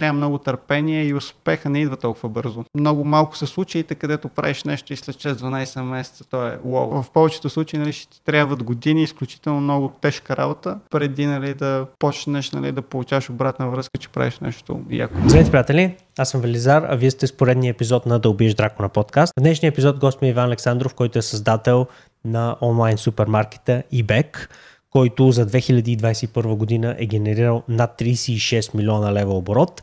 трябва 0.00 0.12
много 0.12 0.38
търпение 0.38 1.04
и 1.04 1.14
успеха 1.14 1.70
не 1.70 1.80
идва 1.80 1.96
толкова 1.96 2.28
бързо. 2.28 2.64
Много 2.74 3.04
малко 3.04 3.36
са 3.36 3.46
случаите, 3.46 3.94
където 3.94 4.28
правиш 4.28 4.64
нещо 4.64 4.92
и 4.92 4.96
след 4.96 5.16
6-12 5.16 5.82
месеца 5.82 6.24
то 6.30 6.46
е 6.46 6.58
лоу. 6.64 7.02
В 7.02 7.10
повечето 7.10 7.50
случаи 7.50 7.78
нали, 7.78 7.92
ще 7.92 8.08
ти 8.08 8.24
трябват 8.24 8.62
години, 8.62 9.02
изключително 9.02 9.60
много 9.60 9.92
тежка 10.00 10.36
работа, 10.36 10.78
преди 10.90 11.26
нали, 11.26 11.54
да 11.54 11.86
почнеш 11.98 12.50
нали, 12.50 12.72
да 12.72 12.82
получаваш 12.82 13.30
обратна 13.30 13.70
връзка, 13.70 13.98
че 13.98 14.08
правиш 14.08 14.38
нещо 14.38 14.80
яко. 14.90 15.14
Здравейте, 15.26 15.50
приятели! 15.50 15.96
Аз 16.18 16.30
съм 16.30 16.40
Велизар, 16.40 16.86
а 16.88 16.96
вие 16.96 17.10
сте 17.10 17.26
с 17.26 17.32
поредния 17.32 17.70
епизод 17.70 18.06
на 18.06 18.18
Да 18.18 18.30
убиеш 18.30 18.54
Драко 18.54 18.82
на 18.82 18.88
подкаст. 18.88 19.32
В 19.38 19.42
днешния 19.42 19.68
епизод 19.68 19.98
гост 19.98 20.22
ми 20.22 20.28
е 20.28 20.30
Иван 20.30 20.44
Александров, 20.44 20.94
който 20.94 21.18
е 21.18 21.22
създател 21.22 21.86
на 22.24 22.56
онлайн 22.60 22.98
супермаркета 22.98 23.82
eBay 23.94 24.48
който 24.96 25.30
за 25.30 25.46
2021 25.46 26.54
година 26.54 26.96
е 26.98 27.06
генерирал 27.06 27.62
над 27.68 27.90
36 28.00 28.74
милиона 28.74 29.12
лева 29.12 29.34
оборот. 29.34 29.82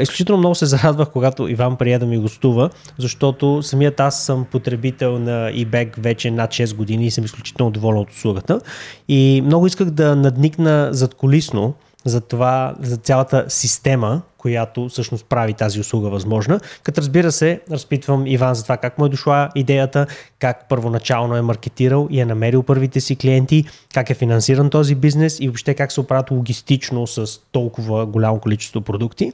Изключително 0.00 0.38
много 0.38 0.54
се 0.54 0.66
зарадвах, 0.66 1.10
когато 1.10 1.48
Иван 1.48 1.76
прия 1.76 1.98
да 1.98 2.06
ми 2.06 2.18
гостува, 2.18 2.70
защото 2.98 3.62
самият 3.62 4.00
аз 4.00 4.24
съм 4.24 4.44
потребител 4.44 5.18
на 5.18 5.52
eBay 5.52 5.90
вече 5.98 6.30
над 6.30 6.50
6 6.50 6.76
години 6.76 7.06
и 7.06 7.10
съм 7.10 7.24
изключително 7.24 7.72
доволен 7.72 8.00
от 8.00 8.10
услугата. 8.10 8.60
И 9.08 9.42
много 9.44 9.66
исках 9.66 9.90
да 9.90 10.16
надникна 10.16 10.88
зад 10.92 11.14
колисно 11.14 11.74
за 12.04 12.20
това, 12.20 12.74
за 12.80 12.96
цялата 12.96 13.44
система, 13.48 14.22
която 14.38 14.88
всъщност 14.88 15.26
прави 15.28 15.54
тази 15.54 15.80
услуга 15.80 16.08
възможна. 16.08 16.60
Като 16.82 17.00
разбира 17.00 17.32
се, 17.32 17.60
разпитвам 17.70 18.26
Иван 18.26 18.54
за 18.54 18.62
това 18.62 18.76
как 18.76 18.98
му 18.98 19.06
е 19.06 19.08
дошла 19.08 19.48
идеята, 19.54 20.06
как 20.38 20.68
първоначално 20.68 21.36
е 21.36 21.42
маркетирал 21.42 22.08
и 22.10 22.20
е 22.20 22.24
намерил 22.24 22.62
първите 22.62 23.00
си 23.00 23.16
клиенти, 23.16 23.64
как 23.94 24.10
е 24.10 24.14
финансиран 24.14 24.70
този 24.70 24.94
бизнес 24.94 25.40
и 25.40 25.48
въобще 25.48 25.74
как 25.74 25.92
се 25.92 26.00
оправят 26.00 26.30
логистично 26.30 27.06
с 27.06 27.40
толкова 27.52 28.06
голямо 28.06 28.40
количество 28.40 28.80
продукти. 28.80 29.32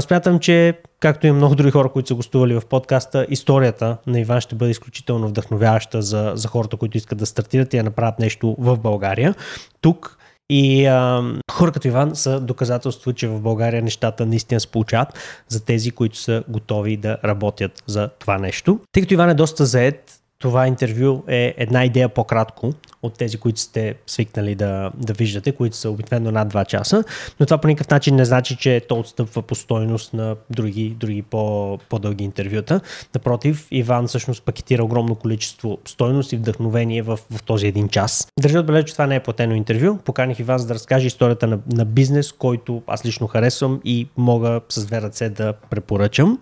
Смятам, 0.00 0.38
че 0.38 0.78
както 1.00 1.26
и 1.26 1.32
много 1.32 1.54
други 1.54 1.70
хора, 1.70 1.88
които 1.88 2.08
са 2.08 2.14
гостували 2.14 2.54
в 2.54 2.66
подкаста, 2.66 3.26
историята 3.28 3.96
на 4.06 4.20
Иван 4.20 4.40
ще 4.40 4.54
бъде 4.54 4.70
изключително 4.70 5.28
вдъхновяваща 5.28 6.02
за, 6.02 6.32
за 6.34 6.48
хората, 6.48 6.76
които 6.76 6.96
искат 6.96 7.18
да 7.18 7.26
стартират 7.26 7.74
и 7.74 7.76
да 7.76 7.82
направят 7.82 8.18
нещо 8.18 8.56
в 8.58 8.78
България. 8.78 9.34
Тук 9.80 10.18
и 10.50 10.86
а, 10.86 11.22
хора 11.52 11.72
като 11.72 11.88
Иван 11.88 12.16
са 12.16 12.40
доказателство, 12.40 13.12
че 13.12 13.28
в 13.28 13.40
България 13.40 13.82
нещата 13.82 14.26
наистина 14.26 14.60
се 14.60 14.70
получават 14.70 15.08
за 15.48 15.64
тези, 15.64 15.90
които 15.90 16.16
са 16.16 16.44
готови 16.48 16.96
да 16.96 17.18
работят 17.24 17.82
за 17.86 18.08
това 18.08 18.38
нещо. 18.38 18.80
Тъй 18.92 19.02
като 19.02 19.14
Иван 19.14 19.30
е 19.30 19.34
доста 19.34 19.66
заед, 19.66 20.21
това 20.42 20.66
интервю 20.66 21.22
е 21.28 21.54
една 21.56 21.84
идея 21.84 22.08
по-кратко 22.08 22.72
от 23.02 23.14
тези, 23.18 23.38
които 23.38 23.60
сте 23.60 23.94
свикнали 24.06 24.54
да, 24.54 24.90
да 24.94 25.12
виждате, 25.12 25.52
които 25.52 25.76
са 25.76 25.90
обикновено 25.90 26.30
над 26.30 26.52
2 26.52 26.66
часа, 26.66 27.04
но 27.40 27.46
това 27.46 27.58
по 27.58 27.68
никакъв 27.68 27.90
начин 27.90 28.16
не 28.16 28.24
значи, 28.24 28.56
че 28.56 28.82
то 28.88 28.98
отстъпва 28.98 29.42
по 29.42 29.54
стойност 29.54 30.14
на 30.14 30.36
други, 30.50 30.96
други 31.00 31.22
по, 31.22 31.78
по-дълги 31.88 32.24
интервюта. 32.24 32.80
Напротив, 33.14 33.66
Иван 33.70 34.06
всъщност 34.06 34.42
пакетира 34.42 34.84
огромно 34.84 35.14
количество 35.14 35.78
стойност 35.84 36.32
и 36.32 36.36
вдъхновение 36.36 37.02
в, 37.02 37.18
в 37.30 37.42
този 37.42 37.66
един 37.66 37.88
час. 37.88 38.28
Държа 38.40 38.60
отбележа, 38.60 38.84
че 38.84 38.92
това 38.92 39.06
не 39.06 39.16
е 39.16 39.20
платено 39.20 39.54
интервю. 39.54 39.98
Поканих 40.04 40.38
Иван 40.38 40.58
за 40.58 40.66
да 40.66 40.74
разкаже 40.74 41.06
историята 41.06 41.46
на, 41.46 41.58
на 41.72 41.84
бизнес, 41.84 42.32
който 42.32 42.82
аз 42.86 43.04
лично 43.04 43.26
харесвам 43.26 43.80
и 43.84 44.08
мога 44.16 44.60
с 44.68 44.86
две 44.86 45.02
ръце 45.02 45.28
да 45.28 45.52
препоръчам 45.52 46.38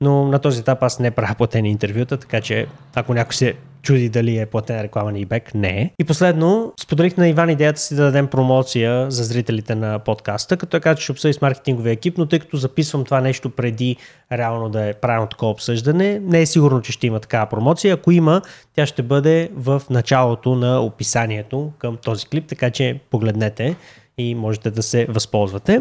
но 0.00 0.24
на 0.24 0.38
този 0.38 0.60
етап 0.60 0.82
аз 0.82 0.98
не 0.98 1.10
правя 1.10 1.34
платени 1.34 1.70
интервюта, 1.70 2.16
така 2.16 2.40
че 2.40 2.66
ако 2.94 3.14
някой 3.14 3.34
се 3.34 3.54
чуди 3.82 4.08
дали 4.08 4.38
е 4.38 4.46
платена 4.46 4.82
реклама 4.82 5.12
на 5.12 5.18
eBay, 5.18 5.54
не 5.54 5.68
е. 5.68 5.90
И 5.98 6.04
последно, 6.04 6.72
споделих 6.80 7.16
на 7.16 7.28
Иван 7.28 7.50
идеята 7.50 7.80
си 7.80 7.94
да 7.94 8.02
дадем 8.02 8.26
промоция 8.26 9.10
за 9.10 9.24
зрителите 9.24 9.74
на 9.74 9.98
подкаста, 9.98 10.56
като 10.56 10.76
е 10.76 10.80
каза, 10.80 10.96
че 10.96 11.02
ще 11.02 11.12
обсъди 11.12 11.34
с 11.34 11.40
маркетинговия 11.40 11.92
екип, 11.92 12.18
но 12.18 12.26
тъй 12.26 12.38
като 12.38 12.56
записвам 12.56 13.04
това 13.04 13.20
нещо 13.20 13.50
преди 13.50 13.96
реално 14.32 14.68
да 14.68 14.86
е 14.88 14.94
правилно 14.94 15.28
такова 15.28 15.52
обсъждане, 15.52 16.18
не 16.18 16.40
е 16.40 16.46
сигурно, 16.46 16.80
че 16.80 16.92
ще 16.92 17.06
има 17.06 17.20
такава 17.20 17.46
промоция. 17.46 17.94
Ако 17.94 18.10
има, 18.10 18.42
тя 18.74 18.86
ще 18.86 19.02
бъде 19.02 19.50
в 19.56 19.82
началото 19.90 20.54
на 20.54 20.80
описанието 20.80 21.72
към 21.78 21.96
този 21.96 22.26
клип, 22.26 22.46
така 22.48 22.70
че 22.70 23.00
погледнете 23.10 23.76
и 24.18 24.34
можете 24.34 24.70
да 24.70 24.82
се 24.82 25.06
възползвате. 25.06 25.80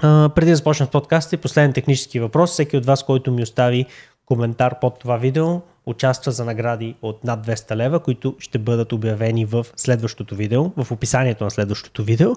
Преди 0.00 0.50
да 0.50 0.56
започна 0.56 0.86
с 0.86 0.90
подкаста 0.90 1.34
и 1.34 1.38
последен 1.38 1.72
технически 1.72 2.20
въпрос, 2.20 2.50
всеки 2.50 2.76
от 2.76 2.86
вас, 2.86 3.02
който 3.02 3.32
ми 3.32 3.42
остави 3.42 3.86
коментар 4.26 4.80
под 4.80 4.98
това 4.98 5.16
видео, 5.16 5.60
участва 5.86 6.32
за 6.32 6.44
награди 6.44 6.94
от 7.02 7.24
над 7.24 7.46
200 7.46 7.76
лева, 7.76 8.00
които 8.00 8.34
ще 8.38 8.58
бъдат 8.58 8.92
обявени 8.92 9.44
в 9.44 9.66
следващото 9.76 10.34
видео, 10.34 10.72
в 10.76 10.90
описанието 10.90 11.44
на 11.44 11.50
следващото 11.50 12.04
видео. 12.04 12.32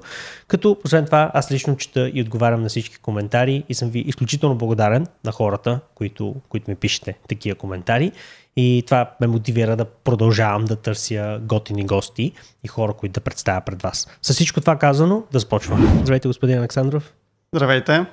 Като, 0.47 0.78
освен 0.85 1.06
това, 1.06 1.31
аз 1.34 1.52
лично 1.52 1.78
чета 1.78 2.12
и 2.13 2.22
отговарям 2.22 2.62
на 2.62 2.69
всички 2.69 2.97
коментари 2.97 3.63
и 3.69 3.73
съм 3.73 3.90
ви 3.90 4.00
изключително 4.00 4.56
благодарен 4.56 5.07
на 5.25 5.31
хората, 5.31 5.79
които, 5.96 6.35
които 6.50 6.72
ми 6.72 6.75
пишете 6.75 7.18
такива 7.29 7.56
коментари. 7.56 8.12
И 8.56 8.84
това 8.85 9.12
ме 9.22 9.28
мотивира 9.28 9.75
да 9.75 9.85
продължавам 9.85 10.66
да 10.66 10.75
търся 10.75 11.40
готини 11.41 11.85
гости 11.85 12.31
и 12.63 12.68
хора, 12.68 12.94
които 12.94 13.13
да 13.13 13.22
представя 13.22 13.62
пред 13.62 13.81
вас. 13.81 14.07
С 14.22 14.34
всичко 14.34 14.62
това 14.62 14.75
казано, 14.75 15.23
да 15.31 15.40
започвам. 15.40 16.00
Здравейте, 16.02 16.28
господин 16.28 16.59
Александров. 16.59 17.13
Здравейте. 17.53 18.06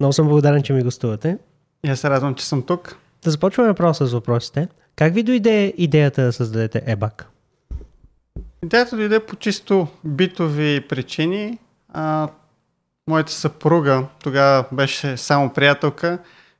Много 0.00 0.12
съм 0.12 0.28
благодарен, 0.28 0.62
че 0.62 0.72
ми 0.72 0.82
гостувате. 0.82 1.38
Аз 1.88 2.00
се 2.00 2.10
радвам, 2.10 2.34
че 2.34 2.46
съм 2.46 2.62
тук. 2.62 2.96
Да 3.24 3.30
започваме 3.30 3.68
направо 3.68 3.94
с 3.94 4.12
въпросите. 4.12 4.68
Как 4.96 5.14
ви 5.14 5.22
дойде 5.22 5.74
идеята 5.76 6.22
да 6.22 6.32
създадете 6.32 6.82
ЕБАК? 6.86 7.28
Идеята 8.64 8.96
дойде 8.96 9.20
по 9.20 9.36
чисто 9.36 9.88
битови 10.04 10.80
причини. 10.88 11.58
А, 11.88 12.28
моята 13.08 13.32
съпруга 13.32 14.06
тогава 14.22 14.64
беше 14.72 15.16
само 15.16 15.52
приятелка. 15.52 16.18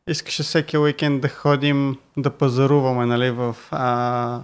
Искаше 0.09 0.43
всеки 0.43 0.79
уикенд 0.79 1.23
да 1.23 1.29
ходим 1.29 1.97
да 2.17 2.31
пазаруваме 2.31 3.07
нали, 3.07 3.31
в 3.31 3.57
а, 3.71 4.41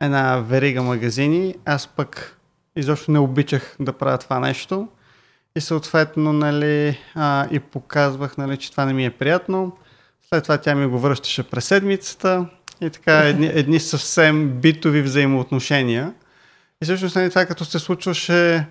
една 0.00 0.38
верига 0.38 0.82
магазини. 0.82 1.54
Аз 1.64 1.86
пък 1.86 2.38
изобщо 2.76 3.10
не 3.10 3.18
обичах 3.18 3.76
да 3.80 3.92
правя 3.92 4.18
това 4.18 4.40
нещо. 4.40 4.88
И 5.56 5.60
съответно, 5.60 6.32
нали, 6.32 6.98
а, 7.14 7.48
и 7.50 7.60
показвах, 7.60 8.36
нали, 8.36 8.56
че 8.56 8.70
това 8.70 8.84
не 8.84 8.92
ми 8.92 9.06
е 9.06 9.10
приятно. 9.10 9.76
След 10.28 10.42
това 10.42 10.58
тя 10.58 10.74
ми 10.74 10.86
го 10.86 10.98
връщаше 10.98 11.42
през 11.42 11.64
седмицата 11.64 12.46
и 12.80 12.90
така 12.90 13.18
едни, 13.28 13.46
едни 13.46 13.80
съвсем 13.80 14.48
битови 14.48 15.02
взаимоотношения. 15.02 16.14
И 16.82 16.84
всъщност 16.84 17.16
нали, 17.16 17.30
това 17.30 17.46
като 17.46 17.64
се 17.64 17.78
случваше 17.78 18.66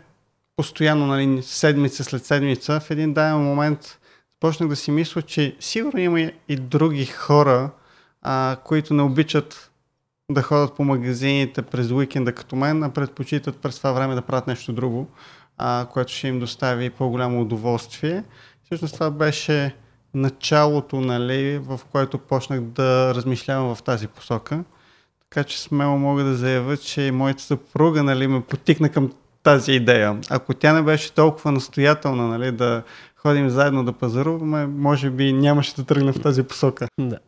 постоянно, 0.55 1.07
нали, 1.07 1.41
седмица 1.43 2.03
след 2.03 2.25
седмица, 2.25 2.79
в 2.79 2.91
един 2.91 3.13
даден 3.13 3.37
момент 3.37 3.99
започнах 4.33 4.69
да 4.69 4.75
си 4.75 4.91
мисля, 4.91 5.21
че 5.21 5.55
сигурно 5.59 5.99
има 5.99 6.31
и 6.49 6.55
други 6.55 7.05
хора, 7.05 7.69
а, 8.21 8.57
които 8.63 8.93
не 8.93 9.01
обичат 9.01 9.71
да 10.31 10.41
ходят 10.41 10.75
по 10.75 10.83
магазините 10.83 11.61
през 11.61 11.91
уикенда 11.91 12.31
като 12.31 12.55
мен, 12.55 12.83
а 12.83 12.89
предпочитат 12.89 13.57
през 13.57 13.77
това 13.77 13.91
време 13.91 14.15
да 14.15 14.21
правят 14.21 14.47
нещо 14.47 14.73
друго 14.73 15.07
а, 15.57 15.87
което 15.93 16.11
ще 16.11 16.27
им 16.27 16.39
достави 16.39 16.89
по-голямо 16.89 17.41
удоволствие. 17.41 18.23
Всъщност 18.63 18.93
това 18.93 19.11
беше 19.11 19.75
началото, 20.13 21.01
нали, 21.01 21.57
в 21.57 21.79
което 21.91 22.17
почнах 22.17 22.61
да 22.61 23.15
размишлявам 23.15 23.75
в 23.75 23.83
тази 23.83 24.07
посока. 24.07 24.63
Така 25.29 25.43
че 25.43 25.61
смело 25.61 25.97
мога 25.97 26.23
да 26.23 26.35
заявя, 26.35 26.77
че 26.77 27.11
моята 27.11 27.41
съпруга 27.43 28.03
нали, 28.03 28.27
ме 28.27 28.41
потикна 28.41 28.89
към 28.89 29.11
тази 29.43 29.71
идея. 29.71 30.19
Ако 30.29 30.53
тя 30.53 30.73
не 30.73 30.81
беше 30.81 31.13
толкова 31.13 31.51
настоятелна 31.51 32.27
нали, 32.27 32.51
да 32.51 32.83
ходим 33.15 33.49
заедно 33.49 33.85
да 33.85 33.93
пазаруваме, 33.93 34.67
може 34.67 35.09
би 35.09 35.33
нямаше 35.33 35.75
да 35.75 35.83
тръгна 35.83 36.13
в 36.13 36.21
тази 36.21 36.43
посока. 36.43 36.87
Да. 36.99 37.19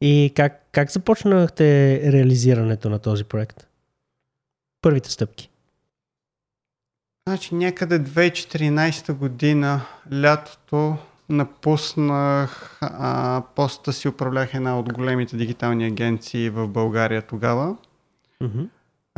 И 0.00 0.32
как, 0.36 0.66
как 0.72 0.90
започнахте 0.90 2.00
реализирането 2.12 2.90
на 2.90 2.98
този 2.98 3.24
проект? 3.24 3.66
Първите 4.82 5.10
стъпки. 5.10 5.49
Значи 7.30 7.54
някъде 7.54 8.04
2014 8.04 9.12
година, 9.12 9.80
лятото, 10.12 10.96
напуснах 11.28 12.78
а, 12.80 13.42
поста 13.54 13.92
си, 13.92 14.08
управлях 14.08 14.54
една 14.54 14.78
от 14.78 14.92
големите 14.92 15.36
дигитални 15.36 15.86
агенции 15.86 16.50
в 16.50 16.68
България 16.68 17.22
тогава. 17.22 17.76
Mm-hmm. 18.42 18.68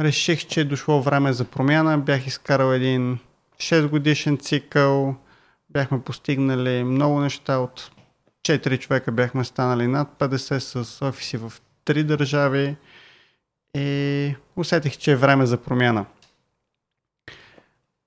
Реших, 0.01 0.47
че 0.47 0.61
е 0.61 0.65
дошло 0.65 1.03
време 1.03 1.33
за 1.33 1.45
промяна. 1.45 1.99
Бях 1.99 2.27
изкарал 2.27 2.73
един 2.73 3.19
6 3.57 3.89
годишен 3.89 4.39
цикъл. 4.39 5.15
Бяхме 5.71 6.01
постигнали 6.01 6.85
много 6.85 7.21
неща. 7.21 7.59
От 7.59 7.91
4 8.43 8.79
човека 8.79 9.13
бяхме 9.13 9.45
станали 9.45 9.87
над 9.87 10.09
50 10.19 10.59
с 10.59 11.03
офиси 11.03 11.37
в 11.37 11.53
3 11.87 12.03
държави. 12.03 12.77
И 13.77 14.35
усетих, 14.57 14.97
че 14.97 15.13
е 15.13 15.17
време 15.17 15.47
за 15.47 15.57
промяна. 15.57 16.07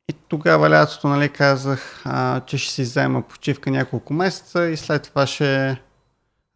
И 0.10 0.14
тогава 0.14 0.70
лятото 0.70 1.08
нали, 1.08 1.30
казах, 1.30 2.02
а, 2.06 2.42
че 2.42 2.58
ще 2.58 2.74
си 2.74 2.82
взема 2.82 3.22
почивка 3.22 3.72
няколко 3.72 4.14
месеца 4.14 4.66
и 4.66 4.78
след 4.78 5.04
това 5.04 5.28
ще 5.28 5.82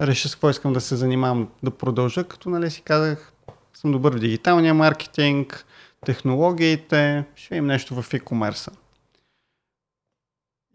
реша 0.01 0.29
с 0.29 0.35
какво 0.35 0.49
искам 0.49 0.73
да 0.73 0.81
се 0.81 0.95
занимавам 0.95 1.49
да 1.63 1.71
продължа, 1.71 2.23
като 2.23 2.49
нали, 2.49 2.71
си 2.71 2.81
казах, 2.81 3.33
съм 3.73 3.91
добър 3.91 4.15
в 4.15 4.19
дигиталния 4.19 4.73
маркетинг, 4.73 5.65
технологиите, 6.05 7.25
ще 7.35 7.55
имам 7.55 7.67
нещо 7.67 8.01
в 8.01 8.09
e-commerce. 8.09 8.73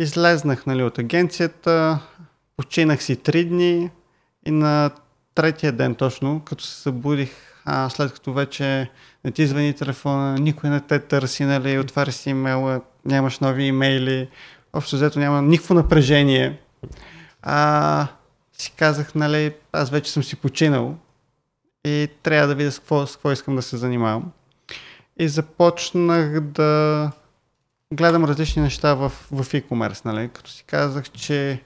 излезнах 0.00 0.66
нали, 0.66 0.82
от 0.82 0.98
агенцията, 0.98 2.00
починах 2.56 3.02
си 3.02 3.16
три 3.16 3.44
дни 3.44 3.90
и 4.46 4.50
на 4.50 4.90
третия 5.34 5.72
ден 5.72 5.94
точно, 5.94 6.42
като 6.44 6.64
се 6.64 6.82
събудих, 6.82 7.30
а, 7.64 7.88
след 7.90 8.12
като 8.12 8.32
вече 8.32 8.90
не 9.24 9.30
ти 9.30 9.46
звъни 9.46 9.72
телефона, 9.72 10.34
никой 10.34 10.70
не 10.70 10.80
те 10.80 10.98
търси, 10.98 11.44
нали, 11.44 11.78
отваря 11.78 12.12
си 12.12 12.30
имейла, 12.30 12.80
нямаш 13.04 13.38
нови 13.38 13.64
имейли, 13.64 14.28
общо 14.72 14.96
взето 14.96 15.18
няма 15.18 15.42
никакво 15.42 15.74
напрежение. 15.74 16.58
А, 17.42 18.06
си 18.52 18.72
казах, 18.76 19.14
нали, 19.14 19.54
аз 19.72 19.90
вече 19.90 20.12
съм 20.12 20.22
си 20.22 20.36
починал 20.36 20.96
и 21.84 22.08
трябва 22.22 22.48
да 22.48 22.54
видя 22.54 22.72
с 22.72 22.78
какво, 22.78 23.06
с 23.06 23.12
какво 23.12 23.32
искам 23.32 23.56
да 23.56 23.62
се 23.62 23.76
занимавам. 23.76 24.32
И 25.18 25.28
започнах 25.28 26.40
да 26.40 27.10
гледам 27.92 28.24
различни 28.24 28.62
неща 28.62 28.94
в, 28.94 29.08
в 29.08 29.44
e-commerce, 29.44 30.04
нали? 30.04 30.28
като 30.28 30.50
си 30.50 30.64
казах, 30.66 31.10
че 31.10 31.62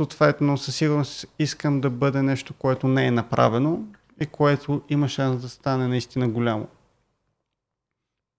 съответно 0.00 0.58
със 0.58 0.76
сигурност 0.76 1.26
искам 1.38 1.80
да 1.80 1.90
бъде 1.90 2.22
нещо, 2.22 2.54
което 2.54 2.88
не 2.88 3.06
е 3.06 3.10
направено 3.10 3.80
и 4.20 4.26
което 4.26 4.82
има 4.88 5.08
шанс 5.08 5.42
да 5.42 5.48
стане 5.48 5.88
наистина 5.88 6.28
голямо. 6.28 6.66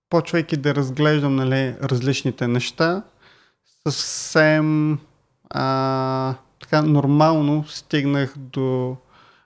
Почвайки 0.09 0.57
да 0.57 0.75
разглеждам 0.75 1.35
нали, 1.35 1.75
различните 1.81 2.47
неща, 2.47 3.03
съвсем 3.87 4.99
а, 5.49 6.35
така 6.59 6.81
нормално 6.81 7.63
стигнах 7.67 8.37
до 8.37 8.97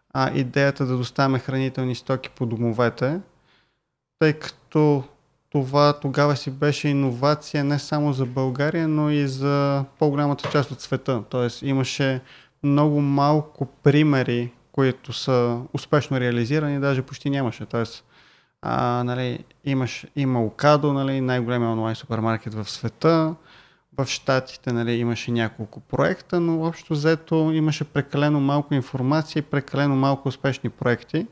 а, 0.10 0.32
идеята 0.34 0.86
да 0.86 0.98
доставяме 0.98 1.40
хранителни 1.40 1.96
стоки 1.96 2.30
по 2.30 2.46
домовете, 2.46 3.20
тъй 4.20 4.34
като 4.34 5.04
това 5.50 6.00
тогава 6.00 6.36
си 6.36 6.52
беше 6.52 6.88
иновация 6.88 7.64
не 7.64 7.80
само 7.80 8.14
за 8.14 8.26
България, 8.26 8.88
но 8.88 9.10
и 9.10 9.28
за 9.28 9.86
по-голямата 10.00 10.50
част 10.52 10.72
от 10.72 10.82
света. 10.82 11.24
Тоест 11.30 11.62
имаше 11.62 12.22
много 12.64 13.02
малко 13.02 13.66
примери, 13.66 14.52
които 14.78 15.14
са 15.14 15.62
успешно 15.74 16.20
реализирани, 16.20 16.80
даже 16.80 17.02
почти 17.02 17.30
нямаше. 17.30 17.66
Тоест, 17.66 18.04
а, 18.62 19.04
нали, 19.04 19.44
имаш, 19.66 20.06
има 20.16 20.44
Окадо, 20.44 20.94
нали, 20.94 21.22
най-големия 21.22 21.70
онлайн 21.70 21.96
супермаркет 21.96 22.54
в 22.54 22.70
света. 22.70 23.36
В 23.98 24.06
Штатите 24.06 24.74
нали, 24.74 24.92
имаше 24.92 25.32
няколко 25.32 25.80
проекта, 25.80 26.40
но 26.40 26.64
общо 26.64 26.94
взето 26.94 27.52
имаше 27.54 27.84
прекалено 27.84 28.40
малко 28.40 28.74
информация 28.74 29.40
и 29.40 29.44
прекалено 29.44 29.96
малко 29.96 30.28
успешни 30.28 30.70
проекти. 30.70 31.28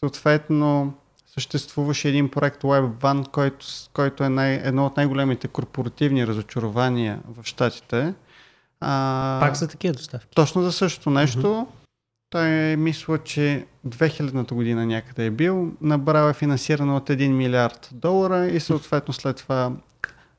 Съответно, 0.00 0.94
съществуваше 1.26 2.08
един 2.08 2.28
проект 2.28 2.62
WebVan, 2.62 3.28
който, 3.28 3.66
който 3.92 4.24
е 4.24 4.28
най, 4.28 4.54
едно 4.54 4.86
от 4.86 4.96
най-големите 4.96 5.48
корпоративни 5.48 6.26
разочарования 6.26 7.18
в 7.28 7.44
Штатите. 7.44 8.14
А, 8.80 9.38
Пак 9.40 9.54
за 9.54 9.68
такива 9.68 9.94
доставки. 9.94 10.34
Точно 10.34 10.62
за 10.62 10.72
същото 10.72 11.10
нещо. 11.10 11.42
Uh-huh. 11.42 11.66
Той 12.34 12.48
е 12.48 12.76
мисля, 12.76 13.18
че 13.18 13.66
2000-та 13.88 14.54
година 14.54 14.86
някъде 14.86 15.26
е 15.26 15.30
бил, 15.30 15.72
набрал 15.80 16.30
е 16.30 16.34
финансиране 16.34 16.92
от 16.92 17.08
1 17.08 17.28
милиард 17.28 17.90
долара 17.92 18.46
и 18.46 18.60
съответно 18.60 19.14
след 19.14 19.36
това 19.36 19.72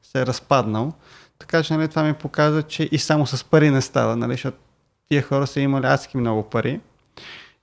се 0.04 0.22
е 0.22 0.26
разпаднал. 0.26 0.94
Така 1.40 1.64
че 1.64 1.74
нали, 1.74 1.88
това 1.88 2.04
ми 2.04 2.14
показва, 2.14 2.64
че 2.64 2.90
и 2.92 2.98
само 2.98 3.28
с 3.28 3.44
пари 3.44 3.70
не 3.70 3.82
става, 3.82 4.16
нали, 4.16 4.32
защото 4.32 4.58
тия 5.10 5.22
хора 5.22 5.48
са 5.48 5.60
имали 5.62 5.86
адски 5.86 6.18
много 6.18 6.44
пари. 6.44 6.80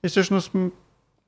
И 0.05 0.07
всъщност 0.07 0.51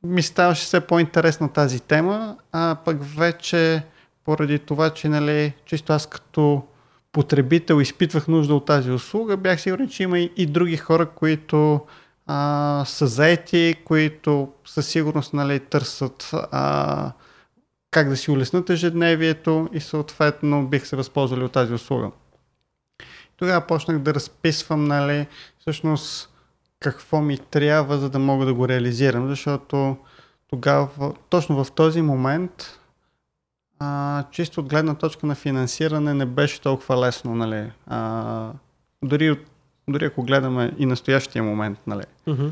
ми 0.04 0.22
ставаше 0.22 0.66
все 0.66 0.80
по-интересна 0.80 1.54
тази 1.54 1.80
тема, 1.80 2.38
а 2.52 2.78
пък 2.86 2.98
вече 3.04 3.84
поради 4.24 4.60
това, 4.60 4.90
че 4.90 5.10
нали, 5.10 5.54
чисто 5.66 5.94
аз 5.94 6.08
като 6.08 6.64
потребител 7.12 7.82
изпитвах 7.82 8.28
нужда 8.28 8.56
от 8.56 8.66
тази 8.66 8.92
услуга, 8.92 9.38
бях 9.38 9.62
сигурен, 9.62 9.90
че 9.90 10.04
има 10.04 10.20
и, 10.20 10.32
и 10.38 10.46
други 10.46 10.78
хора, 10.78 11.06
които 11.06 11.82
а, 12.28 12.84
са 12.86 13.08
заети, 13.08 13.76
които 13.86 14.52
със 14.66 14.88
сигурност 14.88 15.34
нали, 15.34 15.60
търсят 15.60 16.30
а, 16.34 17.12
как 17.92 18.10
да 18.10 18.18
си 18.18 18.32
улеснат 18.32 18.70
ежедневието 18.70 19.70
и 19.74 19.80
съответно 19.80 20.68
бих 20.68 20.88
се 20.88 20.96
възползвали 20.96 21.44
от 21.44 21.52
тази 21.52 21.74
услуга. 21.74 22.12
Тогава 23.38 23.68
почнах 23.68 24.00
да 24.00 24.14
разписвам 24.14 24.86
нали, 24.86 25.28
всъщност 25.60 26.30
какво 26.80 27.22
ми 27.22 27.38
трябва, 27.38 27.98
за 27.98 28.10
да 28.10 28.20
мога 28.20 28.46
да 28.46 28.54
го 28.54 28.68
реализирам, 28.68 29.30
защото 29.30 29.98
тогава, 30.48 31.14
точно 31.30 31.64
в 31.64 31.72
този 31.72 32.02
момент, 32.02 32.80
а, 33.80 34.24
чисто 34.32 34.60
от 34.60 34.70
гледна 34.70 34.96
точка 34.96 35.28
на 35.28 35.36
финансиране 35.36 36.14
не 36.14 36.26
беше 36.26 36.62
толкова 36.62 37.08
лесно, 37.08 37.36
нали. 37.36 37.72
А, 37.88 38.52
дори, 39.04 39.40
дори 39.88 40.06
ако 40.06 40.24
гледаме 40.24 40.72
и 40.78 40.86
настоящия 40.86 41.44
момент, 41.44 41.80
нали. 41.88 42.04
Uh-huh. 42.28 42.52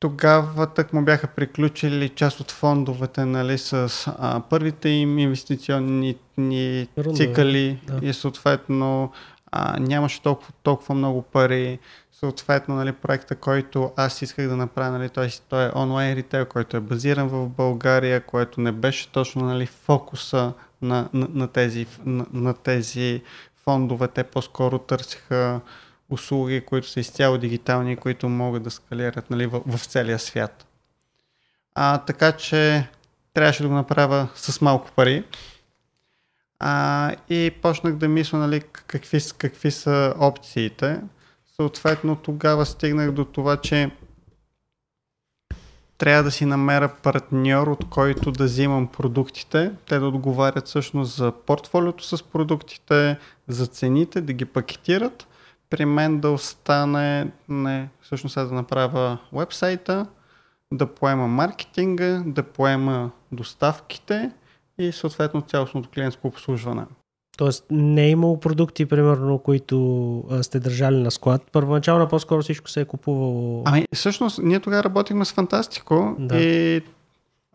Тогава 0.00 0.66
тък 0.66 0.92
му 0.92 1.02
бяха 1.02 1.26
приключили 1.26 2.08
част 2.08 2.40
от 2.40 2.50
фондовете 2.50 3.24
нали, 3.24 3.58
с 3.58 4.06
а, 4.18 4.42
първите 4.50 4.88
им 4.88 5.18
инвестиционни 5.18 6.16
цикъли 7.14 7.78
да. 7.86 8.06
и 8.06 8.12
съответно 8.12 9.12
а, 9.52 9.80
нямаше 9.80 10.22
толкова, 10.22 10.52
толкова 10.62 10.94
много 10.94 11.22
пари 11.22 11.78
съответно 12.12 12.74
нали, 12.74 12.92
проекта, 12.92 13.36
който 13.36 13.92
аз 13.96 14.22
исках 14.22 14.48
да 14.48 14.56
направя, 14.56 14.98
нали, 14.98 15.08
той, 15.08 15.28
той 15.48 15.66
е 15.66 15.72
онлайн 15.74 16.16
ритейл, 16.16 16.46
който 16.46 16.76
е 16.76 16.80
базиран 16.80 17.28
в 17.28 17.48
България, 17.48 18.20
което 18.20 18.60
не 18.60 18.72
беше 18.72 19.08
точно 19.08 19.44
нали, 19.44 19.66
фокуса 19.66 20.52
на, 20.82 21.08
на, 21.12 21.28
на, 21.34 21.48
тези, 21.48 21.86
на, 22.04 22.26
на 22.32 22.54
тези 22.54 23.22
фондове. 23.64 24.08
Те 24.08 24.24
по-скоро 24.24 24.78
търсиха 24.78 25.60
услуги, 26.10 26.60
които 26.60 26.88
са 26.88 27.00
изцяло 27.00 27.38
дигитални, 27.38 27.96
които 27.96 28.28
могат 28.28 28.62
да 28.62 28.70
скалират 28.70 29.30
нали, 29.30 29.46
в, 29.46 29.62
в 29.66 29.86
целия 29.86 30.18
свят. 30.18 30.66
А, 31.74 31.98
така 31.98 32.32
че 32.32 32.88
трябваше 33.34 33.62
да 33.62 33.68
го 33.68 33.74
направя 33.74 34.28
с 34.34 34.60
малко 34.60 34.90
пари. 34.96 35.24
А, 36.58 37.12
и 37.28 37.50
почнах 37.62 37.94
да 37.94 38.08
мисля 38.08 38.38
нали, 38.38 38.60
какви, 38.60 39.20
какви 39.38 39.70
са 39.70 40.14
опциите. 40.18 41.00
Съответно 41.56 42.16
тогава 42.16 42.66
стигнах 42.66 43.10
до 43.10 43.24
това, 43.24 43.56
че 43.56 43.90
трябва 45.98 46.22
да 46.22 46.30
си 46.30 46.44
намеря 46.44 46.88
партньор, 47.02 47.66
от 47.66 47.88
който 47.90 48.32
да 48.32 48.44
взимам 48.44 48.86
продуктите, 48.86 49.72
те 49.88 49.98
да 49.98 50.06
отговарят 50.06 50.66
всъщност 50.66 51.16
за 51.16 51.32
портфолиото 51.46 52.04
с 52.04 52.22
продуктите, 52.22 53.18
за 53.48 53.66
цените, 53.66 54.20
да 54.20 54.32
ги 54.32 54.44
пакетират, 54.44 55.26
при 55.70 55.84
мен 55.84 56.20
да 56.20 56.30
остане, 56.30 57.30
не, 57.48 57.88
всъщност 58.02 58.36
аз 58.36 58.48
да 58.48 58.54
направя 58.54 59.18
вебсайта, 59.32 60.06
да 60.72 60.86
поема 60.86 61.28
маркетинга, 61.28 62.22
да 62.26 62.42
поема 62.42 63.10
доставките 63.32 64.30
и 64.78 64.92
съответно 64.92 65.40
цялостното 65.40 65.88
клиентско 65.94 66.26
обслужване. 66.28 66.84
Тоест 67.38 67.64
не 67.70 68.04
е 68.04 68.10
имало 68.10 68.40
продукти, 68.40 68.86
примерно, 68.86 69.38
които 69.38 70.24
сте 70.42 70.60
държали 70.60 70.96
на 70.96 71.10
склад. 71.10 71.42
Първоначално 71.52 72.08
по-скоро 72.08 72.42
всичко 72.42 72.70
се 72.70 72.80
е 72.80 72.84
купувало. 72.84 73.62
Ами, 73.66 73.86
всъщност, 73.94 74.38
ние 74.42 74.60
тогава 74.60 74.84
работихме 74.84 75.24
с 75.24 75.32
Фантастико 75.32 76.16
да. 76.18 76.40
и 76.40 76.82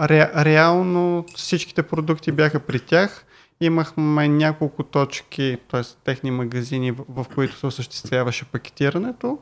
ре, 0.02 0.32
реално 0.46 1.26
всичките 1.36 1.84
продукти 1.84 2.32
бяха 2.32 2.60
при 2.60 2.80
тях. 2.80 3.25
Имахме 3.62 4.28
няколко 4.28 4.84
точки, 4.84 5.58
т.е. 5.72 5.82
техни 6.04 6.32
магазини, 6.32 6.92
в, 6.92 7.06
в 7.10 7.26
които 7.36 7.56
се 7.56 7.68
осъществяваше 7.68 8.46
пакетирането. 8.46 9.40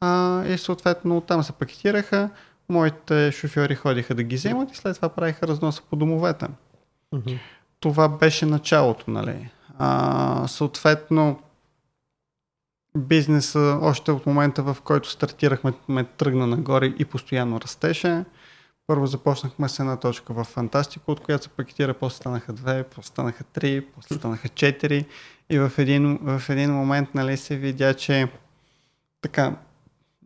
А, 0.00 0.44
и 0.46 0.58
съответно 0.58 1.20
там 1.20 1.42
се 1.42 1.52
пакетираха. 1.52 2.30
Моите 2.68 3.32
шофьори 3.32 3.74
ходиха 3.74 4.14
да 4.14 4.22
ги 4.22 4.36
вземат 4.36 4.72
и 4.72 4.76
след 4.76 4.96
това 4.96 5.08
правиха 5.08 5.48
разноса 5.48 5.82
по 5.90 5.96
домовете. 5.96 6.46
Uh-huh. 7.14 7.38
Това 7.80 8.08
беше 8.08 8.46
началото, 8.46 9.10
нали? 9.10 9.50
А, 9.78 10.48
съответно, 10.48 11.38
бизнеса 12.96 13.78
още 13.82 14.12
от 14.12 14.26
момента, 14.26 14.62
в 14.62 14.76
който 14.84 15.10
стартирахме, 15.10 15.72
ме 15.88 16.04
тръгна 16.04 16.46
нагоре 16.46 16.86
и 16.86 17.04
постоянно 17.04 17.60
растеше. 17.60 18.24
Първо 18.86 19.06
започнахме 19.06 19.68
с 19.68 19.78
една 19.78 19.96
точка 19.96 20.32
в 20.32 20.44
Фантастико, 20.44 21.12
от 21.12 21.20
която 21.20 21.44
се 21.44 21.50
пакетира, 21.50 21.94
после 21.94 22.16
станаха 22.16 22.52
две, 22.52 22.84
после 22.84 23.08
станаха 23.08 23.44
три, 23.44 23.86
после 23.94 24.16
станаха 24.16 24.48
четири. 24.48 25.06
И 25.50 25.58
в 25.58 25.72
един, 25.78 26.18
в 26.22 26.42
един 26.48 26.72
момент 26.72 27.14
нали, 27.14 27.36
се 27.36 27.56
видя, 27.56 27.94
че 27.94 28.28
така 29.20 29.56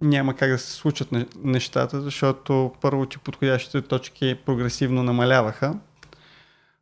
няма 0.02 0.34
как 0.34 0.50
да 0.50 0.58
се 0.58 0.72
случат 0.72 1.08
нещата, 1.44 2.00
защото 2.00 2.72
първо, 2.80 3.06
че 3.06 3.18
подходящите 3.18 3.82
точки 3.82 4.38
прогресивно 4.46 5.02
намаляваха. 5.02 5.74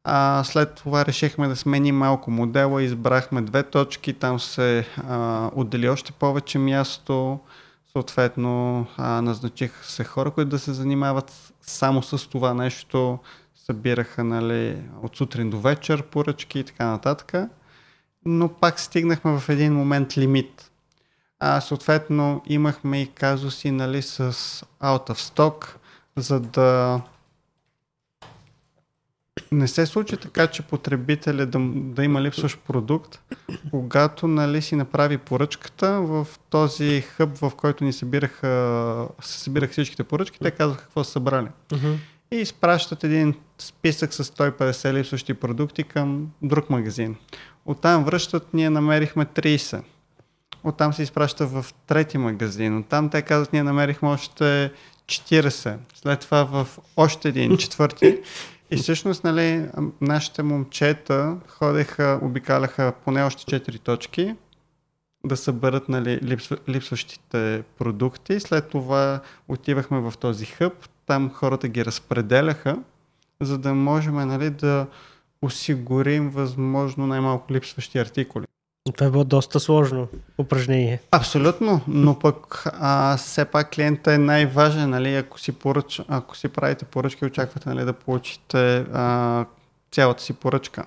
А, 0.05 0.45
след 0.45 0.75
това 0.75 1.05
решихме 1.05 1.49
да 1.49 1.57
сменим 1.57 1.97
малко 1.97 2.31
модела, 2.31 2.83
избрахме 2.83 3.43
две 3.43 3.63
точки, 3.63 4.13
там 4.13 4.41
се 4.41 4.87
а, 5.09 5.51
отдели 5.55 5.89
още 5.89 6.13
повече 6.13 6.59
място, 6.59 7.41
съответно 7.97 8.87
а, 8.97 9.23
назначих 9.23 9.85
се 9.85 10.05
хора, 10.05 10.31
които 10.31 10.49
да 10.49 10.59
се 10.59 10.73
занимават 10.73 11.53
само 11.63 12.03
с 12.03 12.29
това 12.31 12.55
нещо, 12.55 13.19
събираха 13.55 14.25
нали, 14.25 14.83
от 15.03 15.17
сутрин 15.17 15.51
до 15.51 15.61
вечер 15.61 16.03
поръчки 16.03 16.59
и 16.59 16.65
така 16.65 16.87
нататък. 16.87 17.33
но 18.25 18.49
пак 18.49 18.81
стигнахме 18.81 19.39
в 19.39 19.49
един 19.49 19.75
момент 19.75 20.17
лимит. 20.17 20.71
А, 21.41 21.61
съответно 21.61 22.43
имахме 22.47 23.03
и 23.03 23.07
казуси 23.07 23.71
нали, 23.71 24.03
с 24.03 24.33
out 24.83 25.11
of 25.11 25.19
stock, 25.19 25.67
за 26.17 26.41
да 26.41 27.01
не 29.53 29.69
се 29.69 29.87
случи 29.87 30.17
така, 30.17 30.47
че 30.47 30.63
потребителя 30.63 31.47
да, 31.47 31.59
да 31.73 32.05
има 32.05 32.23
липсващ 32.23 32.59
продукт, 32.59 33.21
когато 33.71 34.29
нали, 34.29 34.63
си 34.63 34.77
направи 34.77 35.19
поръчката 35.19 36.01
в 36.01 36.27
този 36.51 37.01
хъб, 37.01 37.39
в 37.39 37.53
който 37.57 37.85
ни 37.85 37.93
събираха, 37.93 39.09
се 39.21 39.41
събираха 39.41 39.73
всичките 39.73 40.05
поръчки, 40.05 40.39
те 40.39 40.51
казаха 40.51 40.83
какво 40.83 41.05
са 41.05 41.11
събрали. 41.11 41.49
Uh-huh. 41.69 41.97
И 42.31 42.37
изпращат 42.37 43.05
един 43.05 43.35
списък 43.59 44.15
с 44.15 44.25
150 44.25 44.93
липсващи 44.93 45.35
продукти 45.35 45.83
към 45.83 46.31
друг 46.43 46.71
магазин. 46.71 47.17
Оттам 47.67 48.05
връщат, 48.05 48.55
ние 48.55 48.71
намерихме 48.71 49.27
30. 49.27 49.83
Оттам 50.65 50.93
се 50.93 51.03
изпраща 51.03 51.47
в 51.47 51.67
трети 51.87 52.19
магазин. 52.19 52.79
Оттам 52.79 53.11
те 53.11 53.23
казват, 53.23 53.53
ние 53.53 53.63
намерихме 53.63 54.09
още 54.09 54.73
40. 55.07 55.77
След 55.95 56.21
това 56.21 56.45
в 56.45 56.79
още 56.97 57.29
един 57.29 57.57
четвърти. 57.57 58.19
И 58.71 58.77
всъщност, 58.77 59.25
нали, 59.25 59.69
нашите 60.01 60.43
момчета 60.43 61.37
ходеха, 61.49 62.21
обикаляха 62.23 62.93
поне 63.05 63.23
още 63.23 63.61
4 63.61 63.81
точки 63.81 64.35
да 65.25 65.37
съберат 65.37 65.89
нали, 65.89 66.21
липсва, 66.23 66.57
липсващите 66.69 67.63
продукти. 67.79 68.41
След 68.41 68.69
това 68.69 69.21
отивахме 69.49 70.01
в 70.01 70.13
този 70.21 70.47
хъб, 70.47 70.73
там 71.07 71.31
хората 71.31 71.69
ги 71.69 71.85
разпределяха, 71.85 72.79
за 73.41 73.59
да 73.59 73.75
можем 73.75 74.15
нали, 74.15 74.51
да 74.51 74.87
осигурим 75.43 76.31
възможно 76.31 77.07
най-малко 77.07 77.53
липсващи 77.53 77.99
артикули. 77.99 78.47
Това 78.93 79.07
е 79.07 79.11
било 79.11 79.25
доста 79.25 79.61
сложно 79.61 80.09
упражнение. 80.39 81.01
Абсолютно, 81.11 81.81
но 81.89 82.19
пък 82.19 82.65
а, 82.67 83.17
все 83.17 83.45
пак 83.45 83.71
клиента 83.71 84.13
е 84.13 84.19
най-важен, 84.19 84.91
нали? 84.91 85.15
ако, 85.15 85.41
си 85.41 85.53
поръч, 85.53 86.03
ако 86.09 86.37
си 86.37 86.49
правите 86.49 86.85
поръчки, 86.85 87.25
очаквате 87.25 87.69
нали, 87.69 87.85
да 87.85 87.93
получите 87.93 88.85
а, 88.93 89.45
цялата 89.91 90.23
си 90.23 90.33
поръчка. 90.33 90.85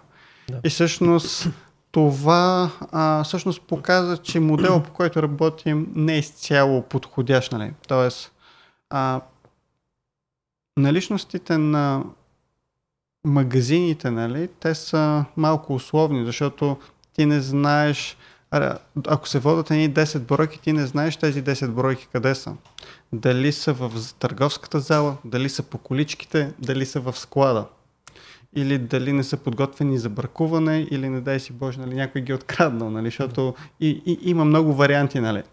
Да. 0.50 0.60
И 0.64 0.70
всъщност 0.70 1.48
това 1.92 2.72
а, 2.92 3.24
всъщност 3.24 3.62
показва, 3.62 4.18
че 4.18 4.40
модел 4.40 4.84
по 4.84 4.92
който 4.94 5.24
работим 5.24 5.88
не 5.96 6.14
е 6.14 6.20
изцяло 6.20 6.82
подходящ. 6.82 7.52
Нали? 7.52 7.74
Тоест, 7.88 8.32
а, 8.90 9.22
наличностите 10.78 11.58
на 11.58 12.04
магазините, 13.26 14.12
нали, 14.12 14.50
те 14.60 14.76
са 14.76 15.26
малко 15.38 15.74
условни, 15.74 16.26
защото 16.26 16.78
ти 17.20 17.26
не 17.26 17.40
знаеш, 17.42 18.18
ако 19.08 19.28
се 19.28 19.40
водят 19.40 19.72
едни 19.72 19.94
10 19.94 20.20
бройки, 20.20 20.60
ти 20.60 20.74
не 20.74 20.86
знаеш 20.86 21.18
тези 21.18 21.44
10 21.44 21.68
бройки 21.68 22.08
къде 22.12 22.36
са. 22.36 22.54
Дали 23.14 23.52
са 23.52 23.74
в 23.74 23.92
търговската 24.20 24.80
зала, 24.80 25.18
дали 25.26 25.50
са 25.50 25.64
по 25.64 25.78
количките, 25.78 26.54
дали 26.60 26.86
са 26.86 27.00
в 27.00 27.20
склада. 27.20 27.66
Или 28.56 28.78
дали 28.78 29.14
не 29.14 29.24
са 29.24 29.38
подготвени 29.38 29.98
за 29.98 30.10
бъркуване, 30.10 30.88
или 30.92 31.10
не 31.10 31.22
дай 31.22 31.40
си 31.40 31.54
Боже, 31.54 31.80
нали, 31.80 31.96
някой 31.96 32.22
ги 32.22 32.32
е 32.32 32.36
откраднал, 32.36 32.90
нали, 32.90 33.08
защото 33.08 33.54
и, 33.80 34.02
и, 34.06 34.20
има 34.22 34.46
много 34.46 34.74
варианти, 34.74 35.20
нали. 35.20 35.44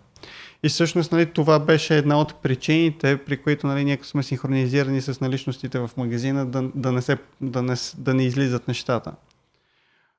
И 0.62 0.68
всъщност 0.68 1.12
нали, 1.12 1.26
това 1.26 1.58
беше 1.58 1.98
една 1.98 2.20
от 2.20 2.34
причините, 2.34 3.16
при 3.16 3.36
които 3.36 3.66
нали, 3.66 3.84
ние 3.84 3.98
сме 4.02 4.22
синхронизирани 4.22 5.00
с 5.00 5.20
наличностите 5.20 5.78
в 5.78 5.90
магазина, 5.96 6.46
да, 6.46 6.70
да, 6.74 6.92
не, 6.92 7.02
се, 7.02 7.18
да, 7.40 7.62
не, 7.62 7.74
да 7.98 8.14
не 8.14 8.24
излизат 8.24 8.68
нещата. 8.68 9.12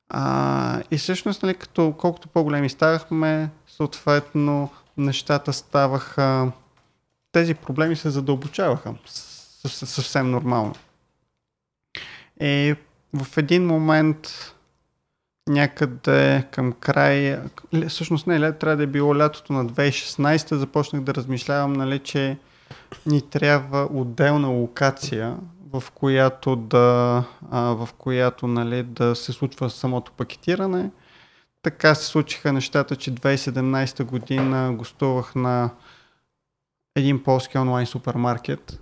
А, 0.09 0.81
и 0.91 0.97
всъщност, 0.97 1.43
нали, 1.43 1.53
като, 1.53 1.93
колкото 1.97 2.27
по-големи 2.27 2.69
ставахме, 2.69 3.49
съответно 3.67 4.69
нещата 4.97 5.53
ставаха, 5.53 6.51
тези 7.31 7.53
проблеми 7.53 7.95
се 7.95 8.09
задълбочаваха 8.09 8.93
съвсем 9.65 10.31
нормално. 10.31 10.75
И 12.41 12.75
в 13.13 13.37
един 13.37 13.65
момент 13.65 14.53
някъде 15.49 16.47
към 16.51 16.73
край, 16.73 17.39
всъщност 17.87 18.27
не, 18.27 18.51
трябва 18.51 18.77
да 18.77 18.83
е 18.83 18.87
било 18.87 19.17
лятото 19.17 19.53
на 19.53 19.65
2016, 19.65 20.55
започнах 20.55 21.01
да 21.03 21.13
размишлявам, 21.13 21.73
нали, 21.73 21.99
че 21.99 22.37
ни 23.05 23.21
трябва 23.21 23.87
отделна 23.91 24.47
локация, 24.47 25.35
в 25.73 25.83
която 25.95 26.55
да, 26.55 27.23
а, 27.51 27.61
в 27.61 27.89
която, 27.97 28.47
нали, 28.47 28.83
да 28.83 29.15
се 29.15 29.31
случва 29.31 29.69
самото 29.69 30.11
пакетиране. 30.11 30.91
Така 31.61 31.95
се 31.95 32.05
случиха 32.05 32.53
нещата, 32.53 32.95
че 32.95 33.11
2017 33.11 34.03
година 34.03 34.73
гостувах 34.73 35.35
на 35.35 35.69
един 36.95 37.23
полски 37.23 37.57
онлайн 37.57 37.85
супермаркет. 37.85 38.81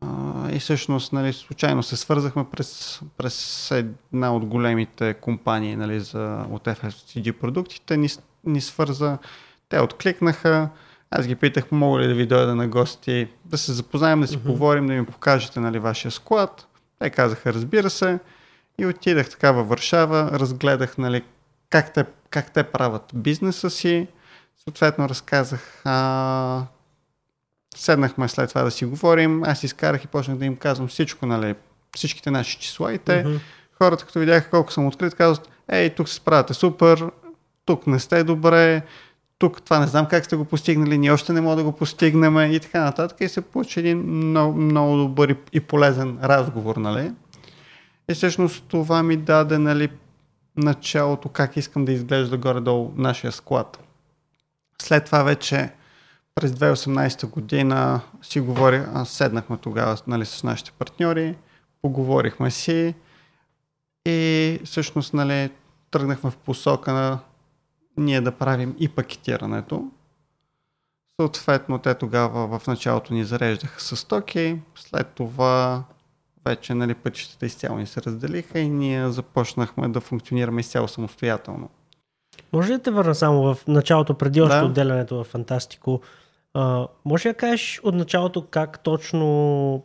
А, 0.00 0.50
и 0.52 0.58
всъщност, 0.58 1.12
нали, 1.12 1.32
случайно 1.32 1.82
се 1.82 1.96
свързахме 1.96 2.44
през, 2.50 3.00
през 3.16 3.70
една 3.70 4.34
от 4.34 4.44
големите 4.44 5.14
компании 5.14 5.76
нали, 5.76 6.00
за, 6.00 6.46
от 6.50 6.64
FSCG 6.64 7.32
продуктите. 7.32 7.96
Ни, 7.96 8.08
ни 8.44 8.60
свърза, 8.60 9.18
те 9.68 9.80
откликнаха, 9.80 10.68
аз 11.10 11.26
ги 11.26 11.34
питах, 11.34 11.72
мога 11.72 12.00
ли 12.00 12.06
да 12.06 12.14
ви 12.14 12.26
дойда 12.26 12.54
на 12.54 12.68
гости, 12.68 13.28
да 13.44 13.58
се 13.58 13.72
запознаем, 13.72 14.20
да 14.20 14.26
си 14.26 14.38
uh-huh. 14.38 14.46
поговорим, 14.46 14.86
да 14.86 14.92
ми 14.92 15.06
покажете 15.06 15.60
нали, 15.60 15.78
вашия 15.78 16.10
склад. 16.10 16.66
Те 16.98 17.10
казаха, 17.10 17.52
разбира 17.52 17.90
се. 17.90 18.18
И 18.78 18.86
отидах 18.86 19.30
така 19.30 19.52
във 19.52 19.68
Варшава, 19.68 20.30
разгледах 20.32 20.98
нали, 20.98 21.22
как, 21.70 21.92
те, 21.92 22.04
как 22.30 22.52
те 22.52 22.62
правят 22.62 23.10
бизнеса 23.14 23.70
си. 23.70 24.06
Съответно 24.64 25.08
разказах, 25.08 25.82
а... 25.84 26.62
седнахме 27.76 28.28
след 28.28 28.48
това 28.48 28.62
да 28.62 28.70
си 28.70 28.84
говорим, 28.84 29.44
аз 29.44 29.62
изкарах 29.62 30.04
и 30.04 30.06
почнах 30.06 30.36
да 30.36 30.44
им 30.44 30.56
казвам 30.56 30.88
всичко, 30.88 31.26
нали, 31.26 31.54
всичките 31.96 32.30
наши 32.30 32.58
числа 32.58 32.92
и 32.92 32.98
те, 32.98 33.24
uh-huh. 33.24 33.40
хората 33.78 34.06
като 34.06 34.18
видяха 34.18 34.50
колко 34.50 34.72
съм 34.72 34.86
открит, 34.86 35.14
казват, 35.14 35.48
ей, 35.68 35.90
тук 35.90 36.08
се 36.08 36.14
справяте 36.14 36.54
супер, 36.54 37.10
тук 37.64 37.86
не 37.86 37.98
сте 37.98 38.24
добре, 38.24 38.82
тук 39.38 39.62
това 39.62 39.78
не 39.78 39.86
знам 39.86 40.06
как 40.06 40.24
сте 40.24 40.36
го 40.36 40.44
постигнали, 40.44 40.98
ние 40.98 41.12
още 41.12 41.32
не 41.32 41.40
можем 41.40 41.56
да 41.56 41.64
го 41.64 41.72
постигнем 41.72 42.52
и 42.52 42.60
така 42.60 42.84
нататък. 42.84 43.20
И 43.20 43.28
се 43.28 43.40
получи 43.40 43.80
един 43.80 43.98
много, 43.98 44.58
много 44.58 44.96
добър 44.96 45.36
и 45.52 45.60
полезен 45.60 46.18
разговор, 46.22 46.76
нали? 46.76 47.12
И 48.10 48.14
всъщност 48.14 48.64
това 48.68 49.02
ми 49.02 49.16
даде, 49.16 49.58
нали, 49.58 49.88
началото 50.56 51.28
как 51.28 51.56
искам 51.56 51.84
да 51.84 51.92
изглежда 51.92 52.36
горе-долу 52.36 52.92
нашия 52.96 53.32
склад. 53.32 53.78
След 54.82 55.04
това 55.04 55.22
вече 55.22 55.70
през 56.34 56.50
2018 56.50 57.26
година 57.26 58.00
си 58.22 58.40
говорих, 58.40 58.82
седнахме 59.04 59.56
тогава 59.56 59.96
нали, 60.06 60.26
с 60.26 60.44
нашите 60.44 60.72
партньори, 60.72 61.36
поговорихме 61.82 62.50
си 62.50 62.94
и 64.06 64.60
всъщност 64.64 65.14
нали, 65.14 65.50
тръгнахме 65.90 66.30
в 66.30 66.36
посока 66.36 66.92
на 66.92 67.18
ние 67.98 68.20
да 68.20 68.32
правим 68.32 68.76
и 68.78 68.88
пакетирането. 68.88 69.90
Съответно, 71.20 71.78
те 71.78 71.94
тогава 71.94 72.58
в 72.58 72.66
началото 72.66 73.14
ни 73.14 73.24
зареждаха 73.24 73.80
с 73.80 73.96
стоки, 73.96 74.60
след 74.74 75.06
това 75.06 75.84
вече 76.46 76.74
нали, 76.74 76.94
пътищата 76.94 77.46
изцяло 77.46 77.78
ни 77.78 77.86
се 77.86 78.02
разделиха 78.02 78.58
и 78.58 78.68
ние 78.68 79.10
започнахме 79.10 79.88
да 79.88 80.00
функционираме 80.00 80.60
изцяло 80.60 80.88
самостоятелно. 80.88 81.68
Може 82.52 82.68
ли 82.68 82.76
да 82.76 82.82
те 82.82 82.90
върна 82.90 83.14
само 83.14 83.42
в 83.42 83.66
началото, 83.68 84.14
преди 84.14 84.40
още 84.40 84.58
да. 84.58 84.64
отделянето 84.64 85.16
в 85.16 85.24
Фантастико? 85.24 86.00
А, 86.54 86.86
може 87.04 87.28
да 87.28 87.34
кажеш 87.34 87.80
от 87.82 87.94
началото 87.94 88.46
как 88.46 88.80
точно 88.80 89.84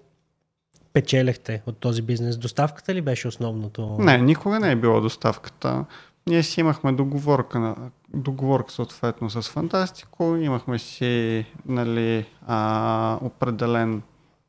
печелехте 0.93 1.62
от 1.65 1.77
този 1.77 2.01
бизнес? 2.01 2.38
Доставката 2.38 2.96
ли 2.96 3.01
беше 3.01 3.27
основното? 3.27 3.98
Не, 4.00 4.17
никога 4.17 4.60
не 4.60 4.72
е 4.72 4.75
било 4.75 5.01
доставката. 5.01 5.86
Ние 6.27 6.44
си 6.44 6.60
имахме 6.60 6.92
договорка, 6.92 7.60
на, 7.60 7.75
договорка 8.13 8.72
съответно 8.72 9.30
с 9.30 9.42
Фантастико, 9.42 10.36
имахме 10.36 10.80
си 10.80 11.46
нали, 11.65 12.25
а, 12.48 13.18
определен 13.22 14.01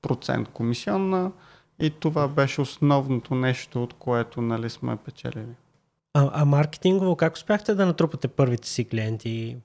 процент 0.02 0.48
комисионна 0.48 1.32
и 1.78 1.90
това 1.90 2.28
беше 2.28 2.60
основното 2.60 3.34
нещо, 3.34 3.82
от 3.82 3.94
което 3.94 4.40
нали, 4.40 4.70
сме 4.70 4.96
печелили. 4.96 5.54
А, 6.14 6.30
а 6.32 6.44
маркетингово, 6.44 7.16
как 7.16 7.34
успяхте 7.34 7.74
да 7.74 7.86
натрупате 7.86 8.28
първите 8.28 8.68
си 8.68 8.88
клиенти 8.88 9.56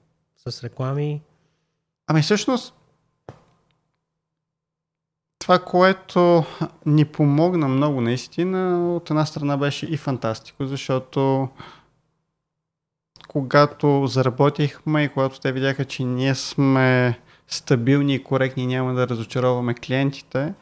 с 0.48 0.64
реклами? 0.64 1.22
Ами 2.06 2.22
всъщност, 2.22 2.74
това, 5.38 5.58
което 5.58 6.44
ни 6.86 7.04
помогна 7.04 7.68
много 7.68 8.00
наистина, 8.00 8.94
от 8.96 9.10
една 9.10 9.26
страна 9.26 9.56
беше 9.56 9.86
и 9.86 9.96
фантастико, 9.96 10.66
защото 10.66 11.48
когато 13.30 14.06
заработихме 14.06 15.02
и 15.02 15.08
когато 15.08 15.40
те 15.40 15.52
видяха, 15.52 15.84
че 15.84 16.04
ние 16.04 16.34
сме 16.34 17.18
стабилни 17.48 18.14
и 18.14 18.22
коректни, 18.22 18.66
няма 18.66 18.94
да 18.94 19.08
разочароваме 19.08 19.74
клиентите, 19.74 20.54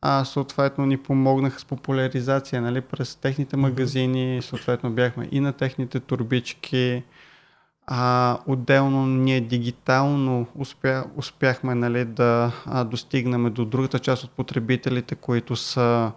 а, 0.00 0.24
съответно 0.24 0.86
ни 0.86 0.96
помогнаха 0.96 1.60
с 1.60 1.64
популяризация 1.64 2.62
нали, 2.62 2.80
през 2.80 3.16
техните 3.16 3.56
магазини, 3.56 4.42
съответно 4.42 4.90
бяхме 4.90 5.28
и 5.32 5.40
на 5.40 5.52
техните 5.52 6.00
турбички. 6.00 7.02
А, 7.86 8.38
отделно 8.46 9.06
ние 9.06 9.40
дигитално 9.40 10.46
успя, 10.54 11.04
успяхме 11.16 11.74
нали, 11.74 12.04
да 12.04 12.52
а, 12.66 12.84
достигнем 12.84 13.52
до 13.52 13.64
другата 13.64 13.98
част 13.98 14.24
от 14.24 14.30
потребителите, 14.30 15.14
които 15.14 15.56
са 15.56 16.12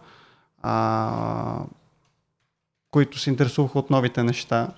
а, 0.62 1.64
които 2.92 3.20
се 3.20 3.30
интересуваха 3.30 3.80
от 3.80 3.90
новите 3.90 4.24
неща. 4.24 4.70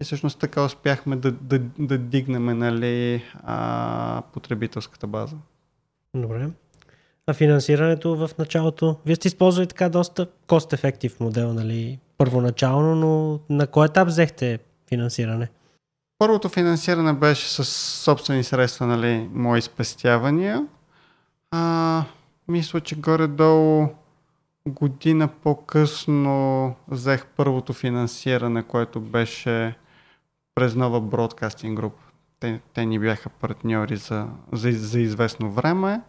И 0.00 0.04
всъщност 0.04 0.38
така 0.38 0.64
успяхме 0.64 1.16
да, 1.16 1.32
да, 1.32 1.58
да 1.78 1.98
дигнем 1.98 2.58
нали, 2.58 3.24
а, 3.42 4.22
потребителската 4.32 5.06
база. 5.06 5.36
Добре. 6.14 6.48
А 7.26 7.34
финансирането 7.34 8.16
в 8.16 8.30
началото? 8.38 8.96
Вие 9.06 9.16
сте 9.16 9.28
използвали 9.28 9.66
така 9.66 9.88
доста 9.88 10.26
cost-effective 10.48 11.20
модел, 11.20 11.52
нали? 11.52 11.98
Първоначално, 12.18 12.94
но 12.94 13.40
на 13.56 13.66
кой 13.66 13.86
етап 13.86 14.08
взехте 14.08 14.58
финансиране? 14.88 15.48
Първото 16.18 16.48
финансиране 16.48 17.12
беше 17.12 17.48
с 17.48 17.64
собствени 18.04 18.44
средства, 18.44 18.86
нали, 18.86 19.28
мои 19.32 19.62
спестявания. 19.62 20.66
А, 21.50 22.04
мисля, 22.48 22.80
че 22.80 22.96
горе-долу 22.96 23.88
година 24.68 25.28
по-късно 25.42 26.74
взех 26.88 27.26
първото 27.36 27.72
финансиране, 27.72 28.62
което 28.62 29.00
беше 29.00 29.74
през 30.56 30.74
нова 30.74 31.02
Broadcasting 31.02 31.74
Group. 31.74 31.92
Те, 32.40 32.60
те 32.74 32.86
ни 32.86 32.98
бяха 32.98 33.28
партньори 33.30 33.96
за, 33.96 34.28
за, 34.52 34.72
за 34.72 35.00
известно 35.00 35.50
време. 35.50 36.00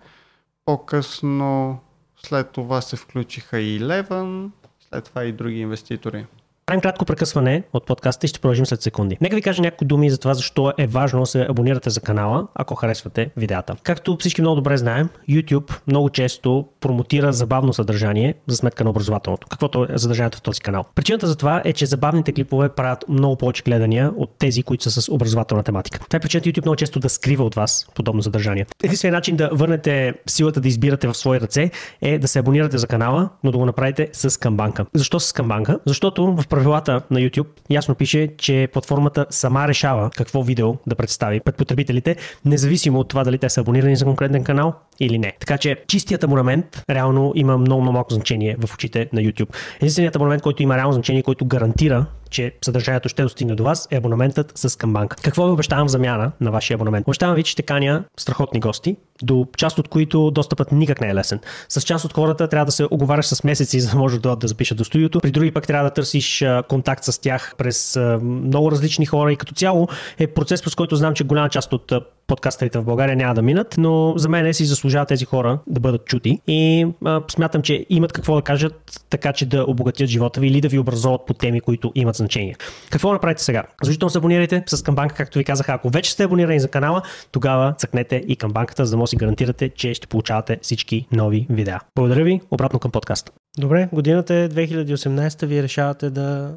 По-късно 0.66 1.80
след 2.26 2.52
това 2.52 2.82
се 2.82 2.96
включиха 2.96 3.60
и 3.60 3.82
Eleven, 3.82 4.50
след 4.80 5.04
това 5.04 5.24
и 5.24 5.32
други 5.32 5.60
инвеститори. 5.60 6.26
Правим 6.68 6.82
кратко 6.82 7.06
прекъсване 7.06 7.64
от 7.74 7.86
подкаста 7.86 8.26
и 8.26 8.30
ще 8.30 8.40
продължим 8.40 8.66
след 8.66 8.82
секунди. 8.82 9.18
Нека 9.22 9.36
ви 9.36 9.42
кажа 9.42 9.62
някои 9.62 9.88
думи 9.88 10.10
за 10.10 10.18
това 10.18 10.34
защо 10.34 10.74
е 10.78 10.88
важно 10.88 11.20
да 11.20 11.26
се 11.26 11.46
абонирате 11.50 11.90
за 11.90 12.02
канала, 12.02 12.48
ако 12.56 12.76
харесвате 12.76 13.30
видеята. 13.38 13.76
Както 13.84 14.18
всички 14.20 14.42
много 14.42 14.56
добре 14.56 14.78
знаем, 14.78 15.10
YouTube 15.30 15.74
много 15.88 16.10
често 16.10 16.66
промотира 16.80 17.34
забавно 17.34 17.74
съдържание 17.74 18.34
за 18.48 18.56
сметка 18.56 18.84
на 18.84 18.90
образователното, 18.90 19.48
каквото 19.48 19.88
е 19.90 19.98
съдържанието 19.98 20.38
в 20.38 20.42
този 20.42 20.62
канал. 20.62 20.86
Причината 20.96 21.28
за 21.28 21.36
това 21.36 21.62
е, 21.66 21.74
че 21.74 21.86
забавните 21.86 22.34
клипове 22.34 22.70
правят 22.70 23.06
много 23.10 23.36
повече 23.36 23.64
гледания 23.64 24.12
от 24.18 24.30
тези, 24.40 24.64
които 24.64 24.84
са 24.84 25.02
с 25.02 25.12
образователна 25.12 25.64
тематика. 25.64 26.00
Това 26.00 26.18
е 26.18 26.20
причината 26.20 26.50
YouTube 26.50 26.66
много 26.66 26.76
често 26.76 27.00
да 27.00 27.10
скрива 27.10 27.44
от 27.44 27.56
вас 27.56 27.88
подобно 27.96 28.24
съдържание. 28.24 28.66
Единственият 28.84 29.18
начин 29.18 29.36
да 29.36 29.50
върнете 29.54 30.14
силата 30.30 30.62
да 30.62 30.68
избирате 30.68 31.08
в 31.08 31.14
свои 31.14 31.40
ръце 31.42 31.72
е 32.02 32.20
да 32.20 32.28
се 32.28 32.40
абонирате 32.40 32.78
за 32.78 32.88
канала, 32.88 33.30
но 33.44 33.52
да 33.52 33.58
го 33.58 33.66
направите 33.66 34.10
с 34.14 34.40
камбанка. 34.40 34.86
Защо 34.94 35.20
с 35.20 35.34
камбанка? 35.34 35.80
Защото 35.86 36.36
в 36.36 36.48
правилата 36.58 37.02
на 37.12 37.20
YouTube 37.20 37.48
ясно 37.70 37.96
пише, 37.96 38.30
че 38.38 38.68
платформата 38.74 39.26
сама 39.30 39.68
решава 39.68 40.10
какво 40.10 40.44
видео 40.44 40.76
да 40.88 40.96
представи 40.96 41.40
пред 41.40 41.56
потребителите, 41.56 42.16
независимо 42.46 43.00
от 43.00 43.08
това 43.10 43.24
дали 43.24 43.38
те 43.38 43.50
са 43.50 43.62
абонирани 43.62 43.96
за 43.96 44.06
конкретен 44.06 44.44
канал 44.44 44.74
или 45.00 45.18
не. 45.18 45.34
Така 45.40 45.58
че 45.58 45.76
чистият 45.88 46.24
абонамент 46.24 46.84
реално 46.90 47.32
има 47.36 47.58
много, 47.58 47.82
много 47.82 47.94
малко 47.94 48.14
значение 48.14 48.56
в 48.60 48.74
очите 48.74 49.10
на 49.14 49.22
YouTube. 49.22 49.56
Единственият 49.78 50.16
абонамент, 50.16 50.42
който 50.42 50.64
има 50.64 50.78
реално 50.78 50.94
значение, 50.94 51.24
който 51.24 51.46
гарантира 51.46 52.06
че 52.30 52.52
съдържанието 52.62 53.10
ще 53.10 53.24
достигне 53.24 53.56
до 53.56 53.64
вас, 53.64 53.88
е 53.92 53.98
абонаментът 53.98 54.52
с 54.56 54.78
камбанка. 54.78 55.18
Какво 55.22 55.46
ви 55.46 55.52
обещавам 55.52 55.88
в 55.88 55.92
замяна 55.92 56.32
на 56.42 56.52
вашия 56.52 56.76
абонамент? 56.76 57.08
Обещавам 57.08 57.36
ви, 57.36 57.44
че 57.44 57.52
ще 57.52 57.62
каня 57.62 58.04
страхотни 58.18 58.60
гости, 58.60 58.96
до 59.22 59.48
част 59.58 59.80
от 59.80 59.88
които 59.88 60.32
достъпът 60.32 60.72
никак 60.72 61.02
не 61.02 61.10
е 61.10 61.16
лесен. 61.16 61.40
С 61.70 61.82
част 61.82 62.06
от 62.06 62.14
хората 62.14 62.48
трябва 62.48 62.66
да 62.66 62.72
се 62.72 62.88
оговаряш 62.92 63.26
с 63.26 63.44
месеци, 63.44 63.80
за 63.82 63.92
да 63.92 63.98
може 63.98 64.20
да, 64.20 64.36
да 64.36 64.48
запишат 64.48 64.78
до 64.78 64.84
студиото. 64.84 65.20
При 65.20 65.32
други 65.32 65.52
пък 65.52 65.68
трябва 65.68 65.90
да 65.90 65.94
търсиш 65.94 66.46
контакт 66.70 67.04
с 67.04 67.22
тях 67.22 67.54
през 67.58 68.00
много 68.22 68.72
различни 68.72 69.06
хора 69.06 69.32
и 69.32 69.36
като 69.36 69.54
цяло 69.54 69.88
е 70.20 70.28
процес, 70.28 70.64
през 70.64 70.76
който 70.76 70.96
знам, 70.96 71.14
че 71.14 71.24
голяма 71.24 71.50
част 71.50 71.74
от 71.74 71.94
подкастерите 72.28 72.80
в 72.80 72.84
България 72.84 73.16
няма 73.16 73.34
да 73.34 73.42
минат, 73.42 73.76
но 73.78 74.14
за 74.18 74.30
мен 74.30 74.54
си 74.54 74.66
заслужават 74.66 75.08
тези 75.08 75.26
хора 75.26 75.60
да 75.68 75.80
бъдат 75.80 76.06
чути 76.06 76.40
и 76.48 76.88
а, 77.06 77.22
смятам, 77.32 77.62
че 77.62 77.86
имат 77.90 78.14
какво 78.14 78.36
да 78.36 78.42
кажат, 78.42 79.02
така 79.10 79.34
че 79.34 79.46
да 79.46 79.66
обогатят 79.68 80.10
живота 80.10 80.40
ви 80.40 80.48
или 80.48 80.62
да 80.62 80.68
ви 80.68 80.80
образуват 80.80 81.22
по 81.28 81.34
теми, 81.34 81.62
които 81.62 81.92
имат 81.96 82.16
значение. 82.16 82.56
Какво 82.90 83.14
направите 83.14 83.44
сега? 83.44 83.64
Задължително 83.82 84.10
се 84.10 84.18
абонирайте 84.18 84.64
с 84.68 84.84
камбанка, 84.84 85.16
както 85.16 85.38
ви 85.38 85.44
казах. 85.44 85.70
Ако 85.70 85.90
вече 85.90 86.12
сте 86.12 86.24
абонирани 86.24 86.60
за 86.60 86.68
канала, 86.68 87.02
тогава 87.32 87.74
цъкнете 87.78 88.24
и 88.28 88.36
камбанката, 88.36 88.86
за 88.86 88.92
да 88.92 88.98
може 88.98 89.10
си 89.10 89.16
гарантирате, 89.16 89.70
че 89.70 89.94
ще 89.94 90.08
получавате 90.08 90.60
всички 90.62 91.08
нови 91.12 91.48
видеа. 91.50 91.80
Благодаря 91.96 92.24
ви, 92.24 92.42
обратно 92.52 92.80
към 92.80 92.92
подкаста. 92.92 93.32
Добре, 93.58 93.90
годината 93.94 94.36
е 94.36 94.50
2018, 94.50 95.46
вие 95.46 95.64
решавате 95.64 96.10
да 96.10 96.56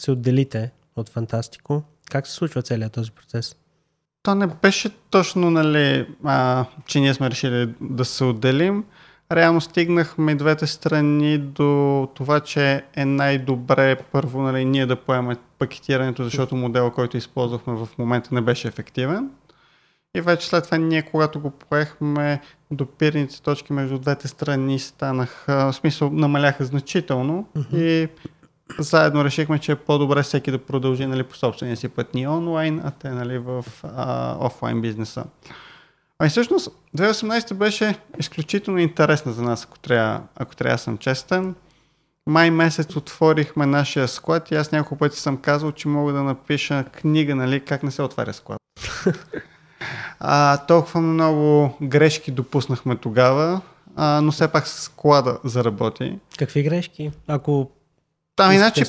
се 0.00 0.10
отделите 0.10 0.70
от 0.96 1.08
Фантастико. 1.08 1.82
Как 2.10 2.26
се 2.26 2.32
случва 2.32 2.62
целият 2.62 2.92
този 2.92 3.10
процес? 3.10 3.56
То 4.22 4.34
не 4.34 4.46
беше 4.46 4.90
точно, 5.10 5.50
нали, 5.50 6.06
а, 6.24 6.64
че 6.86 7.00
ние 7.00 7.14
сме 7.14 7.30
решили 7.30 7.74
да 7.80 8.04
се 8.04 8.24
отделим. 8.24 8.84
Реално 9.32 9.60
стигнахме 9.60 10.34
двете 10.34 10.66
страни 10.66 11.38
до 11.38 12.08
това, 12.14 12.40
че 12.40 12.84
е 12.96 13.04
най-добре 13.04 13.96
първо 13.96 14.42
нали, 14.42 14.64
ние 14.64 14.86
да 14.86 14.96
поемем 14.96 15.36
пакетирането, 15.58 16.24
защото 16.24 16.56
модела, 16.56 16.92
който 16.92 17.16
използвахме 17.16 17.74
в 17.74 17.88
момента 17.98 18.34
не 18.34 18.40
беше 18.40 18.68
ефективен. 18.68 19.30
И 20.16 20.20
вече 20.20 20.46
след 20.46 20.64
това 20.64 20.78
ние, 20.78 21.02
когато 21.02 21.40
го 21.40 21.50
поехме, 21.50 22.40
допирните 22.70 23.42
точки 23.42 23.72
между 23.72 23.98
двете 23.98 24.28
страни 24.28 24.78
станаха, 24.78 25.54
в 25.54 25.72
смисъл 25.72 26.10
намаляха 26.10 26.64
значително 26.64 27.48
uh-huh. 27.56 27.76
и 27.76 28.08
заедно 28.78 29.24
решихме, 29.24 29.58
че 29.58 29.72
е 29.72 29.76
по-добре 29.76 30.22
всеки 30.22 30.50
да 30.50 30.58
продължи 30.58 31.06
нали, 31.06 31.22
по 31.22 31.36
собствения 31.36 31.76
си 31.76 31.88
път 31.88 32.14
ни 32.14 32.28
онлайн, 32.28 32.80
а 32.84 32.90
те 32.90 33.10
нали, 33.10 33.38
в 33.38 33.64
а, 33.82 34.36
офлайн 34.40 34.80
бизнеса. 34.80 35.24
Ами 36.18 36.30
всъщност 36.30 36.68
2018 36.96 37.54
беше 37.54 37.94
изключително 38.18 38.78
интересна 38.78 39.32
за 39.32 39.42
нас, 39.42 39.64
ако 39.64 39.78
трябва, 39.78 40.20
ако 40.36 40.56
трябва 40.56 40.78
съм 40.78 40.98
честен. 40.98 41.54
Май 42.26 42.50
месец 42.50 42.96
отворихме 42.96 43.66
нашия 43.66 44.08
склад 44.08 44.50
и 44.50 44.54
аз 44.54 44.72
няколко 44.72 44.96
пъти 44.96 45.20
съм 45.20 45.36
казал, 45.36 45.72
че 45.72 45.88
мога 45.88 46.12
да 46.12 46.22
напиша 46.22 46.84
книга, 46.84 47.34
нали, 47.34 47.60
как 47.60 47.82
не 47.82 47.90
се 47.90 48.02
отваря 48.02 48.32
склад. 48.32 48.58
а, 50.20 50.56
толкова 50.56 51.00
много 51.00 51.76
грешки 51.82 52.30
допуснахме 52.30 52.96
тогава, 52.96 53.60
а, 53.96 54.20
но 54.20 54.32
все 54.32 54.48
пак 54.48 54.68
склада 54.68 55.38
заработи. 55.44 56.18
Какви 56.38 56.62
грешки? 56.62 57.10
Ако 57.26 57.70
там 58.42 58.52
иначе... 58.52 58.84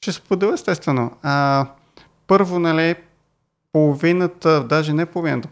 Ще 0.00 0.12
споделя 0.12 0.54
естествено. 0.54 1.10
А, 1.22 1.66
първо, 2.26 2.58
нали, 2.58 2.94
половината, 3.72 4.64
даже 4.64 4.92
не 4.92 5.06
половината, 5.06 5.48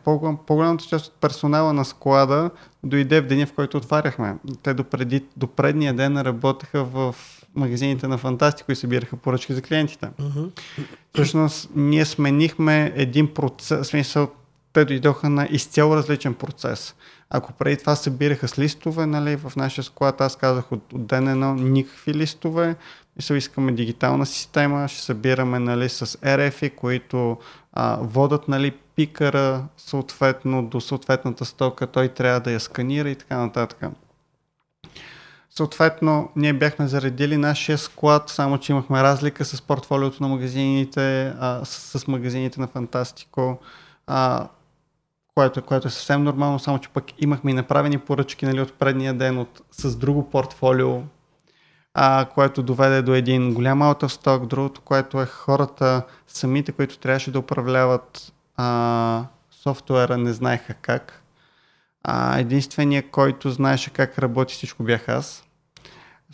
по-голямата 0.46 0.84
част 0.84 1.06
от 1.06 1.12
персонала 1.20 1.72
на 1.72 1.84
склада 1.84 2.50
дойде 2.84 3.20
в 3.20 3.26
деня, 3.26 3.46
в 3.46 3.52
който 3.52 3.76
отваряхме. 3.76 4.36
Те 4.62 4.74
до, 4.74 4.84
преди, 4.84 5.24
до 5.36 5.46
предния 5.46 5.94
ден 5.94 6.20
работеха 6.20 6.84
в 6.84 7.14
магазините 7.54 8.08
на 8.08 8.18
Фантастико 8.18 8.72
и 8.72 8.76
събираха 8.76 9.16
поръчки 9.16 9.54
за 9.54 9.62
клиентите. 9.62 10.06
Uh-huh. 10.06 10.50
Всъщност, 11.14 11.70
ние 11.74 12.04
сменихме 12.04 12.92
един 12.96 13.34
процес, 13.34 13.88
смисъл, 13.88 14.28
те 14.72 14.84
дойдоха 14.84 15.28
на 15.28 15.48
изцяло 15.50 15.96
различен 15.96 16.34
процес. 16.34 16.94
Ако 17.30 17.52
преди 17.52 17.76
това 17.76 17.96
събираха 17.96 18.48
с 18.48 18.58
листове, 18.58 19.06
нали, 19.06 19.36
в 19.36 19.52
нашия 19.56 19.84
склад 19.84 20.20
аз 20.20 20.36
казах 20.36 20.72
от, 20.72 20.92
от 20.92 21.06
ден 21.06 21.28
едно 21.28 21.54
никакви 21.54 22.14
листове, 22.14 22.76
мисля, 23.16 23.36
искаме 23.36 23.72
дигитална 23.72 24.26
система, 24.26 24.88
ще 24.88 25.02
събираме 25.02 25.58
нали, 25.58 25.88
с 25.88 26.06
RF, 26.06 26.74
които 26.74 27.38
а, 27.72 27.98
водат 28.00 28.48
нали, 28.48 28.70
пикара 28.70 29.64
съответно 29.76 30.66
до 30.66 30.80
съответната 30.80 31.44
стока, 31.44 31.86
той 31.86 32.08
трябва 32.08 32.40
да 32.40 32.52
я 32.52 32.60
сканира 32.60 33.10
и 33.10 33.14
така 33.14 33.38
нататък. 33.38 33.84
Съответно, 35.50 36.30
ние 36.36 36.52
бяхме 36.52 36.88
заредили 36.88 37.36
нашия 37.36 37.78
склад, 37.78 38.28
само 38.28 38.58
че 38.58 38.72
имахме 38.72 39.02
разлика 39.02 39.44
с 39.44 39.62
портфолиото 39.62 40.22
на 40.22 40.28
магазините, 40.28 41.34
а, 41.40 41.64
с, 41.64 41.98
с 41.98 42.06
магазините 42.06 42.60
на 42.60 42.66
Фантастико. 42.66 43.58
А, 44.06 44.48
което, 45.34 45.62
което 45.62 45.88
е 45.88 45.90
съвсем 45.90 46.22
нормално, 46.22 46.58
само 46.58 46.78
че 46.78 46.88
пък 46.88 47.04
имахме 47.18 47.50
и 47.50 47.54
направени 47.54 47.98
поръчки 47.98 48.46
нали, 48.46 48.60
от 48.60 48.72
предния 48.74 49.14
ден 49.14 49.38
от, 49.38 49.62
с 49.70 49.96
друго 49.96 50.30
портфолио, 50.30 51.02
а, 51.94 52.26
което 52.34 52.62
доведе 52.62 53.02
до 53.02 53.14
един 53.14 53.54
голям 53.54 53.80
out 53.80 54.02
of 54.02 54.24
stock, 54.24 54.46
другото, 54.46 54.80
което 54.80 55.20
е 55.20 55.26
хората 55.26 56.02
самите, 56.26 56.72
които 56.72 56.98
трябваше 56.98 57.32
да 57.32 57.38
управляват 57.38 58.32
а, 58.56 59.24
софтуера, 59.50 60.18
не 60.18 60.32
знаеха 60.32 60.74
как. 60.74 61.22
А, 62.02 62.38
единственият, 62.38 63.10
който 63.10 63.50
знаеше 63.50 63.90
как 63.90 64.18
работи 64.18 64.54
всичко 64.54 64.82
бях 64.82 65.08
аз. 65.08 65.44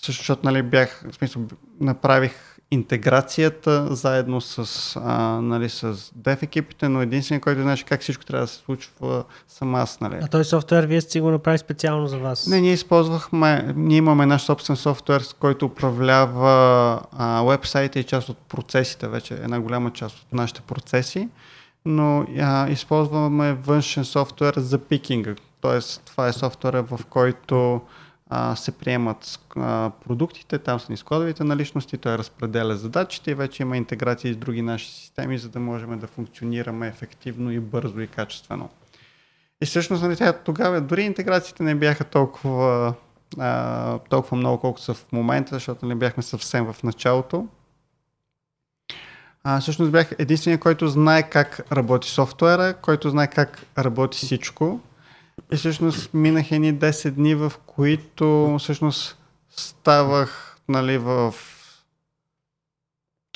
Също, 0.03 0.21
защото 0.21 0.41
нали, 0.45 0.63
бях, 0.63 1.05
в 1.11 1.15
смисъл, 1.15 1.43
направих 1.81 2.46
интеграцията 2.71 3.95
заедно 3.95 4.41
с, 4.41 4.97
а, 5.05 5.41
нали, 5.43 5.69
с 5.69 5.95
Dev 5.95 6.43
екипите, 6.43 6.89
но 6.89 7.03
единственият, 7.03 7.43
който 7.43 7.63
знаеше 7.63 7.85
как 7.85 8.01
всичко 8.01 8.25
трябва 8.25 8.45
да 8.45 8.53
се 8.53 8.57
случва, 8.57 9.25
съм 9.49 9.75
аз. 9.75 10.01
Нали. 10.01 10.19
А 10.23 10.29
този 10.29 10.49
софтуер 10.49 10.87
вие 10.87 11.01
сте 11.01 11.21
го 11.21 11.31
направили 11.31 11.59
специално 11.59 12.07
за 12.07 12.19
вас? 12.19 12.47
Не, 12.47 12.61
ние 12.61 12.73
използвахме, 12.73 13.73
ние 13.77 13.97
имаме 13.97 14.27
наш 14.27 14.43
собствен 14.43 14.77
софтуер, 14.77 15.21
с 15.21 15.33
който 15.33 15.67
управлява 15.67 17.01
а, 17.13 17.43
вебсайта 17.43 17.99
и 17.99 18.05
част 18.05 18.29
от 18.29 18.39
процесите, 18.39 19.09
вече 19.09 19.35
една 19.35 19.61
голяма 19.61 19.91
част 19.91 20.19
от 20.19 20.33
нашите 20.33 20.61
процеси, 20.61 21.29
но 21.85 22.27
а, 22.39 22.71
използваме 22.71 23.53
външен 23.53 24.05
софтуер 24.05 24.55
за 24.57 24.79
пикинга. 24.79 25.35
Тоест, 25.61 26.03
това 26.07 26.29
е 26.29 26.33
софтуера, 26.33 26.83
в 26.83 27.01
който 27.11 27.81
а, 28.31 28.57
се 28.57 28.73
приемат 28.73 29.41
а, 29.57 29.91
продуктите, 30.05 30.59
там 30.59 30.81
са 30.81 30.93
ни 30.93 30.97
складовите 30.97 31.45
наличности, 31.45 31.99
той 31.99 32.19
разпределя 32.19 32.77
задачите 32.77 33.31
и 33.31 33.35
вече 33.35 33.63
има 33.63 33.77
интеграция 33.77 34.35
с 34.35 34.37
други 34.37 34.63
наши 34.63 34.93
системи, 34.93 35.39
за 35.39 35.49
да 35.49 35.61
можем 35.61 35.99
да 35.99 36.07
функционираме 36.07 36.89
ефективно 36.89 37.53
и 37.53 37.61
бързо 37.61 38.01
и 38.01 38.07
качествено. 38.07 38.69
И 39.63 39.67
всъщност 39.67 40.03
нали, 40.03 40.17
тогава 40.45 40.81
дори 40.81 41.03
интеграциите 41.03 41.63
не 41.63 41.75
бяха 41.75 42.05
толкова, 42.05 42.95
а, 43.39 43.99
толкова 43.99 44.37
много, 44.37 44.61
колкото 44.61 44.85
са 44.85 44.95
в 44.95 45.13
момента, 45.13 45.55
защото 45.55 45.87
не 45.87 45.89
нали, 45.89 45.99
бяхме 45.99 46.23
съвсем 46.23 46.73
в 46.73 46.83
началото. 46.83 47.49
А, 49.45 49.61
всъщност 49.61 49.93
бях 49.93 50.13
единствения, 50.19 50.61
който 50.61 50.89
знае 50.89 51.31
как 51.31 51.73
работи 51.73 52.11
софтуера, 52.11 52.75
който 52.83 53.11
знае 53.11 53.27
как 53.27 53.67
работи 53.79 54.19
всичко 54.19 54.81
и 55.53 55.57
всъщност 55.57 56.15
минах 56.15 56.53
едни 56.53 56.75
10 56.75 57.11
дни, 57.11 57.35
в 57.35 57.53
които 57.67 58.57
всъщност 58.59 59.19
ставах 59.51 60.57
нали, 60.69 60.99
в 60.99 61.35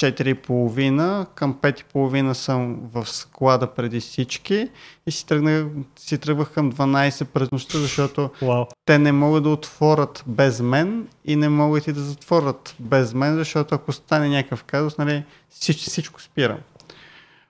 4.30, 0.00 1.26
към 1.34 1.54
5.30 1.54 2.32
съм 2.32 2.80
в 2.92 3.06
склада 3.08 3.66
преди 3.66 4.00
всички 4.00 4.68
и 5.06 5.10
си, 5.10 5.26
тръгнах, 5.26 5.66
си 5.96 6.18
тръгвах 6.18 6.50
към 6.50 6.72
12 6.72 7.24
през 7.24 7.50
нощта, 7.50 7.78
защото 7.78 8.30
wow. 8.42 8.66
те 8.84 8.98
не 8.98 9.12
могат 9.12 9.42
да 9.42 9.48
отворят 9.48 10.24
без 10.26 10.60
мен 10.60 11.08
и 11.24 11.36
не 11.36 11.48
могат 11.48 11.86
и 11.86 11.92
да 11.92 12.00
затворят 12.00 12.74
без 12.78 13.14
мен, 13.14 13.34
защото 13.34 13.74
ако 13.74 13.92
стане 13.92 14.28
някакъв 14.28 14.64
казус, 14.64 14.98
нали, 14.98 15.24
всичко, 15.48 15.90
всичко 15.90 16.22
спира. 16.22 16.58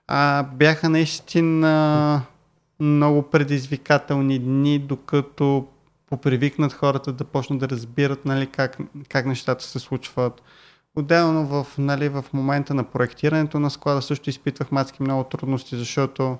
А, 0.07 0.43
бяха 0.43 0.89
наистина 0.89 2.21
много 2.81 3.21
предизвикателни 3.21 4.39
дни, 4.39 4.79
докато 4.79 5.67
попривикнат 6.09 6.73
хората 6.73 7.11
да 7.11 7.23
почнат 7.23 7.59
да 7.59 7.69
разбират 7.69 8.25
нали, 8.25 8.47
как, 8.47 8.77
как 9.09 9.25
нещата 9.25 9.63
се 9.63 9.79
случват. 9.79 10.41
Отделно 10.95 11.47
в, 11.47 11.77
нали, 11.77 12.09
в 12.09 12.25
момента 12.33 12.73
на 12.73 12.83
проектирането 12.83 13.59
на 13.59 13.69
склада 13.69 14.01
също 14.01 14.29
изпитвах 14.29 14.71
мацки 14.71 15.03
много 15.03 15.23
трудности, 15.23 15.77
защото 15.77 16.37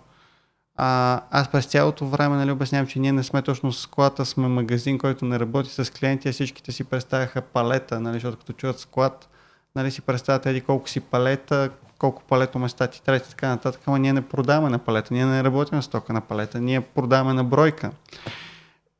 а, 0.75 1.21
аз 1.31 1.51
през 1.51 1.65
цялото 1.65 2.07
време 2.07 2.37
нали, 2.37 2.51
обяснявам, 2.51 2.87
че 2.87 2.99
ние 2.99 3.11
не 3.11 3.23
сме 3.23 3.41
точно 3.41 3.71
склад, 3.71 4.19
а 4.19 4.25
сме 4.25 4.47
магазин, 4.47 4.97
който 4.97 5.25
не 5.25 5.39
работи 5.39 5.69
с 5.69 5.93
клиенти, 5.93 6.29
а 6.29 6.31
всичките 6.31 6.71
си 6.71 6.83
представяха 6.83 7.41
палета, 7.41 7.99
нали, 7.99 8.13
защото 8.13 8.37
като 8.37 8.53
чуят 8.53 8.79
склад, 8.79 9.29
нали, 9.75 9.91
си 9.91 10.01
представят 10.01 10.45
еди 10.45 10.61
колко 10.61 10.89
си 10.89 10.99
палета, 10.99 11.69
колко 12.01 12.23
палето 12.23 12.59
места 12.59 12.87
ти 12.87 13.03
трябва 13.03 13.17
и 13.17 13.29
така 13.29 13.47
нататък, 13.47 13.81
ама 13.85 13.99
ние 13.99 14.13
не 14.13 14.21
продаваме 14.21 14.69
на 14.69 14.79
палета, 14.79 15.13
ние 15.13 15.25
не 15.25 15.43
работим 15.43 15.81
с 15.81 15.87
тока 15.87 16.13
на 16.13 16.21
палета, 16.21 16.61
ние 16.61 16.81
продаваме 16.81 17.33
на 17.33 17.43
бройка. 17.43 17.91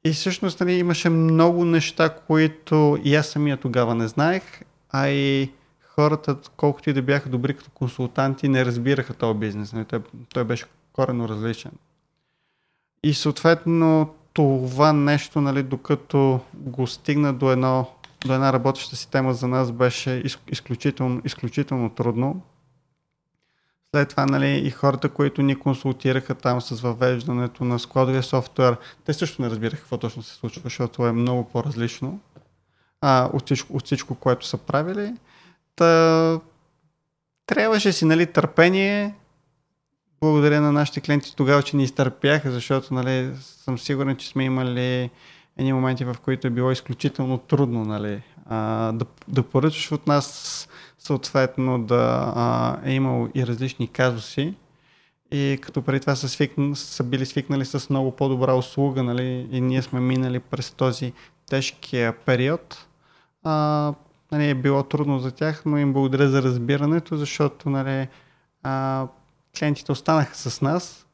И 0.05 0.11
всъщност 0.11 0.59
нали, 0.59 0.73
имаше 0.73 1.09
много 1.09 1.65
неща, 1.65 2.09
които 2.09 2.97
и 3.03 3.15
аз 3.15 3.27
самия 3.27 3.57
тогава 3.57 3.95
не 3.95 4.07
знаех, 4.07 4.43
а 4.89 5.07
и 5.07 5.51
хората, 5.95 6.37
колкото 6.57 6.89
и 6.89 6.93
да 6.93 7.01
бяха 7.01 7.29
добри 7.29 7.53
като 7.57 7.69
консултанти, 7.69 8.49
не 8.49 8.65
разбираха 8.65 9.13
този 9.13 9.39
бизнес. 9.39 9.73
Нали, 9.73 9.85
той, 9.85 9.99
той 10.33 10.43
беше 10.43 10.65
корено 10.93 11.29
различен. 11.29 11.71
И 13.03 13.13
съответно 13.13 14.13
това 14.33 14.93
нещо, 14.93 15.41
нали, 15.41 15.63
докато 15.63 16.39
го 16.53 16.87
стигна 16.87 17.33
до, 17.33 17.51
едно, 17.51 17.91
до 18.25 18.33
една 18.33 18.53
работеща 18.53 18.95
система 18.95 19.33
за 19.33 19.47
нас 19.47 19.71
беше 19.71 20.23
изключително, 20.51 21.21
изключително 21.25 21.89
трудно. 21.89 22.41
След 23.95 24.09
това 24.09 24.25
нали, 24.25 24.67
и 24.67 24.69
хората, 24.69 25.09
които 25.09 25.41
ни 25.41 25.55
консултираха 25.55 26.35
там 26.35 26.61
с 26.61 26.81
въвеждането 26.81 27.63
на 27.63 27.79
складовия 27.79 28.23
софтуер, 28.23 28.77
те 29.05 29.13
също 29.13 29.41
не 29.41 29.49
разбираха 29.49 29.81
какво 29.81 29.97
точно 29.97 30.23
се 30.23 30.35
случва, 30.35 30.61
защото 30.63 31.07
е 31.07 31.11
много 31.11 31.49
по-различно 31.49 32.19
а, 33.01 33.29
от, 33.33 33.45
всичко, 33.45 33.77
от 33.77 33.85
всичко, 33.85 34.15
което 34.15 34.45
са 34.47 34.57
правили. 34.57 35.13
Та, 35.75 36.39
трябваше 37.45 37.91
си 37.91 38.05
нали, 38.05 38.25
търпение. 38.25 39.15
Благодаря 40.21 40.61
на 40.61 40.71
нашите 40.71 41.01
клиенти 41.01 41.35
тогава, 41.35 41.63
че 41.63 41.77
ни 41.77 41.83
изтърпяха, 41.83 42.51
защото 42.51 42.93
нали, 42.93 43.31
съм 43.37 43.79
сигурен, 43.79 44.15
че 44.15 44.27
сме 44.27 44.43
имали 44.43 45.09
едни 45.57 45.73
моменти, 45.73 46.05
в 46.05 46.15
които 46.23 46.47
е 46.47 46.49
било 46.49 46.71
изключително 46.71 47.37
трудно 47.37 47.85
нали, 47.85 48.21
а, 48.49 48.91
да, 48.91 49.05
да 49.27 49.43
поръчаш 49.43 49.91
от 49.91 50.07
нас 50.07 50.67
съответно 51.03 51.83
да 51.83 52.33
а, 52.35 52.77
е 52.85 52.93
имал 52.93 53.29
и 53.35 53.47
различни 53.47 53.87
казуси. 53.87 54.55
И 55.31 55.59
като 55.61 55.81
преди 55.81 55.99
това 55.99 56.15
са, 56.15 56.29
свикн, 56.29 56.73
са 56.73 57.03
били 57.03 57.25
свикнали 57.25 57.65
с 57.65 57.89
много 57.89 58.11
по-добра 58.11 58.53
услуга 58.53 59.03
нали, 59.03 59.47
и 59.51 59.61
ние 59.61 59.81
сме 59.81 59.99
минали 59.99 60.39
през 60.39 60.71
този 60.71 61.13
тежкия 61.49 62.17
период, 62.17 62.87
а, 63.43 63.93
нали, 64.31 64.49
е 64.49 64.55
било 64.55 64.83
трудно 64.83 65.19
за 65.19 65.31
тях, 65.31 65.63
но 65.65 65.77
им 65.77 65.93
благодаря 65.93 66.29
за 66.29 66.43
разбирането, 66.43 67.17
защото 67.17 67.69
нали, 67.69 68.07
а, 68.63 69.07
клиентите 69.59 69.91
останаха 69.91 70.35
с 70.35 70.61
нас 70.61 71.07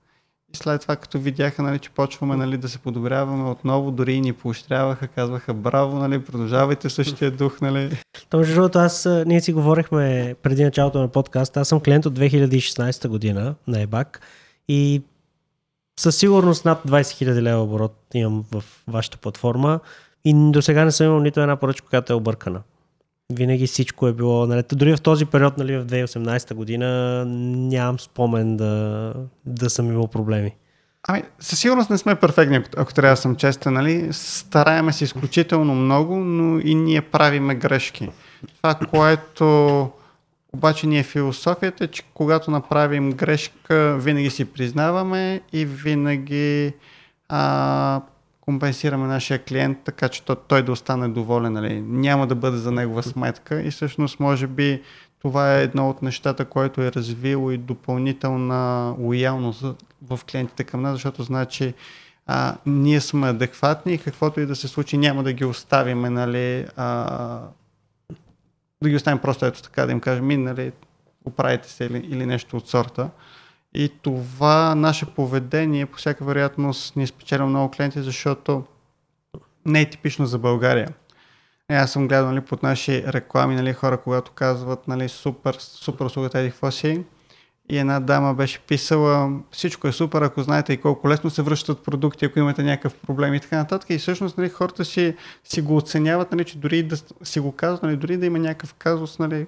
и 0.54 0.58
след 0.58 0.82
това, 0.82 0.96
като 0.96 1.20
видяха, 1.20 1.64
нали, 1.64 1.80
че 1.80 1.90
почваме 1.90 2.36
нали, 2.36 2.58
да 2.58 2.70
се 2.70 2.80
подобряваме 2.80 3.50
отново, 3.50 3.92
дори 3.92 4.14
и 4.14 4.22
ни 4.22 4.34
поощряваха, 4.34 5.08
казваха 5.08 5.54
браво, 5.54 5.98
нали, 5.98 6.24
продължавайте 6.24 6.90
същия 6.90 7.32
дух. 7.32 7.62
Нали. 7.62 7.98
То, 8.30 8.38
между 8.38 8.56
другото, 8.56 8.80
аз, 8.80 9.10
ние 9.26 9.42
си 9.42 9.54
говорихме 9.54 10.36
преди 10.44 10.64
началото 10.64 11.00
на 11.00 11.08
подкаст, 11.08 11.58
аз 11.58 11.68
съм 11.68 11.80
клиент 11.80 12.06
от 12.06 12.20
2016 12.20 13.08
година 13.08 13.56
на 13.68 13.82
ЕБАК 13.82 14.22
и 14.68 15.02
със 16.00 16.18
сигурност 16.18 16.66
над 16.66 16.84
20 16.84 17.02
000 17.02 17.42
лева 17.42 17.64
оборот 17.64 17.96
имам 18.14 18.46
в 18.52 18.64
вашата 18.88 19.18
платформа 19.18 19.80
и 20.26 20.52
до 20.52 20.62
сега 20.62 20.86
не 20.86 20.92
съм 20.92 21.08
имал 21.08 21.20
нито 21.20 21.42
една 21.42 21.56
поръчка, 21.56 21.88
която 21.88 22.14
е 22.14 22.16
объркана. 22.16 22.62
Винаги 23.34 23.68
всичко 23.68 24.08
е 24.08 24.13
било 24.13 24.48
наред. 24.48 24.66
Дори 24.76 24.96
в 24.96 25.02
този 25.02 25.26
период, 25.26 25.58
нали, 25.58 25.78
в 25.78 25.86
2018 25.86 26.54
година, 26.54 27.24
нямам 27.28 28.00
спомен 28.00 28.58
да, 28.58 29.13
да 29.46 29.70
съм 29.70 29.88
имал 29.88 30.08
проблеми. 30.08 30.56
Ами, 31.08 31.24
със 31.40 31.60
сигурност 31.60 31.90
не 31.90 31.98
сме 31.98 32.16
перфектни, 32.16 32.63
ако, 32.78 32.94
трябва 32.94 33.13
да 33.13 33.22
съм 33.22 33.36
честен, 33.36 33.74
нали? 33.74 34.08
Стараеме 34.12 34.94
се 34.94 35.04
изключително 35.04 35.76
много, 35.76 36.16
но 36.16 36.60
и 36.60 36.76
ние 36.76 37.02
правиме 37.02 37.56
грешки. 37.56 38.10
Това, 38.62 38.76
което 38.76 39.90
обаче 40.54 40.88
ни 40.88 41.00
е 41.00 41.04
философията, 41.04 41.88
че 41.88 42.04
когато 42.13 42.52
направим 42.52 43.12
грешка, 43.12 43.98
винаги 44.00 44.30
си 44.30 44.46
признаваме 44.46 45.42
и 45.54 45.66
винаги 45.66 46.74
а, 47.30 48.02
компенсираме 48.48 49.08
нашия 49.08 49.44
клиент, 49.44 49.78
така 49.84 50.10
че 50.10 50.24
той 50.48 50.64
да 50.64 50.72
остане 50.72 51.08
доволен. 51.08 51.54
Нали? 51.54 51.82
Няма 51.82 52.28
да 52.28 52.36
бъде 52.36 52.58
за 52.58 52.72
негова 52.72 53.04
сметка 53.04 53.62
и 53.62 53.72
всъщност 53.72 54.20
може 54.20 54.48
би 54.48 54.82
това 55.22 55.56
е 55.56 55.64
едно 55.64 55.90
от 55.90 56.02
нещата, 56.02 56.46
което 56.46 56.82
е 56.82 56.92
развило 56.92 57.52
и 57.52 57.58
допълнителна 57.58 58.96
лоялност 59.00 59.66
в 60.02 60.20
клиентите 60.32 60.64
към 60.64 60.82
нас, 60.82 60.94
защото 60.94 61.24
значи 61.24 61.74
а, 62.26 62.56
ние 62.66 63.02
сме 63.02 63.30
адекватни 63.30 63.94
и 63.94 63.98
каквото 63.98 64.40
и 64.40 64.46
да 64.46 64.56
се 64.56 64.68
случи 64.68 64.98
няма 64.98 65.24
да 65.24 65.34
ги 65.34 65.46
оставим, 65.46 66.02
нали, 66.02 66.66
а, 66.76 67.40
да 68.84 68.90
ги 68.90 68.96
оставим 68.96 69.20
просто 69.20 69.46
ето 69.46 69.62
така 69.62 69.86
да 69.86 69.92
им 69.92 70.00
кажем, 70.00 70.26
ми, 70.26 70.38
нали, 70.38 70.72
оправите 71.26 71.70
се 71.70 71.86
или, 71.86 71.98
или 71.98 72.26
нещо 72.26 72.58
от 72.58 72.68
сорта. 72.70 73.10
И 73.73 73.89
това 74.01 74.75
наше 74.75 75.06
поведение 75.06 75.86
по 75.86 75.97
всяка 75.97 76.25
вероятност 76.25 76.95
ни 76.95 77.08
спечелило 77.08 77.49
много 77.49 77.71
клиенти, 77.71 78.01
защото 78.01 78.63
не 79.65 79.82
е 79.82 79.89
типично 79.89 80.25
за 80.25 80.38
България. 80.39 80.89
Е, 81.69 81.75
аз 81.75 81.91
съм 81.91 82.08
гледал 82.08 82.27
нали, 82.27 82.41
под 82.41 82.63
наши 82.63 83.03
реклами, 83.08 83.56
нали, 83.56 83.73
хора, 83.73 83.97
когато 83.97 84.32
казват 84.32 84.88
нали, 84.88 85.10
супер, 85.10 85.56
супер 85.60 86.06
услугата 86.06 86.39
еди 86.39 86.49
какво 86.49 86.71
си. 86.71 87.03
И 87.69 87.77
една 87.77 87.99
дама 87.99 88.34
беше 88.34 88.60
писала, 88.60 89.39
всичко 89.51 89.88
е 89.88 89.91
супер, 89.91 90.21
ако 90.21 90.41
знаете 90.41 90.73
и 90.73 90.77
колко 90.77 91.10
лесно 91.10 91.30
се 91.30 91.41
връщат 91.41 91.84
продукти, 91.84 92.25
ако 92.25 92.39
имате 92.39 92.63
някакъв 92.63 92.95
проблем 92.95 93.34
и 93.34 93.39
така 93.39 93.58
нататък. 93.58 93.89
И 93.89 93.97
всъщност 93.97 94.38
нали, 94.38 94.49
хората 94.49 94.86
си, 94.86 95.15
си 95.43 95.62
го 95.62 95.77
оценяват, 95.77 96.32
нали, 96.32 96.43
че 96.43 96.58
дори 96.58 96.84
да 96.84 96.97
си 97.23 97.39
го 97.39 97.51
казват, 97.51 97.84
нали, 97.84 97.97
дори 97.97 98.17
да 98.17 98.25
има 98.25 98.39
някакъв 98.39 98.73
казус, 98.73 99.19
нали, 99.19 99.47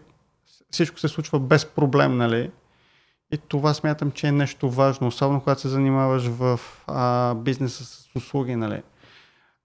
всичко 0.71 0.99
се 0.99 1.07
случва 1.07 1.39
без 1.39 1.65
проблем. 1.65 2.17
Нали. 2.17 2.51
И 3.31 3.37
това 3.37 3.73
смятам, 3.73 4.11
че 4.11 4.27
е 4.27 4.31
нещо 4.31 4.69
важно, 4.69 5.07
особено 5.07 5.41
когато 5.41 5.61
се 5.61 5.67
занимаваш 5.67 6.27
в 6.27 6.59
а, 6.87 7.33
бизнеса 7.35 7.85
с 7.85 8.15
услуги. 8.15 8.55
Нали. 8.55 8.81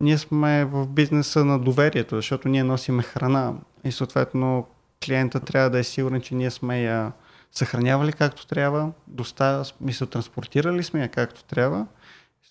Ние 0.00 0.18
сме 0.18 0.64
в 0.64 0.86
бизнеса 0.86 1.44
на 1.44 1.58
доверието, 1.58 2.16
защото 2.16 2.48
ние 2.48 2.64
носиме 2.64 3.02
храна 3.02 3.54
и 3.84 3.92
съответно 3.92 4.66
клиента 5.04 5.40
трябва 5.40 5.70
да 5.70 5.78
е 5.78 5.84
сигурен, 5.84 6.20
че 6.20 6.34
ние 6.34 6.50
сме 6.50 6.82
я 6.82 7.12
съхранявали 7.52 8.12
както 8.12 8.46
трябва, 8.46 8.92
доста, 9.06 9.64
мисля, 9.80 10.06
транспортирали 10.06 10.82
сме 10.82 11.00
я 11.00 11.08
както 11.08 11.44
трябва. 11.44 11.86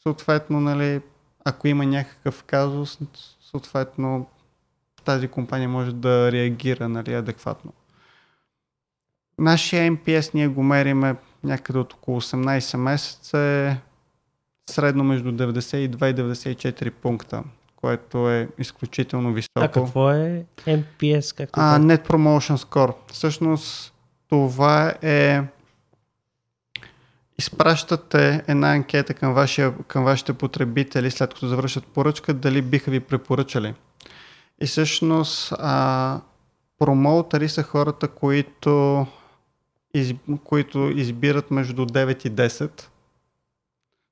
Съответно, 0.03 0.59
нали, 0.59 1.01
ако 1.45 1.67
има 1.67 1.85
някакъв 1.85 2.43
казус, 2.43 2.99
съответно 3.41 4.27
тази 5.05 5.27
компания 5.27 5.69
може 5.69 5.93
да 5.93 6.31
реагира 6.31 6.89
нали, 6.89 7.13
адекватно. 7.13 7.73
Нашия 9.39 9.91
MPS 9.91 10.33
ние 10.33 10.47
го 10.47 10.63
мериме 10.63 11.15
някъде 11.43 11.79
от 11.79 11.93
около 11.93 12.21
18 12.21 12.77
месеца 12.77 13.37
е 13.37 13.77
средно 14.69 15.03
между 15.03 15.31
92 15.31 15.77
и 15.77 15.89
94 15.89 16.91
пункта, 16.91 17.43
което 17.75 18.29
е 18.29 18.49
изключително 18.59 19.33
високо. 19.33 19.51
А 19.55 19.67
какво 19.67 20.11
е 20.11 20.45
MPS? 20.65 21.37
Както 21.37 21.59
а, 21.59 21.79
Net 21.79 22.07
Promotion 22.07 22.55
Score. 22.55 22.95
Всъщност 23.11 23.93
това 24.29 24.93
е 25.01 25.41
изпращате 27.39 28.43
една 28.47 28.71
анкета 28.71 29.13
към, 29.13 29.33
вашия, 29.33 29.73
към 29.87 30.03
вашите 30.03 30.33
потребители 30.33 31.11
след 31.11 31.33
като 31.33 31.47
завършат 31.47 31.85
поръчка, 31.85 32.33
дали 32.33 32.61
биха 32.61 32.91
ви 32.91 32.99
препоръчали. 32.99 33.73
И 34.61 34.65
всъщност 34.65 35.53
а, 35.59 36.19
промоутъри 36.79 37.49
са 37.49 37.63
хората, 37.63 38.07
които, 38.07 39.05
из, 39.93 40.13
които 40.43 40.79
избират 40.79 41.51
между 41.51 41.85
9 41.85 42.27
и 42.27 42.31
10. 42.31 42.83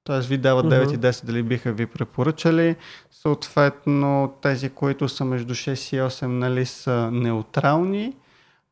Тоест 0.04 0.28
ви 0.28 0.38
дават 0.38 0.66
9 0.66 0.86
mm-hmm. 0.86 0.96
и 0.96 1.00
10 1.00 1.26
дали 1.26 1.44
биха 1.44 1.72
ви 1.72 1.86
препоръчали. 1.86 2.76
Съответно 3.12 4.34
тези, 4.42 4.70
които 4.70 5.10
са 5.10 5.26
между 5.26 5.54
6 5.54 5.96
и 5.96 6.00
8 6.00 6.26
нали, 6.26 6.66
са 6.66 7.12
неутрални, 7.12 8.16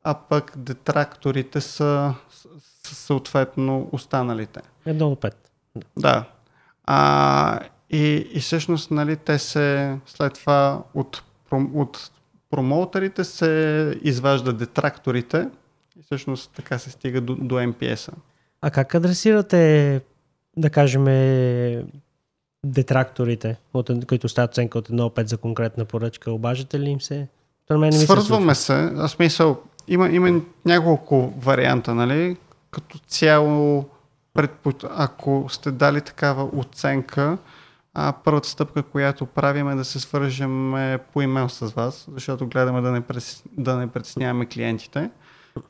а 0.03 0.13
пък 0.13 0.53
детракторите 0.57 1.61
са, 1.61 2.13
са 2.83 2.95
съответно 2.95 3.89
останалите. 3.91 4.61
Едно 4.85 5.09
до 5.09 5.15
5. 5.15 5.33
Да. 5.97 6.23
А, 6.83 7.59
и, 7.89 8.29
и 8.33 8.39
всъщност 8.39 8.91
нали, 8.91 9.15
те 9.15 9.39
се 9.39 9.97
след 10.05 10.33
това 10.33 10.83
от 10.93 11.23
от 11.53 12.11
промоутерите 12.49 13.23
се 13.23 13.99
изважда 14.01 14.53
детракторите 14.53 15.49
и 15.99 16.03
всъщност 16.03 16.51
така 16.55 16.77
се 16.77 16.89
стига 16.89 17.21
до, 17.21 17.35
до 17.35 17.55
MPS-а. 17.55 18.13
А 18.61 18.71
как 18.71 18.95
адресирате, 18.95 20.01
да 20.57 20.69
кажем, 20.69 21.05
детракторите, 22.65 23.57
от, 23.73 24.05
които 24.07 24.29
стават 24.29 24.51
оценка 24.51 24.77
от 24.77 24.89
1-5 24.89 25.25
за 25.25 25.37
конкретна 25.37 25.85
поръчка? 25.85 26.31
Обажате 26.31 26.79
ли 26.79 26.89
им 26.89 27.01
се? 27.01 27.27
мен 27.71 27.93
Свързваме 27.93 28.55
се, 28.55 28.61
се. 28.61 28.91
Аз 28.95 29.11
смисъл, 29.11 29.61
има, 29.87 30.09
има 30.09 30.41
няколко 30.65 31.33
варианта, 31.37 31.95
нали? 31.95 32.37
Като 32.71 32.99
цяло, 32.99 33.89
предпо... 34.33 34.71
ако 34.89 35.45
сте 35.49 35.71
дали 35.71 36.01
такава 36.01 36.49
оценка, 36.55 37.37
а, 37.93 38.13
първата 38.23 38.49
стъпка, 38.49 38.83
която 38.83 39.25
правим 39.25 39.69
е 39.69 39.75
да 39.75 39.85
се 39.85 39.99
свържем 39.99 40.73
по 41.13 41.21
имейл 41.21 41.49
с 41.49 41.71
вас, 41.71 42.07
защото 42.13 42.47
гледаме 42.47 42.81
да 42.81 42.91
не, 42.91 43.01
прес, 43.01 43.43
да 43.57 43.77
не 43.77 43.87
притесняваме 43.87 44.45
клиентите. 44.45 45.09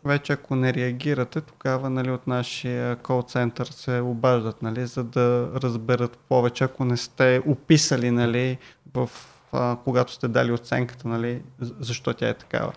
Вече 0.06 0.34
ако 0.34 0.56
не 0.56 0.74
реагирате, 0.74 1.42
тогава 1.42 1.90
нали, 1.90 2.12
от 2.12 2.28
нашия 2.28 2.96
кол 2.96 3.22
център 3.22 3.66
се 3.66 4.00
обаждат, 4.00 4.62
нали, 4.62 4.86
за 4.86 5.04
да 5.04 5.52
разберат 5.56 6.18
повече, 6.18 6.64
ако 6.64 6.86
не 6.86 6.98
сте 6.98 7.42
описали 7.48 8.12
нали, 8.12 8.58
в, 8.94 9.10
а, 9.52 9.78
когато 9.84 10.12
сте 10.12 10.28
дали 10.28 10.52
оценката, 10.52 11.08
нали, 11.08 11.42
защо 11.60 12.14
тя 12.14 12.30
е 12.30 12.34
такава. 12.34 12.74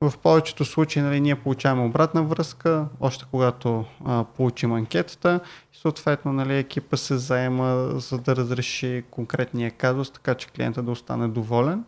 В 0.00 0.12
повечето 0.22 0.64
случаи 0.64 1.02
нали, 1.02 1.20
ние 1.20 1.36
получаваме 1.36 1.86
обратна 1.86 2.22
връзка, 2.22 2.86
още 3.00 3.24
когато 3.30 3.84
а, 4.04 4.24
получим 4.24 4.72
анкетата 4.72 5.40
и 5.74 5.78
съответно 5.78 6.32
нали, 6.32 6.58
екипа 6.58 6.96
се 6.96 7.16
заема 7.16 7.90
за 7.94 8.18
да 8.18 8.36
разреши 8.36 9.04
конкретния 9.10 9.70
казус, 9.70 10.10
така 10.10 10.34
че 10.34 10.48
клиента 10.48 10.82
да 10.82 10.90
остане 10.90 11.28
доволен. 11.28 11.84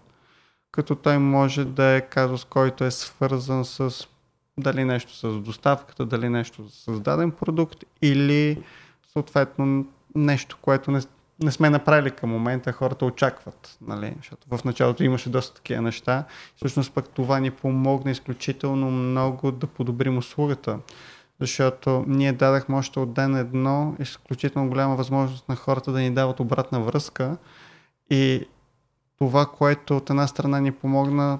Като 0.72 0.94
той 0.94 1.18
може 1.18 1.64
да 1.64 1.85
е 1.85 2.00
казус, 2.00 2.44
който 2.44 2.85
е 2.85 2.90
свързан 2.90 3.64
с 3.64 4.09
дали 4.59 4.85
нещо 4.85 5.16
с 5.16 5.40
доставката, 5.40 6.07
дали 6.07 6.29
нещо 6.29 6.68
с 6.68 7.01
даден 7.01 7.31
продукт 7.31 7.85
или 8.03 8.62
съответно 9.12 9.87
нещо, 10.14 10.59
което 10.62 10.90
не, 10.90 11.01
не 11.42 11.51
сме 11.51 11.71
направили 11.71 12.11
към 12.11 12.31
момента, 12.31 12.73
хората 12.73 13.05
очакват. 13.05 13.77
Нали? 13.81 14.14
Защото 14.16 14.57
в 14.57 14.64
началото 14.64 15.05
имаше 15.05 15.31
доста 15.31 15.57
такива 15.57 15.83
неща. 15.83 16.25
Всъщност 16.57 16.92
пък 16.92 17.09
това 17.09 17.40
ни 17.40 17.51
помогна 17.51 18.11
изключително 18.11 18.90
много 18.90 19.53
да 19.53 19.66
подобрим 19.66 20.18
услугата. 20.18 20.79
Защото 21.40 22.05
ние 22.07 22.33
дадахме 22.33 22.77
още 22.77 23.01
от 23.01 23.12
ден 23.12 23.37
едно 23.37 23.97
изключително 23.99 24.68
голяма 24.68 24.97
възможност 24.97 25.49
на 25.49 25.57
хората 25.57 25.92
да 25.92 26.01
ни 26.01 26.11
дават 26.11 26.40
обратна 26.40 26.81
връзка. 26.81 27.37
И 28.11 28.47
това, 29.18 29.47
което 29.47 29.97
от 29.97 30.11
една 30.11 30.27
страна 30.27 30.61
ни 30.61 30.73
помогна 30.73 31.38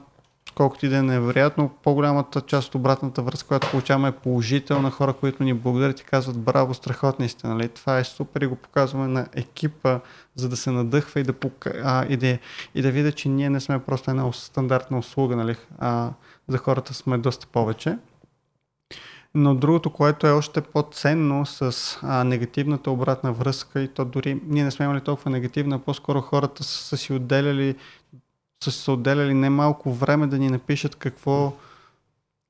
колкото 0.59 0.87
и 0.87 0.89
да 0.89 0.97
е 0.97 1.03
невероятно, 1.03 1.71
по-голямата 1.83 2.41
част 2.41 2.69
от 2.69 2.75
обратната 2.75 3.23
връзка, 3.23 3.49
която 3.49 3.71
получаваме 3.71 4.09
е 4.09 4.13
положителна. 4.13 4.91
Хора, 4.91 5.13
които 5.13 5.43
ни 5.43 5.55
благодарят 5.55 6.01
и 6.01 6.05
казват 6.05 6.39
браво, 6.39 6.75
страхотни 6.75 7.29
сте. 7.29 7.47
Нали? 7.47 7.69
Това 7.69 7.99
е 7.99 8.05
супер 8.05 8.41
и 8.41 8.47
го 8.47 8.57
показваме 8.57 9.07
на 9.09 9.27
екипа, 9.35 10.01
за 10.35 10.49
да 10.49 10.57
се 10.57 10.71
надъхва 10.71 11.21
и 11.21 11.23
да, 11.23 11.33
пока... 11.33 11.73
а, 11.85 12.07
и 12.09 12.17
да, 12.17 12.39
и 12.75 12.83
да 12.83 12.91
видя, 12.91 13.13
че 13.13 13.29
ние 13.29 13.51
не 13.51 13.61
сме 13.61 13.79
просто 13.79 14.11
една 14.11 14.33
стандартна 14.33 14.99
услуга. 14.99 15.37
Нали? 15.37 15.57
А, 15.79 16.11
за 16.49 16.59
хората 16.59 16.95
сме 16.95 17.19
доста 17.19 17.47
повече. 17.47 17.99
Но 19.35 19.55
другото, 19.55 19.91
което 19.91 20.27
е 20.27 20.31
още 20.31 20.61
по-ценно 20.61 21.47
с 21.47 21.99
а, 22.03 22.25
негативната 22.25 22.91
обратна 22.91 23.33
връзка 23.33 23.83
и 23.83 23.89
то 23.89 24.05
дори 24.05 24.41
ние 24.47 24.65
не 24.65 24.71
сме 24.71 24.85
имали 24.85 25.01
толкова 25.01 25.31
негативна, 25.31 25.79
по-скоро 25.79 26.21
хората 26.21 26.65
са, 26.65 26.85
са 26.85 26.97
си 26.97 27.13
отделяли 27.13 27.77
са 28.65 28.71
се 28.71 28.91
отделяли 28.91 29.35
немалко 29.35 29.93
време 29.93 30.27
да 30.27 30.39
ни 30.39 30.51
напишат 30.51 30.95
какво 30.95 31.53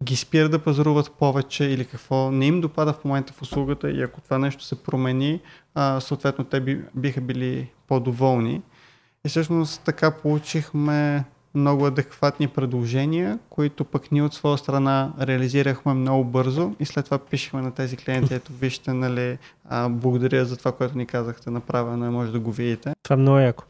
ги 0.04 0.16
спира 0.16 0.48
да 0.48 0.58
пазаруват 0.58 1.10
повече 1.10 1.64
или 1.64 1.84
какво 1.84 2.30
не 2.30 2.46
им 2.46 2.60
допада 2.60 2.92
в 2.92 3.04
момента 3.04 3.32
в 3.32 3.42
услугата 3.42 3.90
и 3.90 4.02
ако 4.02 4.20
това 4.20 4.38
нещо 4.38 4.64
се 4.64 4.82
промени, 4.82 5.40
а, 5.74 6.00
съответно 6.00 6.44
те 6.44 6.60
би, 6.60 6.80
биха 6.94 7.20
били 7.20 7.70
по-доволни. 7.88 8.62
И 9.26 9.28
всъщност 9.28 9.82
така 9.84 10.10
получихме 10.10 11.24
много 11.54 11.86
адекватни 11.86 12.48
предложения, 12.48 13.38
които 13.50 13.84
пък 13.84 14.12
ние 14.12 14.22
от 14.22 14.34
своя 14.34 14.58
страна 14.58 15.12
реализирахме 15.20 15.94
много 15.94 16.24
бързо 16.24 16.74
и 16.80 16.86
след 16.86 17.04
това 17.04 17.18
пишехме 17.18 17.62
на 17.62 17.74
тези 17.74 17.96
клиенти, 17.96 18.34
ето 18.34 18.52
вижте, 18.52 18.92
нали, 18.92 19.38
а, 19.68 19.88
благодаря 19.88 20.44
за 20.44 20.56
това, 20.56 20.72
което 20.72 20.98
ни 20.98 21.06
казахте, 21.06 21.50
направено 21.50 22.06
е, 22.06 22.10
може 22.10 22.32
да 22.32 22.40
го 22.40 22.52
видите. 22.52 22.94
Това 23.02 23.14
е 23.14 23.16
много 23.16 23.38
яко. 23.38 23.64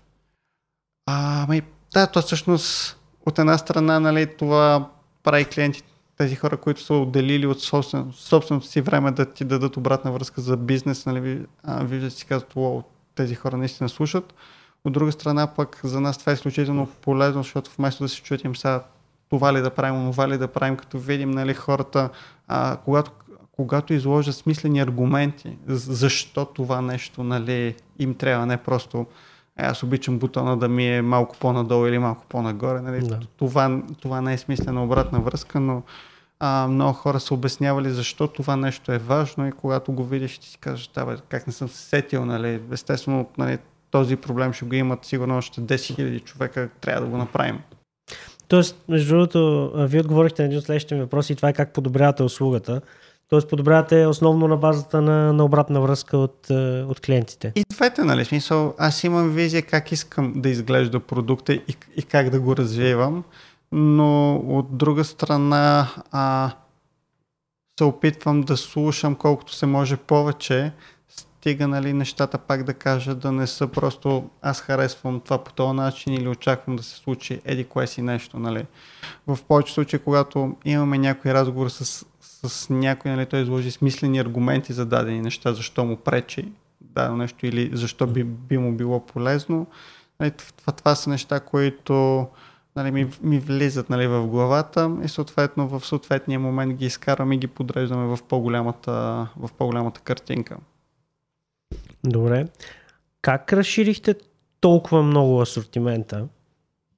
А, 1.07 1.45
ами, 1.49 1.63
да, 1.93 2.07
то 2.07 2.23
всъщност 2.23 2.99
от 3.27 3.39
една 3.39 3.59
страна 3.59 4.01
нали, 4.01 4.37
това 4.37 4.91
прави 5.23 5.45
клиентите, 5.45 5.89
тези 6.17 6.37
хора, 6.37 6.57
които 6.57 6.83
са 6.83 6.95
отделили 6.95 7.47
от 7.47 7.63
собствен, 7.63 8.13
собственото 8.13 8.67
си 8.67 8.81
време 8.81 9.11
да 9.11 9.33
ти 9.33 9.45
дадат 9.45 9.77
обратна 9.77 10.13
връзка 10.13 10.41
за 10.41 10.57
бизнес, 10.57 11.07
нали, 11.07 11.47
виждат 11.81 12.13
си 12.13 12.27
казват, 12.27 12.53
о, 12.57 12.83
тези 13.15 13.35
хора 13.35 13.57
наистина 13.57 13.89
слушат. 13.89 14.35
От 14.85 14.93
друга 14.93 15.13
страна 15.13 15.47
пък 15.47 15.81
за 15.85 16.01
нас 16.01 16.19
това 16.19 16.33
е 16.33 16.35
изключително 16.35 16.87
полезно, 16.87 17.43
защото 17.43 17.71
вместо 17.79 18.05
да 18.05 18.09
се 18.09 18.23
чуем 18.23 18.57
сега 18.57 18.83
това 19.31 19.53
ли 19.53 19.61
да 19.61 19.71
правим, 19.71 20.11
това 20.13 20.29
ли 20.29 20.39
да 20.39 20.49
правим, 20.49 20.77
като 20.77 20.99
видим 20.99 21.31
нали, 21.31 21.55
хората, 21.55 22.11
а, 22.49 22.77
когато, 22.85 23.11
когато 23.53 23.95
изложат 23.95 24.37
смислени 24.37 24.81
аргументи, 24.81 25.57
защо 25.67 26.45
това 26.45 26.81
нещо 26.81 27.25
нали, 27.25 27.75
им 27.99 28.15
трябва, 28.15 28.47
не 28.47 28.57
просто 28.57 29.07
е, 29.59 29.65
аз 29.65 29.83
обичам 29.83 30.19
бутона 30.19 30.57
да 30.57 30.69
ми 30.69 30.97
е 30.97 31.03
малко 31.03 31.37
по-надолу 31.41 31.87
или 31.87 31.99
малко 31.99 32.25
по-нагоре. 32.29 32.81
Нали? 32.81 33.09
Да. 33.09 33.21
Това, 33.37 33.83
това 34.03 34.21
не 34.21 34.33
е 34.33 34.39
смислена 34.39 34.85
обратна 34.85 35.21
връзка, 35.21 35.61
но 35.61 35.83
а, 36.41 36.67
много 36.71 36.93
хора 36.93 37.21
са 37.21 37.35
обяснявали 37.35 37.91
защо 37.91 38.29
това 38.29 38.57
нещо 38.57 38.93
е 38.93 38.99
важно 38.99 39.49
и 39.49 39.53
когато 39.53 39.93
го 39.93 40.05
видиш, 40.05 40.39
ти 40.39 40.49
си 40.49 40.59
кажеш, 40.59 40.91
да, 40.95 41.05
бе, 41.05 41.17
как 41.29 41.47
не 41.47 41.53
съм 41.53 41.69
се 41.69 41.89
сетил, 41.89 42.25
нали? 42.25 42.61
естествено 42.73 43.29
нали, 43.39 43.59
този 43.91 44.17
проблем 44.17 44.53
ще 44.53 44.65
го 44.65 44.75
имат 44.75 45.05
сигурно 45.05 45.37
още 45.37 45.61
10 45.61 45.75
000 45.75 46.25
човека, 46.25 46.69
трябва 46.81 47.01
да 47.01 47.07
го 47.07 47.17
направим. 47.17 47.61
Тоест, 48.49 48.77
между 48.89 49.15
другото, 49.15 49.73
вие 49.75 50.01
отговорихте 50.01 50.43
на 50.43 50.47
един 50.47 50.59
от 50.59 50.65
следващите 50.65 51.01
въпроси 51.01 51.33
и 51.33 51.37
това 51.37 51.49
е 51.49 51.53
как 51.53 51.73
подобрявате 51.73 52.23
услугата. 52.23 52.81
Тоест 53.29 53.49
подобрявате 53.49 54.07
основно 54.07 54.49
на 54.49 54.57
базата 54.57 55.03
на, 55.03 55.33
на 55.33 55.45
обратна 55.45 55.81
връзка 55.81 56.19
от, 56.19 56.51
е, 56.51 56.83
от 56.83 57.01
клиентите. 57.01 57.53
И 57.57 57.65
двете, 57.71 58.05
нали? 58.05 58.25
Смисъл, 58.25 58.75
аз 58.79 59.05
имам 59.05 59.31
визия 59.31 59.63
как 59.63 59.93
искам 59.93 60.33
да 60.37 60.49
изглежда 60.49 61.01
продукта 61.01 61.53
и, 61.53 61.77
и 61.97 62.03
как 62.03 62.31
да 62.31 62.41
го 62.41 62.57
развивам, 62.57 63.25
но 63.73 64.37
от 64.37 64.77
друга 64.77 65.05
страна 65.05 65.89
а, 66.13 66.51
се 67.79 67.85
опитвам 67.85 68.43
да 68.43 68.57
слушам 68.57 69.15
колкото 69.15 69.55
се 69.55 69.67
може 69.67 69.97
повече 69.97 70.73
стига 71.09 71.69
нали, 71.69 71.93
нещата 71.93 72.39
пак 72.39 72.65
да 72.65 72.75
кажа 72.75 73.15
да 73.15 73.33
не 73.33 73.47
са 73.47 73.67
просто 73.67 74.31
аз 74.43 74.61
харесвам 74.61 75.21
това 75.21 75.45
по 75.45 75.53
този 75.53 75.77
начин 75.77 76.15
или 76.15 76.29
очаквам 76.29 76.77
да 76.77 76.83
се 76.83 76.97
случи 76.97 77.41
еди 77.45 77.65
кое 77.65 77.87
си 77.87 78.03
нещо. 78.03 78.39
Нали. 78.39 78.67
В 79.27 79.39
повече 79.49 79.75
случаи, 79.75 79.99
когато 79.99 80.57
имаме 80.65 80.99
някой 80.99 81.35
разговор 81.35 81.69
с, 81.69 82.07
с 82.47 82.71
някой, 82.71 83.11
нали, 83.11 83.27
той 83.27 83.41
изложи 83.41 83.71
смислени 83.71 84.19
аргументи 84.19 84.73
за 84.73 84.87
дадени 84.87 85.21
неща, 85.21 85.53
защо 85.53 85.85
му 85.85 85.97
пречи 85.97 86.53
дадено 86.81 87.17
нещо 87.17 87.47
или 87.47 87.71
защо 87.77 88.07
би, 88.07 88.25
би 88.25 88.59
му 88.59 88.73
било 88.73 89.07
полезно. 89.07 89.67
Нали, 90.21 90.31
това, 90.31 90.73
това 90.73 90.95
са 90.95 91.11
неща, 91.11 91.41
които 91.41 92.27
нали, 92.77 92.91
ми, 92.91 93.11
ми 93.23 93.39
влизат 93.39 93.91
нали, 93.91 94.07
в 94.07 94.27
главата 94.27 94.97
и 95.05 95.09
съответно 95.09 95.69
в 95.69 95.87
съответния 95.87 96.41
момент 96.41 96.75
ги 96.75 96.87
изкарваме 96.87 97.35
и 97.35 97.39
ги 97.39 97.47
подреждаме 97.47 98.17
в 98.17 98.19
по-голямата, 98.29 98.93
в 99.37 99.51
по-голямата 99.59 100.01
картинка. 100.01 100.57
Добре. 102.05 102.47
Как 103.23 103.53
разширихте 103.53 104.15
толкова 104.61 105.03
много 105.03 105.41
асортимента 105.41 106.29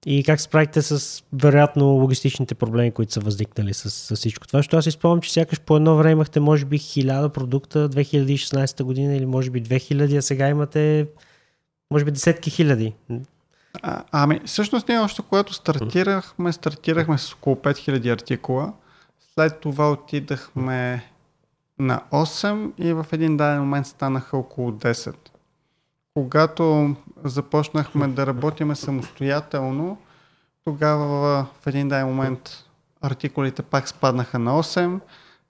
и 0.07 0.25
как 0.25 0.41
справите 0.41 0.83
с 0.83 1.23
вероятно 1.33 1.85
логистичните 1.85 2.55
проблеми, 2.55 2.91
които 2.91 3.13
са 3.13 3.21
възникнали 3.21 3.75
с, 3.75 3.91
с 3.91 4.17
всичко 4.17 4.47
това? 4.47 4.59
Защото 4.59 4.77
аз 4.77 4.85
си 4.85 4.91
спомням, 4.91 5.21
че 5.21 5.33
сякаш 5.33 5.61
по 5.61 5.77
едно 5.77 5.97
време 5.97 6.13
имахте 6.13 6.41
може 6.41 6.65
би 6.65 6.79
1000 6.79 7.29
продукта 7.29 7.89
2016 7.89 8.83
година 8.83 9.17
или 9.17 9.27
може 9.27 9.51
би 9.51 9.63
2000, 9.63 10.19
а 10.19 10.23
сега 10.23 10.49
имате 10.49 11.07
може 11.91 12.05
би 12.05 12.11
десетки 12.11 12.51
хиляди. 12.51 12.95
А, 13.83 14.05
ами, 14.13 14.41
всъщност 14.45 14.89
ние 14.89 14.99
още 14.99 15.23
когато 15.23 15.55
стартирахме, 15.55 16.53
стартирахме 16.53 17.19
с 17.19 17.33
около 17.33 17.57
5000 17.57 18.13
артикула. 18.13 18.73
След 19.35 19.61
това 19.61 19.91
отидахме 19.91 21.05
на 21.79 22.03
8 22.13 22.73
и 22.79 22.93
в 22.93 23.07
един 23.13 23.37
даден 23.37 23.61
момент 23.61 23.87
станаха 23.87 24.37
около 24.37 24.71
10. 24.71 25.15
Когато 26.15 26.97
започнахме 27.25 28.09
да 28.09 28.27
работиме 28.27 28.77
самостоятелно, 28.77 29.99
тогава 30.65 31.47
в 31.61 31.67
един 31.67 31.89
даден 31.89 32.07
момент 32.07 32.65
артикулите 33.01 33.63
пак 33.63 33.89
спаднаха 33.89 34.39
на 34.39 34.63
8, 34.63 35.01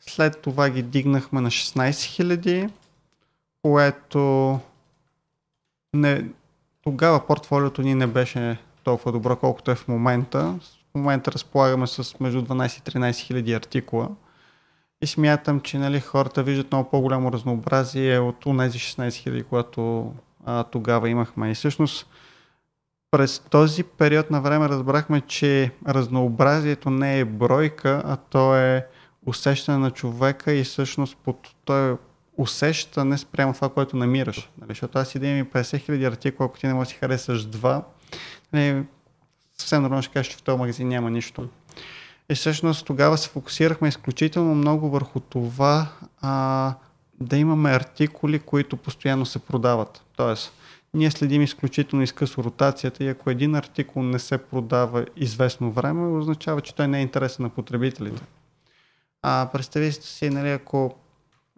след 0.00 0.42
това 0.42 0.70
ги 0.70 0.82
дигнахме 0.82 1.40
на 1.40 1.50
16 1.50 1.90
000, 1.90 2.70
което 3.62 4.58
не, 5.94 6.24
тогава 6.82 7.26
портфолиото 7.26 7.82
ни 7.82 7.94
не 7.94 8.06
беше 8.06 8.58
толкова 8.84 9.12
добро, 9.12 9.36
колкото 9.36 9.70
е 9.70 9.74
в 9.74 9.88
момента. 9.88 10.58
В 10.90 10.94
момента 10.94 11.32
разполагаме 11.32 11.86
с 11.86 12.20
между 12.20 12.42
12 12.42 12.78
и 12.78 12.92
13 12.92 13.16
хиляди 13.18 13.52
артикула. 13.52 14.08
И 15.02 15.06
смятам, 15.06 15.60
че 15.60 15.78
нали, 15.78 16.00
хората 16.00 16.42
виждат 16.42 16.72
много 16.72 16.90
по-голямо 16.90 17.32
разнообразие 17.32 18.18
от 18.18 18.40
тези 18.40 18.78
16 18.78 19.12
хиляди, 19.12 19.42
когато 19.42 20.12
а, 20.44 20.64
тогава 20.64 21.08
имахме. 21.08 21.50
И 21.50 21.54
всъщност 21.54 22.06
през 23.10 23.38
този 23.38 23.82
период 23.84 24.30
на 24.30 24.40
време 24.40 24.68
разбрахме, 24.68 25.20
че 25.20 25.70
разнообразието 25.88 26.90
не 26.90 27.20
е 27.20 27.24
бройка, 27.24 28.02
а 28.04 28.16
то 28.16 28.56
е 28.56 28.86
усещане 29.26 29.78
на 29.78 29.90
човека 29.90 30.52
и 30.52 30.64
всъщност 30.64 31.16
под 31.16 31.54
той 31.64 31.96
усещане 32.36 33.18
спрямо 33.18 33.52
това, 33.52 33.68
което 33.68 33.96
намираш. 33.96 34.50
Нали? 34.58 34.70
Защото 34.70 34.98
аз 34.98 35.14
и 35.14 35.18
да 35.18 35.26
имам 35.26 35.46
50 35.46 35.78
хиляди 35.78 36.04
артикула, 36.04 36.46
ако 36.46 36.58
ти 36.58 36.66
не 36.66 36.74
можеш 36.74 36.88
да 36.88 36.94
си 36.94 36.98
харесаш 37.00 37.44
два, 37.44 37.82
нали, 38.52 38.84
съвсем 39.58 39.82
нормално 39.82 40.02
ще 40.02 40.12
кажеш, 40.12 40.32
че 40.32 40.38
в 40.38 40.42
този 40.42 40.58
магазин 40.58 40.88
няма 40.88 41.10
нищо. 41.10 41.48
И 42.30 42.34
всъщност 42.34 42.86
тогава 42.86 43.18
се 43.18 43.28
фокусирахме 43.28 43.88
изключително 43.88 44.54
много 44.54 44.90
върху 44.90 45.20
това 45.20 45.88
а, 46.20 46.74
да 47.20 47.36
имаме 47.36 47.70
артикули, 47.70 48.38
които 48.38 48.76
постоянно 48.76 49.26
се 49.26 49.38
продават. 49.38 50.02
Тоест, 50.16 50.52
ние 50.94 51.10
следим 51.10 51.42
изключително 51.42 52.02
изкъсо 52.02 52.44
ротацията 52.44 53.04
и 53.04 53.08
ако 53.08 53.30
един 53.30 53.54
артикул 53.54 54.02
не 54.02 54.18
се 54.18 54.38
продава 54.38 55.06
известно 55.16 55.72
време, 55.72 56.18
означава, 56.18 56.60
че 56.60 56.74
той 56.74 56.88
не 56.88 56.98
е 56.98 57.02
интересен 57.02 57.42
на 57.42 57.48
потребителите. 57.48 58.22
А 59.22 59.48
представете 59.52 60.06
си, 60.06 60.30
нали, 60.30 60.50
ако 60.50 60.94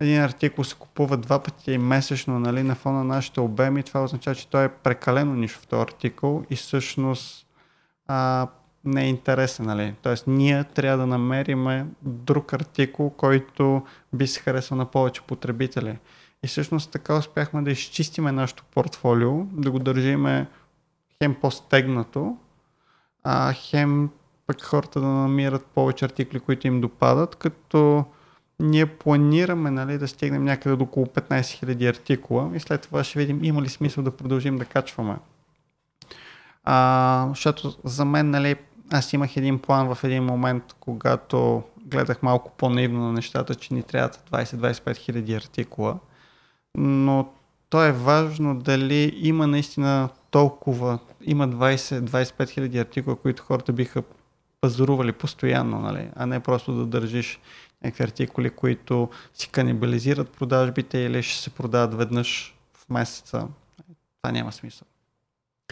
един 0.00 0.20
артикул 0.20 0.64
се 0.64 0.74
купува 0.74 1.16
два 1.16 1.42
пъти 1.42 1.78
месечно 1.78 2.38
нали, 2.38 2.62
на 2.62 2.74
фона 2.74 2.98
на 2.98 3.04
нашите 3.04 3.40
обеми, 3.40 3.82
това 3.82 4.04
означава, 4.04 4.36
че 4.36 4.48
той 4.48 4.64
е 4.64 4.68
прекалено 4.68 5.34
нищо 5.34 5.60
в 5.60 5.66
този 5.66 5.82
артикул 5.82 6.44
и 6.50 6.56
всъщност 6.56 7.46
а, 8.06 8.48
не 8.84 9.04
е 9.04 9.08
интересен. 9.08 9.66
Нали. 9.66 9.94
Тоест 10.02 10.26
ние 10.26 10.64
трябва 10.64 10.98
да 10.98 11.06
намерим 11.06 11.90
друг 12.02 12.52
артикул, 12.52 13.10
който 13.10 13.82
би 14.12 14.26
се 14.26 14.40
харесал 14.40 14.76
на 14.76 14.84
повече 14.84 15.22
потребители. 15.22 15.98
И 16.44 16.46
всъщност 16.46 16.90
така 16.90 17.16
успяхме 17.16 17.62
да 17.62 17.70
изчистиме 17.70 18.32
нашето 18.32 18.64
портфолио, 18.64 19.44
да 19.44 19.70
го 19.70 19.78
държиме 19.78 20.46
хем 21.22 21.34
по-стегнато, 21.40 22.36
а 23.24 23.52
хем 23.52 24.10
пък 24.46 24.62
хората 24.62 25.00
да 25.00 25.06
намират 25.06 25.66
повече 25.66 26.04
артикли, 26.04 26.40
които 26.40 26.66
им 26.66 26.80
допадат, 26.80 27.36
като 27.36 28.04
ние 28.60 28.86
планираме 28.86 29.70
нали, 29.70 29.98
да 29.98 30.08
стигнем 30.08 30.44
някъде 30.44 30.76
до 30.76 30.84
около 30.84 31.06
15 31.06 31.40
000 31.40 31.88
артикула 31.88 32.50
и 32.54 32.60
след 32.60 32.82
това 32.82 33.04
ще 33.04 33.18
видим 33.18 33.44
има 33.44 33.62
ли 33.62 33.68
смисъл 33.68 34.04
да 34.04 34.16
продължим 34.16 34.58
да 34.58 34.64
качваме. 34.64 35.16
А, 36.64 37.26
защото 37.28 37.74
за 37.84 38.04
мен, 38.04 38.30
нали, 38.30 38.56
аз 38.92 39.12
имах 39.12 39.36
един 39.36 39.58
план 39.58 39.94
в 39.94 40.04
един 40.04 40.24
момент, 40.24 40.64
когато 40.80 41.62
гледах 41.86 42.22
малко 42.22 42.52
по-наивно 42.56 43.00
на 43.00 43.12
нещата, 43.12 43.54
че 43.54 43.74
ни 43.74 43.82
трябват 43.82 44.30
20-25 44.30 44.96
хиляди 44.96 45.34
артикула, 45.34 45.98
но 46.78 47.32
то 47.70 47.84
е 47.84 47.92
важно 47.92 48.58
дали 48.58 49.12
има 49.16 49.46
наистина 49.46 50.08
толкова, 50.30 50.98
има 51.22 51.48
20-25 51.48 52.50
хиляди 52.50 52.78
артикула, 52.78 53.16
които 53.16 53.42
хората 53.42 53.72
биха 53.72 54.02
пазарували 54.60 55.12
постоянно, 55.12 55.78
нали? 55.78 56.10
а 56.16 56.26
не 56.26 56.40
просто 56.40 56.74
да 56.74 56.86
държиш 56.86 57.40
някакви 57.84 58.04
артикули, 58.04 58.50
които 58.50 59.08
си 59.34 59.48
канибализират 59.48 60.30
продажбите 60.30 60.98
или 60.98 61.22
ще 61.22 61.42
се 61.42 61.50
продават 61.50 61.94
веднъж 61.94 62.54
в 62.74 62.90
месеца. 62.90 63.48
Това 64.22 64.32
няма 64.32 64.52
смисъл. 64.52 64.88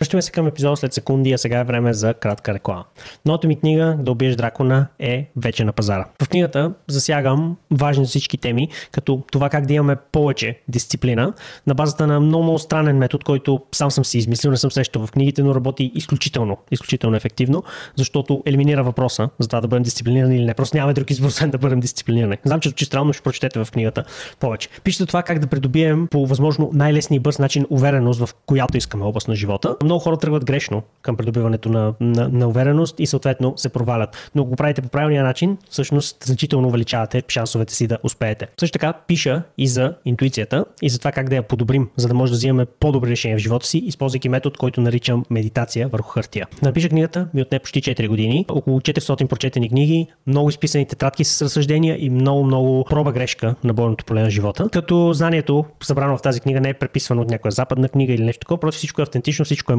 Връщаме 0.00 0.22
се 0.22 0.30
към 0.30 0.46
епизода 0.46 0.76
след 0.76 0.92
секунди, 0.92 1.32
а 1.32 1.38
сега 1.38 1.58
е 1.58 1.64
време 1.64 1.92
за 1.92 2.14
кратка 2.14 2.54
реклама. 2.54 2.84
Новата 3.26 3.48
ми 3.48 3.56
книга 3.56 3.96
Да 4.00 4.12
убиеш 4.12 4.36
дракона 4.36 4.86
е 4.98 5.30
вече 5.36 5.64
на 5.64 5.72
пазара. 5.72 6.06
В 6.22 6.28
книгата 6.28 6.72
засягам 6.88 7.56
важни 7.70 8.04
всички 8.04 8.38
теми, 8.38 8.68
като 8.92 9.22
това 9.32 9.48
как 9.48 9.66
да 9.66 9.74
имаме 9.74 9.96
повече 10.12 10.58
дисциплина 10.68 11.32
на 11.66 11.74
базата 11.74 12.06
на 12.06 12.20
много, 12.20 12.44
много 12.44 12.58
странен 12.58 12.96
метод, 12.98 13.24
който 13.24 13.60
сам 13.72 13.90
съм 13.90 14.04
си 14.04 14.18
измислил, 14.18 14.50
не 14.50 14.56
съм 14.56 14.70
срещал 14.70 15.06
в 15.06 15.10
книгите, 15.10 15.42
но 15.42 15.54
работи 15.54 15.92
изключително, 15.94 16.58
изключително 16.70 17.16
ефективно, 17.16 17.62
защото 17.96 18.42
елиминира 18.46 18.82
въпроса 18.82 19.28
за 19.38 19.48
това 19.48 19.60
да 19.60 19.68
бъдем 19.68 19.82
дисциплинирани 19.82 20.36
или 20.36 20.44
не. 20.44 20.54
Просто 20.54 20.76
нямаме 20.76 20.94
друг 20.94 21.10
избор, 21.10 21.28
освен 21.28 21.50
да 21.50 21.58
бъдем 21.58 21.80
дисциплинирани. 21.80 22.36
Знам, 22.44 22.60
че 22.60 22.68
звучи 22.68 22.84
странно, 22.84 23.12
ще 23.12 23.22
прочетете 23.22 23.64
в 23.64 23.70
книгата 23.70 24.04
повече. 24.38 24.68
Пишете 24.84 25.06
това 25.06 25.22
как 25.22 25.38
да 25.38 25.46
придобием 25.46 26.08
по 26.10 26.26
възможно 26.26 26.70
най-лесния 26.74 27.16
и 27.16 27.20
бърз 27.20 27.38
начин 27.38 27.66
увереност 27.70 28.20
в 28.20 28.34
която 28.46 28.76
искаме 28.76 29.04
област 29.04 29.28
на 29.28 29.34
живота 29.34 29.76
много 29.90 30.02
хора 30.02 30.16
тръгват 30.16 30.44
грешно 30.44 30.82
към 31.02 31.16
придобиването 31.16 31.68
на, 31.68 31.94
на, 32.00 32.28
на 32.28 32.48
увереност 32.48 33.00
и 33.00 33.06
съответно 33.06 33.54
се 33.56 33.68
провалят. 33.68 34.30
Но 34.34 34.44
го 34.44 34.56
правите 34.56 34.82
по 34.82 34.88
правилния 34.88 35.24
начин, 35.24 35.58
всъщност 35.70 36.24
значително 36.24 36.68
увеличавате 36.68 37.22
шансовете 37.28 37.74
си 37.74 37.86
да 37.86 37.98
успеете. 38.02 38.46
Също 38.60 38.72
така 38.72 38.92
пиша 38.92 39.42
и 39.58 39.66
за 39.68 39.94
интуицията 40.04 40.64
и 40.82 40.90
за 40.90 40.98
това 40.98 41.12
как 41.12 41.28
да 41.28 41.36
я 41.36 41.42
подобрим, 41.42 41.88
за 41.96 42.08
да 42.08 42.14
може 42.14 42.32
да 42.32 42.36
взимаме 42.36 42.66
по-добри 42.66 43.10
решения 43.10 43.38
в 43.38 43.40
живота 43.40 43.66
си, 43.66 43.78
използвайки 43.78 44.28
метод, 44.28 44.56
който 44.58 44.80
наричам 44.80 45.24
медитация 45.30 45.88
върху 45.88 46.10
хартия. 46.10 46.46
Напиша 46.62 46.88
книгата 46.88 47.28
ми 47.34 47.42
отне 47.42 47.58
почти 47.58 47.82
4 47.82 48.08
години, 48.08 48.46
около 48.48 48.80
400 48.80 49.26
прочетени 49.26 49.68
книги, 49.68 50.06
много 50.26 50.48
изписани 50.48 50.86
тетрадки 50.86 51.24
с 51.24 51.42
разсъждения 51.42 51.96
и 52.04 52.10
много, 52.10 52.44
много 52.44 52.84
проба 52.84 53.12
грешка 53.12 53.54
на 53.64 53.74
бойното 53.74 54.04
поле 54.04 54.22
на 54.22 54.30
живота. 54.30 54.68
Като 54.72 55.12
знанието, 55.12 55.64
събрано 55.82 56.16
в 56.16 56.22
тази 56.22 56.40
книга, 56.40 56.60
не 56.60 56.68
е 56.68 56.74
преписвано 56.74 57.22
от 57.22 57.30
някоя 57.30 57.52
западна 57.52 57.88
книга 57.88 58.12
или 58.12 58.24
нещо 58.24 58.40
такова, 58.40 58.60
просто 58.60 58.78
всичко 58.78 59.00
е 59.00 59.02
автентично, 59.02 59.44
всичко 59.44 59.72
е 59.72 59.76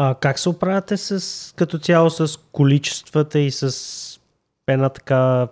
А 0.00 0.14
как 0.14 0.38
се 0.38 0.48
оправяте 0.48 0.96
с, 0.96 1.54
като 1.56 1.78
цяло 1.78 2.10
с 2.10 2.38
количествата 2.52 3.38
и 3.38 3.50
с 3.50 4.20
една 4.68 4.88
така... 4.88 5.48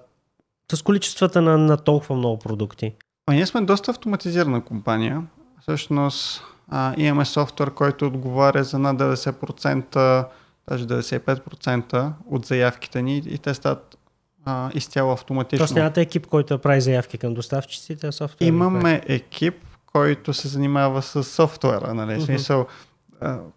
с 0.73 0.83
количествата 0.83 1.43
на, 1.43 1.59
на 1.59 1.77
толкова 1.77 2.17
много 2.17 2.39
продукти? 2.39 2.93
А 3.27 3.35
ние 3.35 3.47
сме 3.47 3.61
доста 3.61 3.91
автоматизирана 3.91 4.65
компания. 4.65 5.23
Всъщност 5.61 6.43
а, 6.69 6.95
имаме 6.97 7.25
софтуер, 7.25 7.71
който 7.71 8.07
отговаря 8.07 8.65
за 8.65 8.79
над 8.79 8.99
90%, 8.99 10.27
даже 10.71 10.87
95% 10.87 12.13
от 12.31 12.47
заявките 12.47 13.03
ни 13.03 13.17
и 13.17 13.39
те 13.39 13.55
стават 13.55 13.99
а, 14.45 14.71
изцяло 14.75 15.13
автоматично. 15.13 15.59
Тоест 15.59 15.75
нямате 15.75 16.01
екип, 16.01 16.27
който 16.27 16.59
прави 16.59 16.81
заявки 16.81 17.19
към 17.19 17.35
доставчиците, 17.35 18.07
а 18.07 18.13
софтуер? 18.13 18.49
Имаме 18.49 19.03
екип, 19.07 19.55
който 19.87 20.35
се 20.35 20.49
занимава 20.49 21.03
с 21.03 21.25
софтуера. 21.25 21.95
Нали? 21.95 22.11
Uh-huh. 22.11 22.25
Смисъл, 22.25 22.67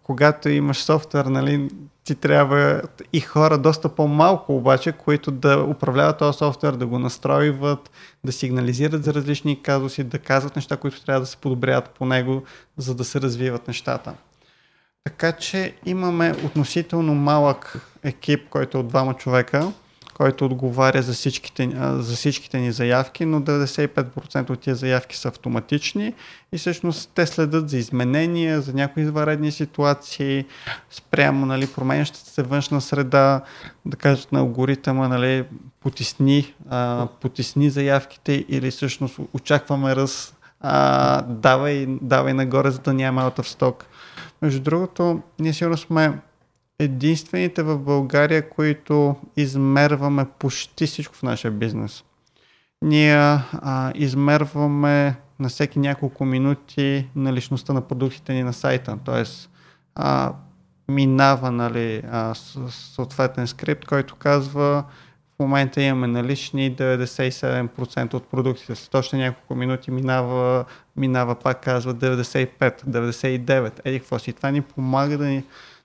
когато 0.02 0.48
имаш 0.48 0.82
софтуер, 0.82 1.24
нали, 1.24 1.68
ти 2.04 2.14
трябва 2.14 2.82
и 3.12 3.20
хора 3.20 3.58
доста 3.58 3.88
по-малко 3.88 4.56
обаче, 4.56 4.92
които 4.92 5.30
да 5.30 5.64
управляват 5.64 6.18
този 6.18 6.38
софтуер, 6.38 6.72
да 6.72 6.86
го 6.86 6.98
настройват, 6.98 7.90
да 8.24 8.32
сигнализират 8.32 9.04
за 9.04 9.14
различни 9.14 9.62
казуси, 9.62 10.04
да 10.04 10.18
казват 10.18 10.56
неща, 10.56 10.76
които 10.76 11.04
трябва 11.04 11.20
да 11.20 11.26
се 11.26 11.36
подобряват 11.36 11.90
по 11.90 12.06
него, 12.06 12.42
за 12.76 12.94
да 12.94 13.04
се 13.04 13.20
развиват 13.20 13.68
нещата. 13.68 14.14
Така 15.04 15.32
че 15.32 15.74
имаме 15.86 16.34
относително 16.44 17.14
малък 17.14 17.76
екип, 18.02 18.48
който 18.48 18.78
е 18.78 18.80
от 18.80 18.88
двама 18.88 19.14
човека, 19.14 19.72
който 20.20 20.44
отговаря 20.44 21.02
за 21.02 21.12
всичките, 21.12 21.70
за 21.98 22.16
всичките 22.16 22.58
ни 22.58 22.72
заявки, 22.72 23.24
но 23.24 23.40
95% 23.40 24.50
от 24.50 24.60
тези 24.60 24.78
заявки 24.78 25.16
са 25.16 25.28
автоматични 25.28 26.14
и 26.52 26.58
всъщност 26.58 27.10
те 27.14 27.26
следят 27.26 27.70
за 27.70 27.78
изменения, 27.78 28.60
за 28.60 28.72
някои 28.72 29.02
изваредни 29.02 29.52
ситуации, 29.52 30.44
спрямо 30.90 31.46
нали, 31.46 31.66
променящата 31.66 32.30
се 32.30 32.42
външна 32.42 32.80
среда, 32.80 33.40
да 33.86 33.96
кажат 33.96 34.32
на 34.32 34.38
алгоритъма, 34.38 35.08
нали, 35.08 35.44
потисни, 35.80 36.54
а, 36.70 37.08
потисни 37.20 37.70
заявките 37.70 38.44
или 38.48 38.70
всъщност 38.70 39.18
очакваме 39.32 39.96
раз, 39.96 40.34
а, 40.60 41.22
давай, 41.22 41.86
давай 41.88 42.34
нагоре, 42.34 42.70
за 42.70 42.78
да 42.78 42.94
няма 42.94 43.22
out 43.22 43.38
of 43.38 43.58
stock. 43.58 43.84
Между 44.42 44.60
другото, 44.60 45.22
ние 45.38 45.52
сигурно 45.52 45.76
сме 45.76 46.18
единствените 46.80 47.62
в 47.62 47.78
България, 47.78 48.50
които 48.50 49.16
измерваме 49.36 50.26
почти 50.38 50.86
всичко 50.86 51.14
в 51.14 51.22
нашия 51.22 51.50
бизнес. 51.50 52.04
Ние 52.82 53.14
а, 53.14 53.92
измерваме 53.94 55.16
на 55.38 55.48
всеки 55.48 55.78
няколко 55.78 56.24
минути 56.24 57.08
наличността 57.16 57.72
на 57.72 57.80
продуктите 57.80 58.32
ни 58.32 58.42
на 58.42 58.52
сайта. 58.52 58.98
А, 59.94 60.32
минава 60.88 61.50
нали, 61.50 62.02
а, 62.10 62.34
съответен 62.70 63.46
скрипт, 63.46 63.84
който 63.84 64.16
казва 64.16 64.84
в 65.36 65.38
момента 65.38 65.82
имаме 65.82 66.06
налични 66.06 66.76
97% 66.76 68.14
от 68.14 68.30
продуктите. 68.30 68.74
След 68.74 68.94
още 68.94 69.16
няколко 69.16 69.54
минути 69.54 69.90
минава, 69.90 70.64
минава 70.96 71.34
пак 71.34 71.62
казва 71.62 71.94
95, 71.94 72.84
99, 72.84 73.80
еди 73.84 73.98
какво 73.98 74.18
си. 74.18 74.32
Това 74.32 74.50
ни 74.50 74.62
помага 74.62 75.18
да 75.18 75.26
ни 75.26 75.44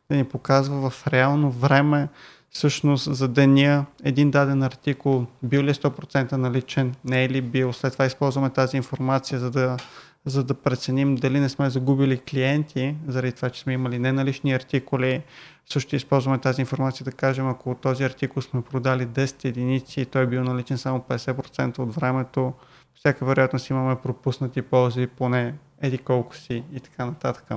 да 0.09 0.17
ни 0.17 0.23
показва 0.23 0.89
в 0.89 1.07
реално 1.07 1.51
време 1.51 2.07
всъщност 2.55 3.15
за 3.15 3.27
деня 3.27 3.85
един 4.03 4.31
даден 4.31 4.63
артикул 4.63 5.25
бил 5.43 5.63
ли 5.63 5.73
100% 5.73 6.33
е 6.33 6.37
наличен, 6.37 6.95
не 7.05 7.23
е 7.23 7.29
ли 7.29 7.41
бил. 7.41 7.73
След 7.73 7.93
това 7.93 8.05
използваме 8.05 8.49
тази 8.49 8.77
информация, 8.77 9.39
за 9.39 9.51
да, 9.51 9.77
за 10.25 10.43
да 10.43 10.53
преценим 10.53 11.15
дали 11.15 11.39
не 11.39 11.49
сме 11.49 11.69
загубили 11.69 12.17
клиенти, 12.17 12.95
заради 13.07 13.31
това, 13.31 13.49
че 13.49 13.61
сме 13.61 13.73
имали 13.73 13.99
неналични 13.99 14.53
артикули. 14.53 15.23
Също 15.69 15.95
използваме 15.95 16.37
тази 16.37 16.61
информация 16.61 17.03
да 17.03 17.11
кажем, 17.11 17.47
ако 17.47 17.75
този 17.75 18.03
артикул 18.03 18.41
сме 18.41 18.61
продали 18.61 19.07
10 19.07 19.45
единици 19.45 20.01
и 20.01 20.05
той 20.05 20.23
е 20.23 20.27
бил 20.27 20.43
наличен 20.43 20.77
само 20.77 20.99
50% 20.99 21.79
от 21.79 21.95
времето, 21.95 22.53
всяка 22.95 23.25
вероятност 23.25 23.69
имаме 23.69 23.95
пропуснати 23.95 24.61
ползи, 24.61 25.07
поне 25.07 25.53
еди 25.81 25.97
колко 25.97 26.35
си 26.35 26.63
и 26.73 26.79
така 26.79 27.05
нататък. 27.05 27.51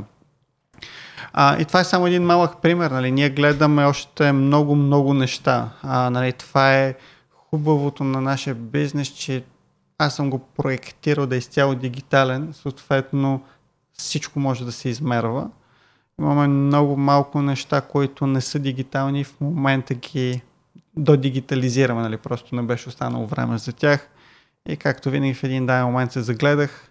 А, 1.32 1.60
и 1.60 1.64
това 1.64 1.80
е 1.80 1.84
само 1.84 2.06
един 2.06 2.22
малък 2.22 2.62
пример. 2.62 2.90
Нали? 2.90 3.10
Ние 3.10 3.30
гледаме 3.30 3.84
още 3.84 4.32
много-много 4.32 5.14
неща. 5.14 5.68
А, 5.82 6.10
нали? 6.10 6.32
Това 6.32 6.74
е 6.74 6.94
хубавото 7.50 8.04
на 8.04 8.20
нашия 8.20 8.54
бизнес, 8.54 9.08
че 9.08 9.44
аз 9.98 10.16
съм 10.16 10.30
го 10.30 10.38
проектирал 10.38 11.26
да 11.26 11.34
е 11.34 11.38
изцяло 11.38 11.74
дигитален, 11.74 12.52
съответно 12.52 13.42
всичко 13.92 14.40
може 14.40 14.64
да 14.64 14.72
се 14.72 14.88
измерва. 14.88 15.50
Имаме 16.20 16.46
много 16.46 16.96
малко 16.96 17.42
неща, 17.42 17.80
които 17.80 18.26
не 18.26 18.40
са 18.40 18.58
дигитални 18.58 19.24
в 19.24 19.40
момента 19.40 19.94
ги 19.94 20.42
додигитализираме, 20.96 22.02
нали? 22.02 22.16
просто 22.16 22.54
не 22.54 22.62
беше 22.62 22.88
останало 22.88 23.26
време 23.26 23.58
за 23.58 23.72
тях. 23.72 24.08
И 24.68 24.76
както 24.76 25.10
винаги 25.10 25.34
в 25.34 25.44
един 25.44 25.66
даден 25.66 25.86
момент 25.86 26.12
се 26.12 26.20
загледах, 26.20 26.90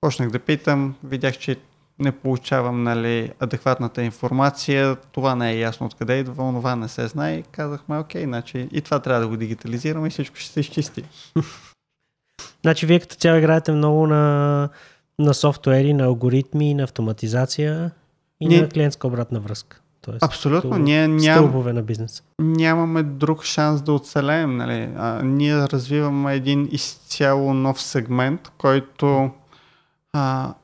почнах 0.00 0.30
да 0.30 0.38
питам, 0.38 0.94
видях, 1.04 1.38
че 1.38 1.56
не 2.00 2.12
получавам 2.12 2.82
нали, 2.82 3.32
адекватната 3.40 4.02
информация, 4.02 4.96
това 4.96 5.34
не 5.34 5.50
е 5.50 5.58
ясно 5.58 5.86
откъде 5.86 6.18
идва, 6.18 6.34
това 6.34 6.76
не 6.76 6.88
се 6.88 7.06
знае 7.06 7.34
и 7.34 7.42
казахме, 7.42 7.98
окей, 7.98 8.24
значи 8.24 8.68
и 8.72 8.80
това 8.80 8.98
трябва 8.98 9.20
да 9.20 9.28
го 9.28 9.36
дигитализираме 9.36 10.06
и 10.06 10.10
всичко 10.10 10.36
ще 10.36 10.52
се 10.52 10.60
изчисти. 10.60 11.04
Значи 12.62 12.86
вие 12.86 13.00
като 13.00 13.16
цяло 13.16 13.38
играете 13.38 13.72
много 13.72 14.06
на, 14.06 14.68
на 15.18 15.34
софтуери, 15.34 15.92
на 15.92 16.04
алгоритми, 16.04 16.74
на 16.74 16.82
автоматизация 16.82 17.90
и 18.40 18.48
Ние... 18.48 18.62
на 18.62 18.68
клиентска 18.68 19.06
обратна 19.06 19.40
връзка. 19.40 19.80
Тоест, 20.02 20.22
Абсолютно. 20.22 20.70
Стъл... 20.70 20.82
Ние 20.82 21.08
ням... 21.08 21.64
на 21.74 21.82
бизнес. 21.82 22.22
Нямаме 22.38 23.02
друг 23.02 23.44
шанс 23.44 23.82
да 23.82 23.92
оцелеем. 23.92 24.56
Нали? 24.56 24.88
А, 24.96 25.22
ние 25.22 25.56
развиваме 25.56 26.34
един 26.34 26.68
изцяло 26.72 27.54
нов 27.54 27.82
сегмент, 27.82 28.52
който 28.58 29.30
а, 30.12 30.54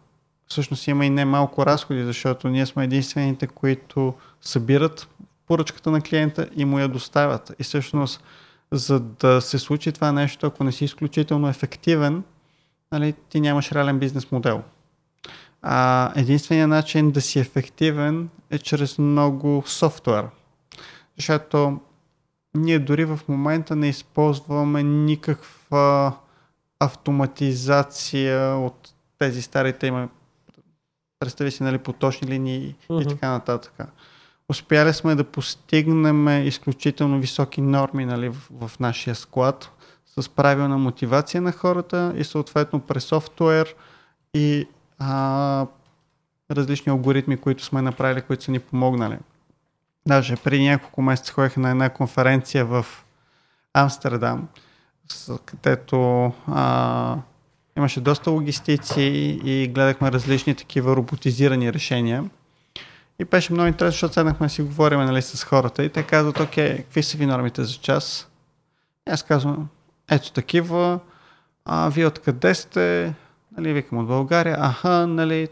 всъщност 0.49 0.87
има 0.87 1.07
и 1.07 1.11
немалко 1.11 1.67
разходи, 1.67 2.05
защото 2.05 2.49
ние 2.49 2.67
сме 2.67 2.85
единствените, 2.85 3.47
които 3.47 4.15
събират 4.41 5.09
поръчката 5.47 5.91
на 5.91 6.01
клиента 6.01 6.49
и 6.57 6.65
му 6.65 6.79
я 6.79 6.89
доставят. 6.89 7.53
И 7.59 7.63
всъщност, 7.63 8.25
за 8.73 9.01
да 9.01 9.41
се 9.41 9.59
случи 9.59 9.93
това 9.93 10.13
нещо, 10.13 10.47
ако 10.47 10.65
не 10.65 10.73
си 10.73 10.85
изключително 10.85 11.49
ефективен, 11.49 12.23
нали, 12.93 13.15
ти 13.29 13.41
нямаш 13.41 13.73
реален 13.73 13.99
бизнес 13.99 14.33
модел. 14.33 14.63
А, 15.63 16.13
единственият 16.17 16.71
начин 16.71 17.11
да 17.11 17.21
си 17.21 17.39
ефективен 17.39 18.29
е 18.51 18.59
чрез 18.59 18.99
много 18.99 19.63
софтуер. 19.67 20.25
Защото 21.17 21.81
ние 22.55 22.79
дори 22.79 23.05
в 23.05 23.21
момента 23.29 23.77
не 23.77 23.89
използваме 23.89 24.83
никаква 24.83 26.13
автоматизация 26.81 28.57
от 28.57 28.95
тези 29.19 29.43
старите 29.43 29.87
има 29.87 30.09
представи 31.19 31.51
си 31.51 31.63
нали, 31.63 31.79
поточни 31.79 32.29
линии 32.29 32.77
uh-huh. 32.89 33.03
и 33.03 33.09
така 33.09 33.31
нататък. 33.31 33.73
Успяли 34.49 34.93
сме 34.93 35.15
да 35.15 35.25
постигнем 35.25 36.47
изключително 36.47 37.21
високи 37.21 37.61
норми 37.61 38.05
нали, 38.05 38.29
в, 38.29 38.69
в 38.69 38.81
нашия 38.81 39.15
склад 39.15 39.71
с 40.21 40.29
правилна 40.29 40.79
мотивация 40.79 41.43
на 41.43 41.53
хората 41.53 42.13
и 42.17 42.25
съответно 42.25 42.81
през 42.81 43.05
софтуер 43.05 43.75
и 44.35 44.69
а, 44.99 45.67
различни 46.51 46.91
алгоритми, 46.91 47.37
които 47.37 47.65
сме 47.65 47.83
направили, 47.83 48.23
които 48.23 48.45
са 48.45 48.51
ни 48.51 48.59
помогнали. 48.59 49.19
Даже 50.09 50.37
преди 50.37 50.65
няколко 50.65 51.03
месеца 51.03 51.33
ходих 51.33 51.57
на 51.57 51.71
една 51.71 51.89
конференция 51.89 52.65
в 52.65 52.87
Амстердам, 53.75 54.49
където 55.45 56.33
а, 56.47 57.17
Имаше 57.77 58.01
доста 58.01 58.31
логистици 58.31 59.03
и 59.45 59.69
гледахме 59.69 60.13
различни 60.13 60.55
такива 60.55 60.97
роботизирани 60.97 61.73
решения. 61.73 62.25
И 63.19 63.25
беше 63.25 63.53
много 63.53 63.67
интересно, 63.67 63.93
защото 63.93 64.15
седнахме 64.15 64.47
да 64.47 64.51
си 64.51 64.63
говорим 64.63 65.01
нали, 65.01 65.23
с 65.23 65.45
хората 65.45 65.85
и 65.85 65.89
те 65.89 66.03
казват, 66.03 66.41
окей, 66.41 66.77
какви 66.77 67.03
са 67.03 67.17
ви 67.17 67.27
нормите 67.27 67.65
за 67.65 67.75
час? 67.75 68.29
И 69.09 69.11
аз 69.11 69.23
казвам, 69.23 69.69
ето 70.11 70.33
такива, 70.33 71.01
а 71.65 71.89
вие 71.89 72.07
откъде 72.07 72.55
сте? 72.55 73.15
Нали, 73.57 73.73
викам 73.73 73.99
от 73.99 74.07
България, 74.07 74.57
аха, 74.61 75.07
нали, 75.07 75.49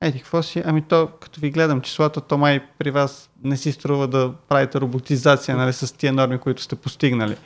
еди, 0.00 0.18
какво 0.18 0.42
си? 0.42 0.62
Ами 0.66 0.82
то, 0.82 1.08
като 1.20 1.40
ви 1.40 1.50
гледам 1.50 1.80
числата, 1.80 2.20
то 2.20 2.38
май 2.38 2.60
при 2.78 2.90
вас 2.90 3.30
не 3.44 3.56
си 3.56 3.72
струва 3.72 4.08
да 4.08 4.32
правите 4.48 4.80
роботизация 4.80 5.56
нали, 5.56 5.72
с 5.72 5.96
тия 5.96 6.12
норми, 6.12 6.38
които 6.38 6.62
сте 6.62 6.76
постигнали. 6.76 7.36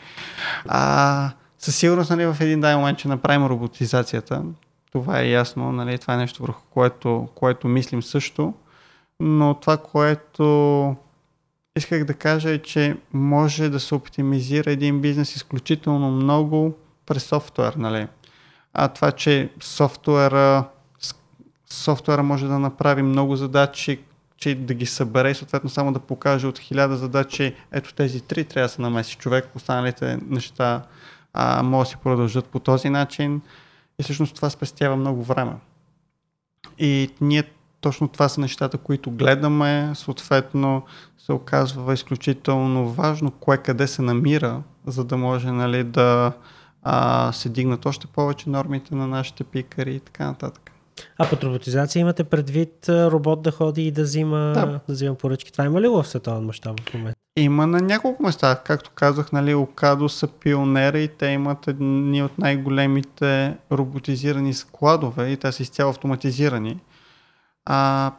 А, 0.69 1.31
със 1.61 1.77
сигурност 1.77 2.11
нали, 2.11 2.27
в 2.27 2.37
един 2.41 2.61
дай 2.61 2.77
момент 2.77 2.99
ще 2.99 3.09
направим 3.09 3.47
роботизацията. 3.47 4.43
Това 4.93 5.21
е 5.21 5.31
ясно, 5.31 5.73
нали, 5.73 5.99
това 5.99 6.15
е 6.15 6.17
нещо 6.17 6.43
върху 6.43 6.63
което, 6.71 7.29
което 7.35 7.69
мислим 7.69 8.03
също. 8.03 8.55
Но 9.21 9.55
това, 9.55 9.77
което 9.77 10.97
исках 11.77 12.05
да 12.05 12.15
кажа 12.15 12.51
е, 12.51 12.59
че 12.59 12.97
може 13.13 13.69
да 13.69 13.81
се 13.81 13.95
оптимизира 13.95 14.71
един 14.71 15.01
бизнес 15.01 15.37
изключително 15.37 16.11
много 16.11 16.75
през 17.07 17.25
софтуер. 17.25 17.75
Нали. 17.75 18.07
А 18.73 18.89
това, 18.89 19.13
че 19.13 19.51
софтуера, 19.61 20.65
софтуера 21.71 22.23
може 22.23 22.47
да 22.47 22.59
направи 22.59 23.03
много 23.03 23.37
задачи, 23.37 24.01
че 24.37 24.55
да 24.55 24.75
ги 24.75 24.87
събере 24.87 25.31
и 25.31 25.35
съответно 25.35 25.71
само 25.71 25.93
да 25.93 25.99
покаже 25.99 26.47
от 26.47 26.59
хиляда 26.59 26.97
задачи, 26.97 27.55
ето 27.73 27.95
тези 27.95 28.21
три 28.21 28.45
трябва 28.45 28.69
да 28.69 28.73
се 28.73 28.83
намеси 28.83 29.17
човек, 29.17 29.49
останалите 29.55 30.19
неща 30.29 30.83
а, 31.33 31.63
могат 31.63 31.87
да 31.87 31.91
си 31.91 31.97
продължат 32.03 32.47
по 32.47 32.59
този 32.61 32.91
начин 32.91 33.43
и 33.99 34.03
всъщност 34.03 34.35
това 34.35 34.51
спестява 34.51 34.97
много 34.97 35.23
време. 35.23 35.53
И 36.79 37.11
ние 37.21 37.45
точно 37.81 38.09
това 38.09 38.29
са 38.29 38.41
нещата, 38.41 38.79
които 38.79 39.11
гледаме. 39.11 39.93
Съответно 39.95 40.83
се 41.19 41.33
оказва 41.33 41.95
изключително 41.95 42.91
важно 42.91 43.31
кое 43.31 43.57
къде 43.57 43.87
се 43.87 44.03
намира, 44.03 44.63
за 44.87 45.05
да 45.05 45.17
може 45.17 45.51
нали, 45.51 45.85
да 45.85 46.33
а, 46.83 47.33
се 47.33 47.49
дигнат 47.49 47.87
още 47.87 48.07
повече 48.07 48.51
нормите 48.51 48.95
на 48.95 49.07
нашите 49.07 49.45
пикари 49.45 49.95
и 49.95 50.01
така 50.01 50.27
нататък. 50.27 50.71
А 51.19 51.29
под 51.29 51.45
роботизация 51.45 52.01
имате 52.01 52.25
предвид 52.25 52.89
робот 52.89 53.43
да 53.43 53.51
ходи 53.51 53.87
и 53.87 53.91
да 53.91 54.03
взима, 54.03 54.39
да. 54.39 54.67
да 54.67 54.81
взима 54.89 55.15
поръчки. 55.15 55.53
Това 55.53 55.65
има 55.65 55.81
ли 55.81 55.89
в 55.89 56.05
световен 56.05 56.45
мащаб 56.45 56.81
в 56.91 56.95
момента? 56.95 57.20
Има 57.37 57.67
на 57.67 57.81
няколко 57.81 58.23
места. 58.23 58.63
Както 58.65 58.91
казах, 58.95 59.33
нали, 59.33 59.55
Окадо 59.55 60.09
са 60.09 60.29
пионери 60.29 61.05
и 61.05 61.09
те 61.09 61.27
имат 61.27 61.69
едни 61.69 62.23
от 62.23 62.39
най-големите 62.39 63.57
роботизирани 63.73 64.55
складове 64.55 65.31
и 65.31 65.37
те 65.37 65.53
са 65.53 65.63
изцяло 65.63 65.91
автоматизирани. 65.91 66.81
А, 67.65 68.13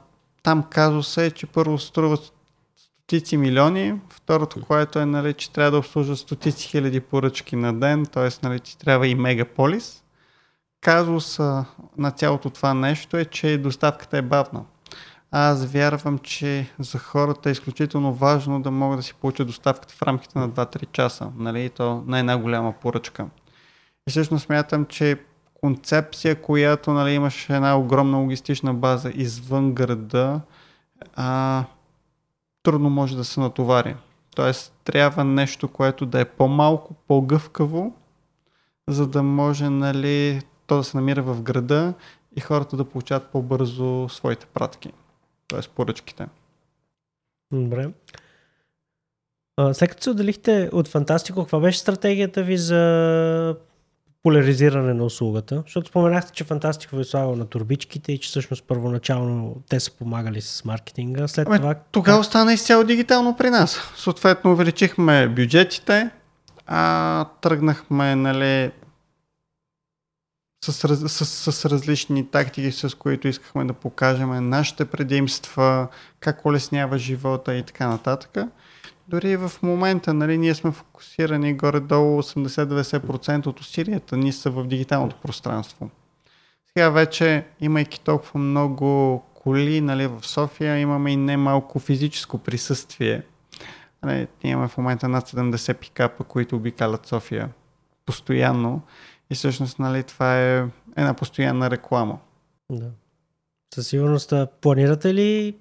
там 0.44 0.64
казуса 0.70 1.24
е, 1.24 1.32
че 1.32 1.46
първо 1.46 1.78
струват 1.78 2.34
стотици 2.78 3.38
милиони, 3.38 4.00
второто, 4.10 4.62
което 4.62 5.00
е, 5.00 5.06
нали, 5.06 5.34
че 5.34 5.52
трябва 5.52 5.72
да 5.72 5.78
обслужва 5.78 6.16
стотици 6.18 6.68
хиляди 6.68 7.00
поръчки 7.00 7.56
на 7.56 7.80
ден, 7.80 8.06
т.е. 8.06 8.30
Нали, 8.48 8.60
ти 8.60 8.78
трябва 8.78 9.08
и 9.08 9.16
мегаполис. 9.16 10.04
Казуса 10.82 11.66
на 11.98 12.12
цялото 12.12 12.50
това 12.50 12.74
нещо 12.74 13.18
е, 13.18 13.26
че 13.26 13.58
доставката 13.58 14.18
е 14.18 14.22
бавна. 14.22 14.64
Аз 15.32 15.66
вярвам, 15.66 16.20
че 16.20 16.74
за 16.80 16.98
хората 17.00 17.50
е 17.50 17.52
изключително 17.52 18.14
важно 18.14 18.62
да 18.62 18.72
могат 18.72 19.00
да 19.00 19.04
си 19.04 19.14
получат 19.14 19.48
доставката 19.48 19.94
в 19.94 20.02
рамките 20.02 20.40
на 20.40 20.50
2-3 20.50 20.92
часа. 20.92 21.32
Нали? 21.38 21.70
То 21.70 22.04
не 22.08 22.20
е 22.20 22.24
най-голяма 22.24 22.74
поръчка. 22.74 23.28
И 24.08 24.12
всъщност 24.12 24.46
смятам, 24.46 24.86
че 24.86 25.20
концепция, 25.62 26.42
която 26.42 26.94
нали, 26.94 27.12
имаше 27.12 27.56
една 27.56 27.78
огромна 27.78 28.18
логистична 28.18 28.74
база 28.74 29.12
извън 29.16 29.74
града, 29.74 30.42
а, 31.16 31.64
трудно 32.64 32.90
може 32.90 33.18
да 33.18 33.24
се 33.24 33.40
натовари. 33.40 33.96
Тоест, 34.36 34.74
трябва 34.84 35.24
нещо, 35.24 35.68
което 35.68 36.06
да 36.06 36.20
е 36.20 36.26
по-малко, 36.26 36.94
по-гъвкаво, 37.08 37.94
за 38.88 39.08
да 39.08 39.24
може 39.24 39.70
нали, 39.70 40.42
то 40.68 40.78
да 40.78 40.84
се 40.84 40.98
намира 40.98 41.22
в 41.22 41.42
града 41.42 41.94
и 42.36 42.40
хората 42.42 42.78
да 42.78 42.86
получават 42.86 43.28
по-бързо 43.28 44.10
своите 44.10 44.46
пратки, 44.46 44.92
т.е. 45.52 45.70
поръчките. 45.76 46.28
Добре. 47.54 47.90
А, 49.58 49.74
след 49.74 49.90
като 49.90 50.04
се 50.04 50.10
отделихте 50.10 50.70
от 50.74 50.88
Фантастико, 50.88 51.42
каква 51.42 51.60
беше 51.60 51.80
стратегията 51.80 52.44
ви 52.44 52.58
за 52.58 53.56
поляризиране 54.24 54.94
на 54.94 55.04
услугата? 55.04 55.62
Защото 55.66 55.88
споменахте, 55.88 56.32
че 56.32 56.44
Фантастико 56.44 56.96
ви 56.96 57.02
е 57.02 57.06
слагал 57.06 57.36
на 57.36 57.46
турбичките 57.46 58.12
и 58.12 58.18
че 58.18 58.30
всъщност 58.30 58.64
първоначално 58.64 59.56
те 59.70 59.80
са 59.80 59.92
помагали 59.92 60.42
с 60.42 60.66
маркетинга. 60.66 61.28
След 61.28 61.48
ами, 61.48 61.58
това... 61.58 61.76
Тогава 61.92 62.18
как... 62.18 62.22
остана 62.22 62.54
изцяло 62.54 62.84
дигитално 62.84 63.38
при 63.38 63.50
нас. 63.50 63.80
Съответно 63.96 64.52
увеличихме 64.52 65.28
бюджетите, 65.28 66.10
а 66.68 67.26
тръгнахме 67.42 68.16
нали, 68.16 68.72
с, 70.66 70.74
с, 71.10 71.26
с, 71.26 71.52
с 71.52 71.66
различни 71.66 72.28
тактики, 72.28 72.72
с 72.72 72.98
които 72.98 73.28
искахме 73.28 73.66
да 73.66 73.74
покажем 73.74 74.50
нашите 74.50 74.86
предимства, 74.86 75.88
как 76.20 76.46
улеснява 76.46 76.98
живота 76.98 77.56
и 77.56 77.64
така 77.64 77.88
нататък. 77.88 78.38
Дори 79.08 79.38
в 79.38 79.52
момента 79.64 80.14
нали, 80.14 80.38
ние 80.38 80.56
сме 80.56 80.72
фокусирани 80.72 81.54
горе-долу 81.54 82.22
80-90% 82.22 83.48
от 83.48 83.60
усилията 83.60 84.18
ни 84.18 84.32
са 84.32 84.50
в 84.50 84.68
дигиталното 84.68 85.16
пространство. 85.16 85.90
Сега 86.74 86.90
вече, 86.90 87.46
имайки 87.62 88.00
толкова 88.00 88.40
много 88.40 89.24
коли 89.34 89.82
нали, 89.82 90.08
в 90.08 90.20
София, 90.22 90.78
имаме 90.78 91.12
и 91.12 91.18
немалко 91.18 91.80
физическо 91.80 92.38
присъствие. 92.38 93.22
Нали, 94.04 94.28
имаме 94.44 94.68
в 94.68 94.78
момента 94.78 95.08
над 95.08 95.30
70 95.30 95.74
пикапа, 95.74 96.24
които 96.24 96.56
обикалят 96.56 97.08
София 97.08 97.50
постоянно. 98.06 98.82
И 99.32 99.36
всъщност 99.36 99.80
нали, 99.80 100.04
това 100.04 100.40
е 100.40 100.68
една 100.98 101.14
постоянна 101.14 101.70
реклама. 101.70 102.20
Да. 102.72 102.90
Със 103.76 103.88
сигурност 103.88 104.34
планирате 104.62 105.14
ли 105.14 105.56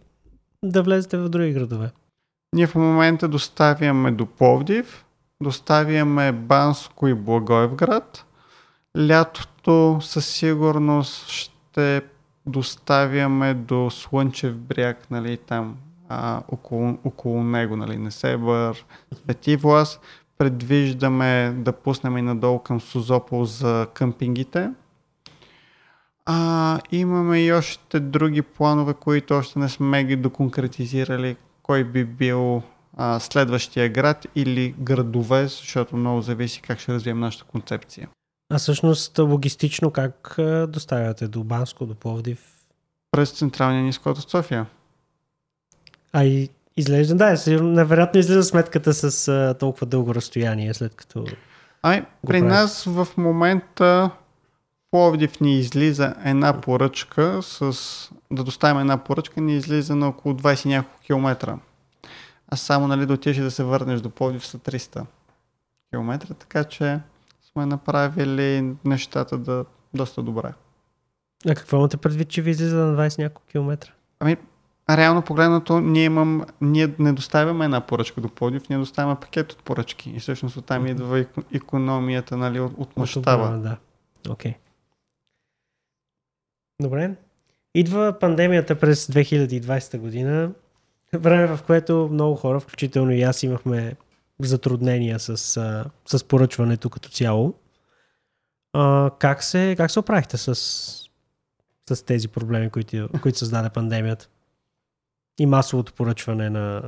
да 0.65 0.83
влезете 0.83 1.17
в 1.17 1.29
други 1.29 1.53
градове? 1.53 1.91
Ние 2.55 2.67
в 2.67 2.75
момента 2.75 3.29
доставяме 3.29 4.11
до 4.11 4.27
Пловдив, 4.27 5.05
доставяме 5.43 6.33
Банско 6.33 7.09
и 7.09 7.15
Благоевград. 7.15 8.25
Лятото 8.99 9.99
със 10.03 10.27
сигурност 10.27 11.29
ще 11.29 12.03
доставяме 12.47 13.55
до 13.55 13.91
Слънчев 13.91 14.57
бряг, 14.57 15.11
нали, 15.11 15.37
там 15.37 15.77
а, 16.09 16.43
около, 16.49 16.99
около 17.05 17.43
него, 17.43 17.77
нали, 17.77 17.97
Несебър, 17.97 18.85
Свети 19.15 19.57
Влас. 19.57 20.01
Предвиждаме 20.41 21.55
да 21.57 21.73
пуснем 21.73 22.19
и 22.19 22.23
надолу 22.23 22.59
към 22.59 22.81
Сузопол 22.81 23.45
за 23.45 23.87
къмпингите. 23.95 24.71
А, 26.27 26.81
имаме 26.93 27.45
и 27.45 27.53
още 27.53 28.01
други 28.01 28.43
планове, 28.43 28.95
които 28.95 29.35
още 29.35 29.59
не 29.59 29.69
сме 29.69 30.05
ги 30.05 30.17
доконкретизирали, 30.17 31.37
кой 31.63 31.85
би 31.85 32.05
бил 32.05 32.63
а, 32.97 33.21
следващия 33.21 33.89
град 33.89 34.27
или 34.35 34.75
градове, 34.79 35.47
защото 35.47 35.97
много 35.97 36.21
зависи 36.21 36.63
как 36.63 36.81
ще 36.81 36.93
развием 36.93 37.21
нашата 37.21 37.45
концепция. 37.45 38.09
А 38.53 38.59
всъщност 38.59 39.19
логистично 39.19 39.91
как 39.91 40.35
доставяте 40.69 41.29
до 41.29 41.45
Банско, 41.45 41.87
до 41.87 41.95
Пловдив? 41.95 42.41
През 43.11 43.31
централния 43.31 43.83
ни 43.83 43.93
от 44.07 44.31
София. 44.31 44.67
А 46.13 46.25
и 46.25 46.49
изглежда, 46.77 47.15
да, 47.15 47.37
невероятно 47.63 48.21
излиза 48.21 48.43
сметката 48.43 48.95
с 48.95 49.29
а, 49.29 49.55
толкова 49.59 49.87
дълго 49.87 50.15
разстояние, 50.15 50.75
след 50.75 50.95
като... 50.95 51.25
Ай, 51.83 52.05
при 52.27 52.41
прави. 52.41 52.43
нас 52.43 52.85
в 52.85 53.09
момента 53.17 54.11
Пловдив 54.91 55.41
ни 55.41 55.59
излиза 55.59 56.15
една 56.25 56.61
поръчка 56.61 57.43
с... 57.43 57.73
Да 58.33 58.45
доставим 58.45 58.81
една 58.81 59.05
поръчка 59.05 59.41
ни 59.41 59.57
излиза 59.57 59.97
на 59.97 60.09
около 60.09 60.35
20 60.35 60.67
няколко 60.67 61.01
километра. 61.01 61.59
А 62.49 62.57
само 62.57 62.89
нали, 62.89 63.07
да 63.07 63.13
отидеш 63.15 63.37
да 63.37 63.51
се 63.51 63.65
върнеш 63.65 64.01
до 64.01 64.11
Пловдив 64.11 64.47
са 64.47 64.59
300 64.59 65.05
километра, 65.91 66.35
така 66.35 66.65
че 66.65 67.01
сме 67.53 67.67
направили 67.67 68.75
нещата 68.85 69.39
да 69.39 69.65
доста 69.95 70.23
добре. 70.23 70.53
А 71.49 71.55
какво 71.55 71.77
имате 71.77 71.97
предвид, 71.97 72.29
че 72.29 72.43
ви 72.43 72.51
излиза 72.51 72.77
на 72.77 72.97
20 72.97 73.19
няколко 73.19 73.47
километра? 73.51 73.91
Ами, 74.21 74.37
реално 74.97 75.23
погледнато, 75.23 75.81
ние, 75.81 76.05
имам, 76.05 76.45
ние 76.61 76.95
не 76.99 77.13
доставяме 77.13 77.65
една 77.65 77.81
поръчка 77.81 78.21
до 78.21 78.29
Пловдив, 78.29 78.69
ние 78.69 78.79
доставяме 78.79 79.17
пакет 79.21 79.53
от 79.53 79.63
поръчки. 79.63 80.11
И 80.11 80.21
всъщност 80.21 80.57
оттам 80.57 80.85
mm-hmm. 80.85 80.91
идва 80.91 81.25
економията 81.55 82.37
нали, 82.37 82.61
от, 82.61 82.73
от 82.77 82.97
мащаба. 82.97 83.59
Да. 83.59 83.77
Okay. 84.29 84.55
Добре. 86.83 87.15
Идва 87.75 88.19
пандемията 88.21 88.79
през 88.79 89.07
2020 89.07 89.99
година, 89.99 90.51
време 91.15 91.47
в 91.47 91.63
което 91.67 92.09
много 92.13 92.37
хора, 92.37 92.61
включително 92.61 93.13
и 93.13 93.23
аз, 93.23 93.43
имахме 93.43 93.97
затруднения 94.41 95.19
с, 95.19 95.37
с 96.07 96.25
поръчването 96.25 96.91
като 96.91 97.09
цяло. 97.09 97.55
А, 98.73 99.11
как, 99.19 99.43
се, 99.43 99.75
как 99.77 99.91
се 99.91 99.99
оправихте 99.99 100.37
с, 100.37 100.55
с 101.91 102.03
тези 102.07 102.29
проблеми, 102.29 102.71
които, 102.71 103.09
които 103.23 103.39
създаде 103.39 103.71
пандемията? 103.71 104.29
И 105.41 105.47
масовото 105.47 105.93
поръчване 105.93 106.51
на 106.51 106.83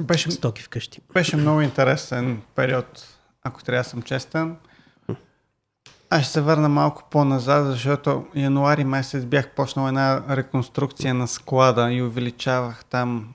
беше, 0.00 0.30
стоки 0.30 0.62
вкъщи. 0.62 1.00
Беше 1.14 1.36
много 1.36 1.60
интересен 1.60 2.42
период, 2.54 3.18
ако 3.42 3.62
трябва 3.62 3.82
да 3.82 3.88
съм 3.88 4.02
честен. 4.02 4.56
Аз 6.10 6.22
ще 6.22 6.32
се 6.32 6.40
върна 6.40 6.68
малко 6.68 7.04
по-назад, 7.10 7.66
защото 7.66 8.26
януари 8.34 8.84
месец 8.84 9.24
бях 9.24 9.54
почнал 9.54 9.88
една 9.88 10.36
реконструкция 10.36 11.14
на 11.14 11.28
склада 11.28 11.92
и 11.92 12.02
увеличавах 12.02 12.84
там 12.84 13.34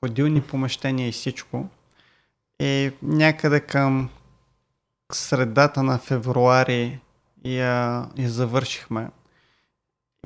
ходилни 0.00 0.40
помещения 0.40 1.08
и 1.08 1.12
всичко. 1.12 1.68
И 2.60 2.92
някъде 3.02 3.60
към 3.60 4.10
средата 5.12 5.82
на 5.82 5.98
февруари 5.98 7.00
я, 7.44 8.06
я 8.16 8.30
завършихме. 8.30 9.10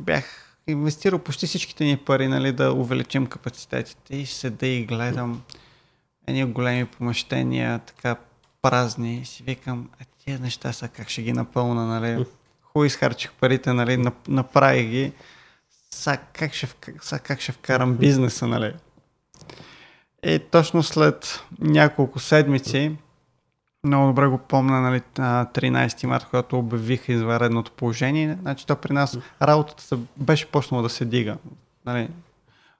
Бях 0.00 0.49
инвестирал 0.70 1.18
почти 1.18 1.46
всичките 1.46 1.84
ни 1.84 1.96
пари, 1.96 2.28
нали, 2.28 2.52
да 2.52 2.72
увеличим 2.72 3.26
капацитетите 3.26 4.16
и 4.16 4.26
седа 4.26 4.66
и 4.66 4.84
гледам 4.84 5.42
едни 6.26 6.44
големи 6.44 6.86
помещения, 6.86 7.78
така 7.78 8.16
празни 8.62 9.18
и 9.18 9.24
си 9.24 9.42
викам, 9.42 9.88
е, 10.00 10.04
тия 10.24 10.38
неща 10.38 10.72
са 10.72 10.88
как 10.88 11.08
ще 11.08 11.22
ги 11.22 11.32
напълна, 11.32 11.86
нали? 11.86 12.26
Хубаво 12.62 12.84
изхарчих 12.84 13.32
парите, 13.32 13.72
нали? 13.72 14.12
Направих 14.28 14.88
ги. 14.88 15.12
Са 15.90 16.18
как, 16.32 16.54
ще, 16.54 16.68
са 17.02 17.18
как 17.18 17.40
ще 17.40 17.52
вкарам 17.52 17.96
бизнеса, 17.96 18.46
нали? 18.46 18.74
И 20.22 20.38
точно 20.38 20.82
след 20.82 21.44
няколко 21.60 22.18
седмици, 22.18 22.96
много 23.84 24.06
добре 24.06 24.26
го 24.26 24.38
помня, 24.38 24.80
нали, 24.80 25.00
13 25.16 26.06
марта, 26.06 26.26
когато 26.30 26.58
обявиха 26.58 27.12
извънредното 27.12 27.72
положение, 27.72 28.38
значи 28.42 28.66
то 28.66 28.76
при 28.76 28.92
нас 28.92 29.18
работата 29.42 29.98
беше 30.16 30.46
почнала 30.46 30.82
да 30.82 30.88
се 30.88 31.04
дига. 31.04 31.36
нали, 31.86 32.08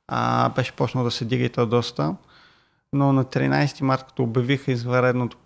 а, 0.08 0.48
беше 0.48 0.72
почнал 0.72 1.04
да 1.04 1.10
се 1.10 1.24
дига 1.24 1.44
и 1.44 1.48
то 1.48 1.66
доста. 1.66 2.14
Но 2.92 3.12
на 3.12 3.24
13 3.24 3.80
марта, 3.80 4.04
като 4.04 4.22
обявиха 4.22 4.72
извънредното 4.72 5.36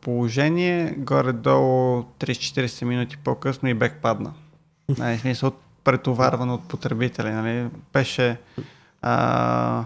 положение, 0.00 0.94
горе-долу 0.98 2.02
30-40 2.02 2.84
минути 2.84 3.16
по-късно 3.16 3.68
и 3.68 3.74
бек 3.74 3.98
падна. 4.02 4.32
Нали, 4.98 5.18
смисъл 5.18 5.52
претоварван 5.84 6.50
от 6.50 6.68
потребители. 6.68 7.30
Нали. 7.30 7.68
Беше 7.92 8.36
а, 9.02 9.84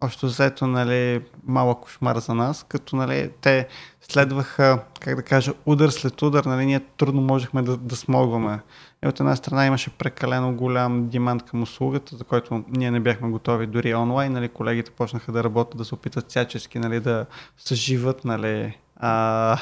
още 0.00 0.26
взето 0.26 0.66
нали, 0.66 1.22
малък 1.46 1.80
кошмар 1.80 2.16
за 2.16 2.34
нас, 2.34 2.64
като 2.68 2.96
нали, 2.96 3.30
те 3.40 3.68
следваха, 4.00 4.82
как 5.00 5.16
да 5.16 5.22
кажа, 5.22 5.52
удар 5.66 5.88
след 5.88 6.22
удар, 6.22 6.44
нали, 6.44 6.66
ние 6.66 6.80
трудно 6.80 7.22
можехме 7.22 7.62
да, 7.62 7.76
да 7.76 7.96
смогваме. 7.96 8.60
И 9.04 9.08
от 9.08 9.20
една 9.20 9.36
страна 9.36 9.66
имаше 9.66 9.90
прекалено 9.90 10.54
голям 10.54 11.08
димант 11.08 11.42
към 11.42 11.62
услугата, 11.62 12.16
за 12.16 12.24
който 12.24 12.64
ние 12.68 12.90
не 12.90 13.00
бяхме 13.00 13.30
готови 13.30 13.66
дори 13.66 13.94
онлайн. 13.94 14.32
Нали, 14.32 14.48
колегите 14.48 14.90
почнаха 14.90 15.32
да 15.32 15.44
работят, 15.44 15.78
да 15.78 15.84
се 15.84 15.94
опитат 15.94 16.28
всячески 16.28 16.78
нали, 16.78 17.00
да 17.00 17.26
съживат 17.56 18.24
нали, 18.24 18.78
а, 18.96 19.58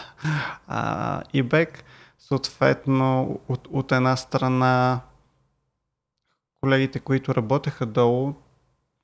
а, 0.66 1.22
eBay. 1.34 1.68
Съответно, 2.18 3.41
от, 3.49 3.68
от 3.70 3.93
една 3.93 4.16
страна 4.16 5.01
колегите, 6.61 7.01
които 7.01 7.34
работеха 7.34 7.86
долу, 7.86 8.34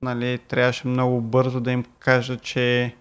нали, 0.05 0.39
трябваше 0.39 0.89
много 0.89 1.21
бързо 1.21 1.61
да 1.61 1.73
им 1.73 1.85
кажа, 1.99 2.37
че 2.37 2.95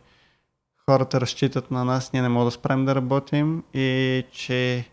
хората 0.85 1.21
разчитат 1.21 1.71
на 1.71 1.85
нас, 1.85 2.13
ние 2.13 2.21
не 2.21 2.29
можем 2.29 2.47
да 2.47 2.51
спрем 2.51 2.85
да 2.85 2.95
работим 2.95 3.63
и 3.73 4.23
че 4.31 4.85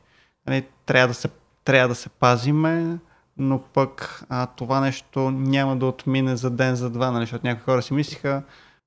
нали, 0.47 0.65
трябва, 0.87 1.09
да 1.09 1.15
се, 1.15 1.29
трябва 1.65 1.89
да 1.89 1.95
се 1.95 2.09
пазиме, 2.09 2.99
но 3.37 3.59
пък 3.59 4.25
а, 4.29 4.47
това 4.47 4.81
нещо 4.81 5.31
няма 5.31 5.77
да 5.77 5.87
отмине 5.87 6.37
за 6.37 6.51
ден, 6.51 6.77
за 6.77 6.91
два, 6.91 7.11
нали, 7.11 7.23
защото 7.23 7.47
някои 7.47 7.65
хора 7.65 7.83
си 7.83 7.95
мислиха, 7.95 8.43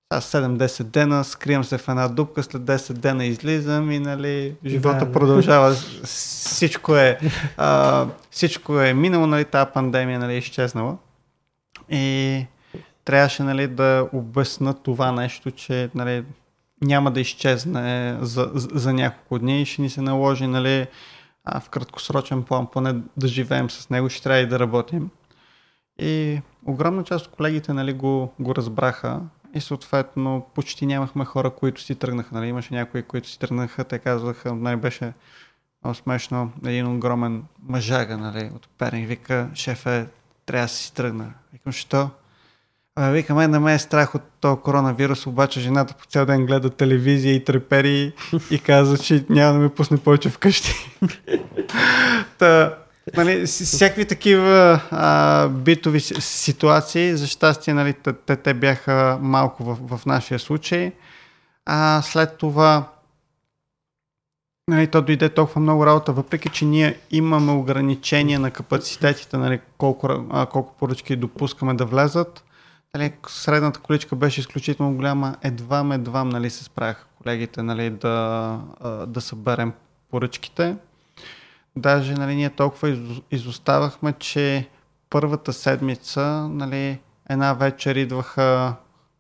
аз 0.09 0.31
7-10 0.31 0.83
дена, 0.83 1.23
скривам 1.23 1.63
се 1.63 1.77
в 1.77 1.89
една 1.89 2.07
дупка, 2.07 2.43
след 2.43 2.61
10 2.61 2.93
дена 2.93 3.25
излизам 3.25 3.91
и 3.91 3.99
нали, 3.99 4.55
живота 4.65 5.05
да, 5.05 5.11
продължава. 5.11 5.71
Всичко 6.03 6.95
е, 6.95 7.19
а, 7.57 8.07
всичко 8.31 8.79
е 8.79 8.93
минало, 8.93 9.27
нали, 9.27 9.45
тази 9.45 9.71
пандемия 9.73 10.19
нали, 10.19 10.33
е 10.33 10.37
изчезнала. 10.37 10.97
И 11.89 12.45
трябваше 13.05 13.43
нали, 13.43 13.67
да 13.67 14.09
обясна 14.13 14.73
това 14.73 15.11
нещо, 15.11 15.51
че 15.51 15.89
нали, 15.95 16.25
няма 16.81 17.11
да 17.11 17.19
изчезне 17.19 18.17
за, 18.21 18.51
за, 18.53 18.67
за 18.73 18.93
няколко 18.93 19.39
дни 19.39 19.61
и 19.61 19.65
ще 19.65 19.81
ни 19.81 19.89
се 19.89 20.01
наложи 20.01 20.47
нали, 20.47 20.87
а, 21.43 21.59
в 21.59 21.69
краткосрочен 21.69 22.43
план 22.43 22.67
поне 22.71 22.95
да 23.17 23.27
живеем 23.27 23.69
с 23.69 23.89
него, 23.89 24.09
ще 24.09 24.23
трябва 24.23 24.39
и 24.39 24.47
да 24.47 24.59
работим. 24.59 25.09
И 25.99 26.41
огромна 26.65 27.03
част 27.03 27.25
от 27.25 27.35
колегите 27.35 27.73
нали, 27.73 27.93
го, 27.93 28.33
го 28.39 28.55
разбраха 28.55 29.21
и 29.53 29.61
съответно 29.61 30.45
почти 30.55 30.85
нямахме 30.85 31.25
хора, 31.25 31.49
които 31.49 31.81
си 31.81 31.95
тръгнаха. 31.95 32.35
Нали. 32.35 32.47
Имаше 32.47 32.73
някои, 32.73 33.03
които 33.03 33.29
си 33.29 33.39
тръгнаха, 33.39 33.83
те 33.83 33.99
казваха, 33.99 34.55
нали, 34.55 34.75
беше 34.75 35.13
много 35.83 35.95
смешно, 35.95 36.51
един 36.65 36.87
огромен 36.87 37.43
мъжага 37.59 38.17
нали, 38.17 38.51
от 38.55 38.69
Перник 38.77 39.07
вика, 39.07 39.49
шефе, 39.53 40.07
трябва 40.45 40.65
да 40.65 40.69
си 40.69 40.93
тръгна. 40.93 41.33
Викам, 41.53 41.73
що? 41.73 42.09
А, 42.95 43.09
вика, 43.09 43.35
мен 43.35 43.51
на 43.51 43.59
мен 43.59 43.75
е 43.75 43.79
страх 43.79 44.15
от 44.15 44.21
този 44.39 44.61
коронавирус, 44.61 45.27
обаче 45.27 45.59
жената 45.59 45.93
по 45.93 46.05
цял 46.05 46.25
ден 46.25 46.45
гледа 46.45 46.69
телевизия 46.69 47.35
и 47.35 47.43
трепери 47.43 48.13
и 48.51 48.59
каза, 48.59 48.97
че 48.97 49.25
няма 49.29 49.53
да 49.53 49.59
ме 49.59 49.69
пусне 49.69 49.97
повече 49.97 50.29
вкъщи. 50.29 50.73
Та, 52.37 52.77
нали, 53.17 53.45
всякакви 53.45 54.05
такива 54.05 54.81
а, 54.91 55.47
битови 55.47 55.99
ситуации, 55.99 57.17
за 57.17 57.27
щастие, 57.27 57.73
нали, 57.73 57.93
те, 58.25 58.35
те 58.35 58.53
бяха 58.53 59.17
малко 59.21 59.63
в, 59.63 59.97
в 59.97 60.05
нашия 60.05 60.39
случай. 60.39 60.91
А 61.65 62.01
след 62.01 62.37
това 62.37 62.89
нали, 64.67 64.87
то 64.87 65.01
дойде 65.01 65.29
толкова 65.29 65.61
много 65.61 65.85
работа, 65.85 66.13
въпреки 66.13 66.49
че 66.49 66.65
ние 66.65 66.99
имаме 67.11 67.51
ограничения 67.51 68.39
на 68.39 68.51
капацитетите, 68.51 69.37
нали, 69.37 69.59
колко, 69.77 70.07
а, 70.29 70.45
колко 70.45 70.75
поръчки 70.79 71.15
допускаме 71.15 71.73
да 71.73 71.85
влезат 71.85 72.43
нали, 72.93 73.13
средната 73.27 73.79
количка 73.79 74.15
беше 74.15 74.41
изключително 74.41 74.95
голяма. 74.95 75.35
Едвам, 75.41 75.91
едвам 75.91 76.29
нали, 76.29 76.49
се 76.49 76.63
справяха 76.63 77.05
колегите 77.17 77.63
нали, 77.63 77.89
да, 77.89 78.59
да 79.07 79.21
съберем 79.21 79.73
поръчките. 80.09 80.75
Даже 81.75 82.13
нали, 82.13 82.35
ние 82.35 82.49
толкова 82.49 82.97
изоставахме, 83.31 84.13
че 84.13 84.69
първата 85.09 85.53
седмица 85.53 86.47
нали, 86.51 86.99
една 87.29 87.53
вечер 87.53 87.95
идваха 87.95 88.75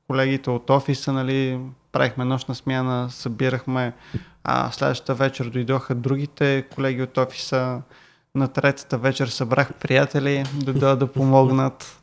колегите 0.07 0.49
от 0.49 0.69
офиса, 0.69 1.13
нали, 1.13 1.59
правихме 1.91 2.25
нощна 2.25 2.55
смяна, 2.55 3.09
събирахме, 3.09 3.93
а 4.43 4.71
следващата 4.71 5.13
вечер 5.13 5.45
дойдоха 5.45 5.95
другите 5.95 6.65
колеги 6.75 7.01
от 7.01 7.17
офиса, 7.17 7.81
на 8.35 8.47
третата 8.47 8.97
вечер 8.97 9.27
събрах 9.27 9.73
приятели 9.73 10.43
да 10.53 10.73
дойдат 10.73 10.99
да 10.99 11.07
помогнат. 11.07 11.99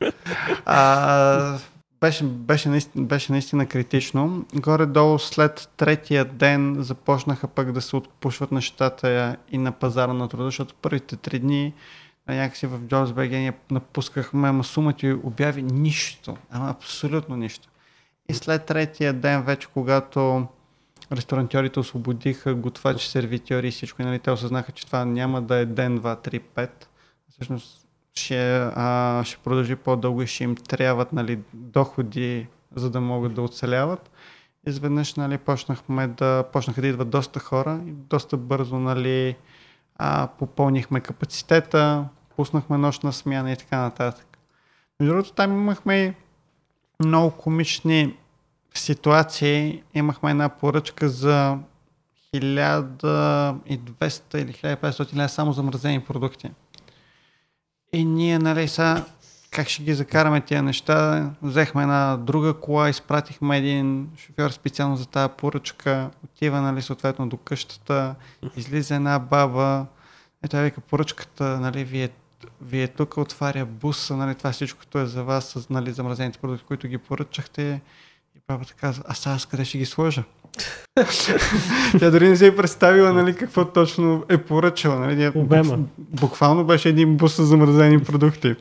А, 0.66 1.58
беше, 2.00 2.24
беше, 2.24 2.68
наистина, 2.68 3.04
беше 3.04 3.32
наистина 3.32 3.66
критично. 3.66 4.44
Горе-долу 4.54 5.18
след 5.18 5.68
третия 5.76 6.24
ден 6.24 6.76
започнаха 6.78 7.48
пък 7.48 7.72
да 7.72 7.80
се 7.80 7.96
отпушват 7.96 8.52
нещата 8.52 9.36
и 9.52 9.58
на 9.58 9.72
пазара 9.72 10.12
на 10.12 10.28
труда, 10.28 10.44
защото 10.44 10.74
първите 10.82 11.16
три 11.16 11.38
дни 11.38 11.74
някакси 12.28 12.66
в 12.66 12.80
JobsBG 12.80 13.30
ние 13.30 13.52
напускахме, 13.70 14.48
ама 14.48 14.64
сумата 14.64 14.94
и 15.02 15.12
обяви 15.12 15.62
нищо, 15.62 16.36
ама 16.50 16.70
абсолютно 16.70 17.36
нищо. 17.36 17.68
И 18.28 18.34
след 18.34 18.64
третия 18.64 19.12
ден 19.12 19.42
вече, 19.42 19.68
когато 19.74 20.46
ресторантьорите 21.12 21.80
освободиха 21.80 22.54
готвачи, 22.54 23.08
сервитьори 23.08 23.68
и 23.68 23.70
всичко. 23.70 24.02
И, 24.02 24.04
нали, 24.04 24.18
те 24.18 24.30
осъзнаха, 24.30 24.72
че 24.72 24.86
това 24.86 25.04
няма 25.04 25.42
да 25.42 25.56
е 25.56 25.66
ден, 25.66 25.96
два, 25.96 26.16
три, 26.16 26.38
пет. 26.38 26.90
Всъщност 27.30 27.86
ще, 28.14 28.56
а, 28.74 29.22
ще 29.24 29.38
продължи 29.38 29.76
по-дълго 29.76 30.22
и 30.22 30.26
ще 30.26 30.44
им 30.44 30.56
трябват 30.56 31.12
нали, 31.12 31.38
доходи, 31.54 32.46
за 32.74 32.90
да 32.90 33.00
могат 33.00 33.34
да 33.34 33.42
оцеляват. 33.42 34.10
Изведнъж 34.66 35.14
нали, 35.14 35.38
почнахме 35.38 36.06
да, 36.06 36.44
почнаха 36.52 36.80
да 36.80 36.86
идват 36.86 37.10
доста 37.10 37.40
хора 37.40 37.80
и 37.86 37.90
доста 37.90 38.36
бързо 38.36 38.78
нали, 38.78 39.36
а, 39.96 40.28
попълнихме 40.38 41.00
капацитета, 41.00 42.08
пуснахме 42.36 42.78
нощна 42.78 43.12
смяна 43.12 43.52
и 43.52 43.56
така 43.56 43.78
нататък. 43.78 44.38
Между 45.00 45.12
другото, 45.12 45.32
там 45.32 45.52
имахме 45.52 46.14
много 47.04 47.30
комични 47.30 48.16
ситуации 48.74 49.82
имахме 49.94 50.30
една 50.30 50.48
поръчка 50.48 51.08
за 51.08 51.58
1200 52.34 54.34
или 54.34 54.52
1500 54.52 55.14
лева 55.14 55.28
само 55.28 55.52
замразени 55.52 56.00
продукти. 56.00 56.50
И 57.92 58.04
ние, 58.04 58.38
нали, 58.38 58.68
сега 58.68 59.04
как 59.50 59.68
ще 59.68 59.82
ги 59.82 59.94
закараме 59.94 60.40
тия 60.40 60.62
неща. 60.62 61.30
Взехме 61.42 61.82
една 61.82 62.16
друга 62.16 62.54
кола, 62.54 62.88
изпратихме 62.88 63.58
един 63.58 64.08
шофьор 64.16 64.50
специално 64.50 64.96
за 64.96 65.06
тази 65.06 65.32
поръчка, 65.38 66.10
отива, 66.24 66.60
нали, 66.60 66.82
съответно 66.82 67.28
до 67.28 67.36
къщата, 67.36 68.14
излиза 68.56 68.94
една 68.94 69.18
баба, 69.18 69.86
ето 70.44 70.56
я 70.56 70.62
вика, 70.62 70.80
поръчката, 70.80 71.60
нали, 71.60 71.84
вие, 71.84 72.08
вие 72.62 72.88
тук 72.88 73.16
отваря 73.16 73.66
буса, 73.66 74.16
нали, 74.16 74.34
това 74.34 74.52
всичкото 74.52 74.98
е 74.98 75.06
за 75.06 75.24
вас, 75.24 75.66
нали, 75.70 75.92
замразените 75.92 76.38
продукти, 76.38 76.64
които 76.64 76.88
ги 76.88 76.98
поръчахте 76.98 77.80
Бабата 78.50 78.74
казва, 78.74 79.04
а 79.06 79.14
сега 79.14 79.34
аз 79.34 79.46
къде 79.46 79.64
ще 79.64 79.78
ги 79.78 79.86
сложа? 79.86 80.22
Тя 81.98 82.10
дори 82.10 82.28
не 82.28 82.36
се 82.36 82.46
е 82.46 82.56
представила 82.56 83.12
нали, 83.12 83.36
какво 83.36 83.64
точно 83.64 84.24
е 84.28 84.38
поръчала. 84.38 84.98
Нали. 84.98 85.32
Обема. 85.34 85.78
Буквално 85.98 86.64
беше 86.64 86.88
един 86.88 87.16
бус 87.16 87.34
с 87.34 87.44
замразени 87.44 88.04
продукти. 88.04 88.54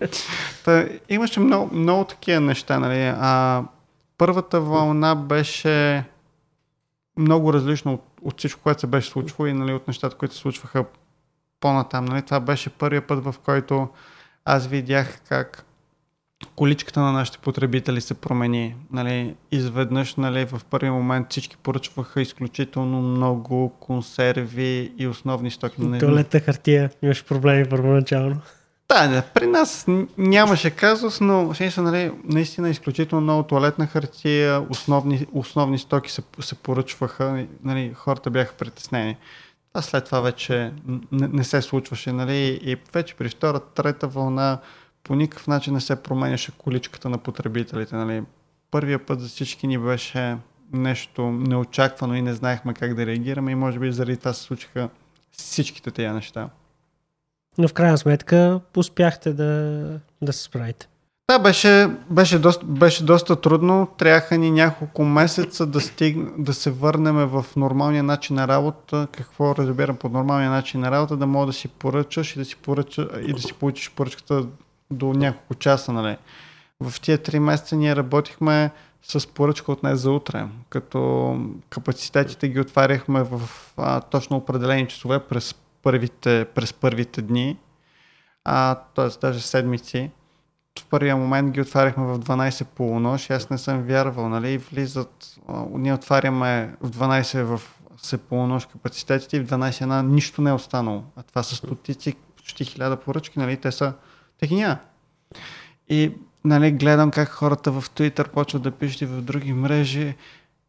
Та, 0.66 0.88
имаше 1.10 1.40
много, 1.40 1.76
много 1.76 2.04
такива 2.04 2.40
неща. 2.40 2.80
Нали. 2.80 3.14
А, 3.18 3.64
първата 4.18 4.62
вълна 4.62 5.16
беше 5.16 6.04
много 7.18 7.54
различно 7.54 7.94
от, 7.94 8.04
от 8.22 8.40
всичко, 8.40 8.62
което 8.62 8.82
се 8.82 8.88
беше 8.88 9.10
случвало 9.10 9.48
и 9.48 9.54
нали, 9.54 9.74
от 9.74 9.88
нещата, 9.88 10.16
които 10.16 10.36
се 10.36 10.42
случваха 10.42 10.86
по-натам. 11.60 12.06
Нали. 12.06 12.22
Това 12.22 12.40
беше 12.40 12.70
първият 12.70 13.08
път, 13.08 13.24
в 13.24 13.36
който 13.46 13.88
аз 14.46 14.68
видях 14.68 15.22
как 15.30 15.66
количката 16.56 17.00
на 17.00 17.12
нашите 17.12 17.38
потребители 17.38 18.02
се 18.02 18.14
промени. 18.14 18.76
Нали, 18.92 19.36
изведнъж 19.52 20.16
нали, 20.16 20.46
в 20.46 20.62
първи 20.70 20.90
момент 20.90 21.28
всички 21.30 21.58
поръчваха 21.58 22.22
изключително 22.22 23.02
много 23.02 23.70
консерви 23.80 24.94
и 24.98 25.08
основни 25.08 25.52
стоки. 25.52 25.76
И 25.82 26.00
туалетна 26.00 26.40
хартия 26.40 26.90
имаш 27.02 27.26
проблеми 27.26 27.66
първоначално. 27.70 28.42
Да, 28.90 29.08
да, 29.08 29.22
при 29.22 29.48
нас 29.48 29.86
нямаше 30.18 30.70
казус, 30.70 31.22
но 31.22 31.54
смисъл, 31.54 31.84
нали, 31.84 32.12
наистина 32.24 32.70
изключително 32.70 33.24
много 33.24 33.44
туалетна 33.44 33.88
хартия, 33.88 34.62
основни, 34.70 35.26
основни 35.32 35.78
стоки 35.78 36.12
се, 36.12 36.22
се 36.40 36.56
поръчваха, 36.56 37.46
нали, 37.64 37.94
хората 37.96 38.30
бяха 38.30 38.54
притеснени. 38.54 39.18
А 39.74 39.82
след 39.82 40.06
това 40.06 40.22
вече 40.22 40.72
не, 41.12 41.28
не 41.28 41.44
се 41.44 41.62
случваше, 41.62 42.12
нали, 42.12 42.60
и 42.64 42.78
вече 42.94 43.16
при 43.16 43.30
втората, 43.30 43.74
трета 43.74 44.08
вълна 44.08 44.60
по 45.04 45.16
никакъв 45.16 45.48
начин 45.48 45.74
не 45.74 45.82
се 45.82 46.04
променяше 46.04 46.52
количката 46.58 47.10
на 47.10 47.18
потребителите. 47.18 47.96
Нали. 47.96 48.24
Първия 48.72 49.06
път 49.06 49.22
за 49.22 49.28
всички 49.28 49.68
ни 49.68 49.78
беше 49.78 50.38
нещо 50.74 51.32
неочаквано 51.32 52.16
и 52.16 52.22
не 52.22 52.34
знаехме 52.34 52.74
как 52.74 52.94
да 52.94 53.06
реагираме 53.06 53.52
и 53.52 53.56
може 53.56 53.80
би 53.80 53.92
заради 53.92 54.18
това 54.18 54.34
се 54.34 54.42
случиха 54.42 54.90
всичките 55.32 55.92
тези 55.92 56.10
неща. 56.10 56.50
Но 57.58 57.68
в 57.68 57.74
крайна 57.74 57.98
сметка 57.98 58.62
успяхте 58.78 59.34
да, 59.34 60.00
да 60.22 60.34
се 60.34 60.44
справите. 60.44 60.88
Да, 61.30 61.40
беше, 61.40 61.90
беше, 62.10 62.40
доста, 62.40 62.66
беше 62.66 63.06
доста 63.06 63.36
трудно. 63.36 63.88
Трябваха 63.98 64.38
ни 64.38 64.52
няколко 64.52 65.06
месеца 65.06 65.66
да, 65.66 65.82
стиг, 65.82 66.18
да 66.38 66.54
се 66.54 66.72
върнем 66.72 67.16
в 67.16 67.46
нормалния 67.56 68.04
начин 68.04 68.36
на 68.36 68.48
работа. 68.48 69.08
Какво 69.12 69.56
разбирам 69.56 69.96
под 69.96 70.12
нормалния 70.12 70.50
начин 70.50 70.80
на 70.80 70.92
работа? 70.92 71.18
Да 71.18 71.28
мога 71.28 71.46
да 71.46 71.54
си 71.54 71.68
поръчаш 71.68 72.36
и 72.36 72.40
да 72.40 72.46
си, 72.46 72.56
поръча, 72.56 73.10
и 73.28 73.34
да 73.34 73.42
си 73.42 73.54
получиш 73.54 73.92
поръчката 73.92 74.46
до 74.92 75.14
няколко 75.14 75.56
часа. 75.56 75.94
Нали. 75.94 76.18
В 76.80 77.02
тия 77.02 77.18
три 77.18 77.40
месеца 77.40 77.76
ние 77.76 77.96
работихме 77.96 78.72
с 79.02 79.28
поръчка 79.28 79.72
от 79.72 79.82
днес 79.82 80.00
за 80.00 80.12
утре, 80.12 80.48
като 80.70 81.40
капацитетите 81.70 82.50
ги 82.50 82.60
отваряхме 82.60 83.24
в 83.24 83.42
а, 83.78 84.02
точно 84.02 84.38
определени 84.38 84.88
часове 84.88 85.20
през 85.20 85.56
първите, 85.84 86.46
през 86.56 86.74
първите 86.74 87.22
дни, 87.22 87.58
а, 88.46 88.76
т.е. 88.76 89.20
даже 89.22 89.42
седмици. 89.42 90.12
В 90.80 90.86
първия 90.86 91.18
момент 91.18 91.52
ги 91.52 91.62
отваряхме 91.62 92.04
в 92.04 92.20
12 92.20 92.66
полунощ 92.66 93.32
аз 93.32 93.50
не 93.50 93.58
съм 93.58 93.84
вярвал, 93.84 94.30
нали, 94.30 94.58
влизат, 94.58 95.40
а, 95.48 95.66
ние 95.72 95.94
отваряме 95.94 96.76
в 96.82 96.90
12 96.90 97.44
в 97.44 97.62
се 98.02 98.18
полунощ 98.18 98.70
капацитетите 98.72 99.38
и 99.38 99.40
в 99.40 99.48
12 99.48 99.82
една 99.82 100.02
нищо 100.02 100.42
не 100.42 100.50
е 100.50 100.54
останало. 100.54 101.04
А 101.16 101.24
това 101.24 101.44
са 101.44 101.56
стотици, 101.56 102.16
почти 102.36 102.66
хиляда 102.66 102.98
поръчки, 102.98 103.40
нали, 103.40 103.58
те 103.58 103.72
са 103.72 103.94
техния. 104.40 104.80
И 105.90 106.12
нали, 106.46 106.72
гледам 106.72 107.12
как 107.12 107.30
хората 107.30 107.72
в 107.72 107.84
Twitter 107.90 108.30
почват 108.30 108.62
да 108.62 108.72
пишат 108.72 109.02
и 109.02 109.06
в 109.06 109.22
други 109.22 109.54
мрежи. 109.54 110.16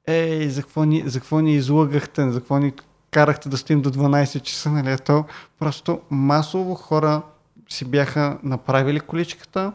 Ей, 0.07 0.49
за 0.49 0.62
какво 0.62 0.85
ни, 0.85 1.03
за 1.07 1.21
какво 1.21 1.41
ни 1.41 1.55
излъгахте, 1.55 2.31
за 2.31 2.41
какво 2.41 2.59
ни 2.59 2.73
карахте 3.11 3.49
да 3.49 3.57
стоим 3.57 3.83
до 3.83 3.91
12 3.91 4.41
часа, 4.41 4.71
нали? 4.71 4.99
То 4.99 5.25
просто 5.59 6.01
масово 6.11 6.75
хора 6.75 7.23
си 7.68 7.85
бяха 7.85 8.39
направили 8.43 9.01
количката, 9.01 9.73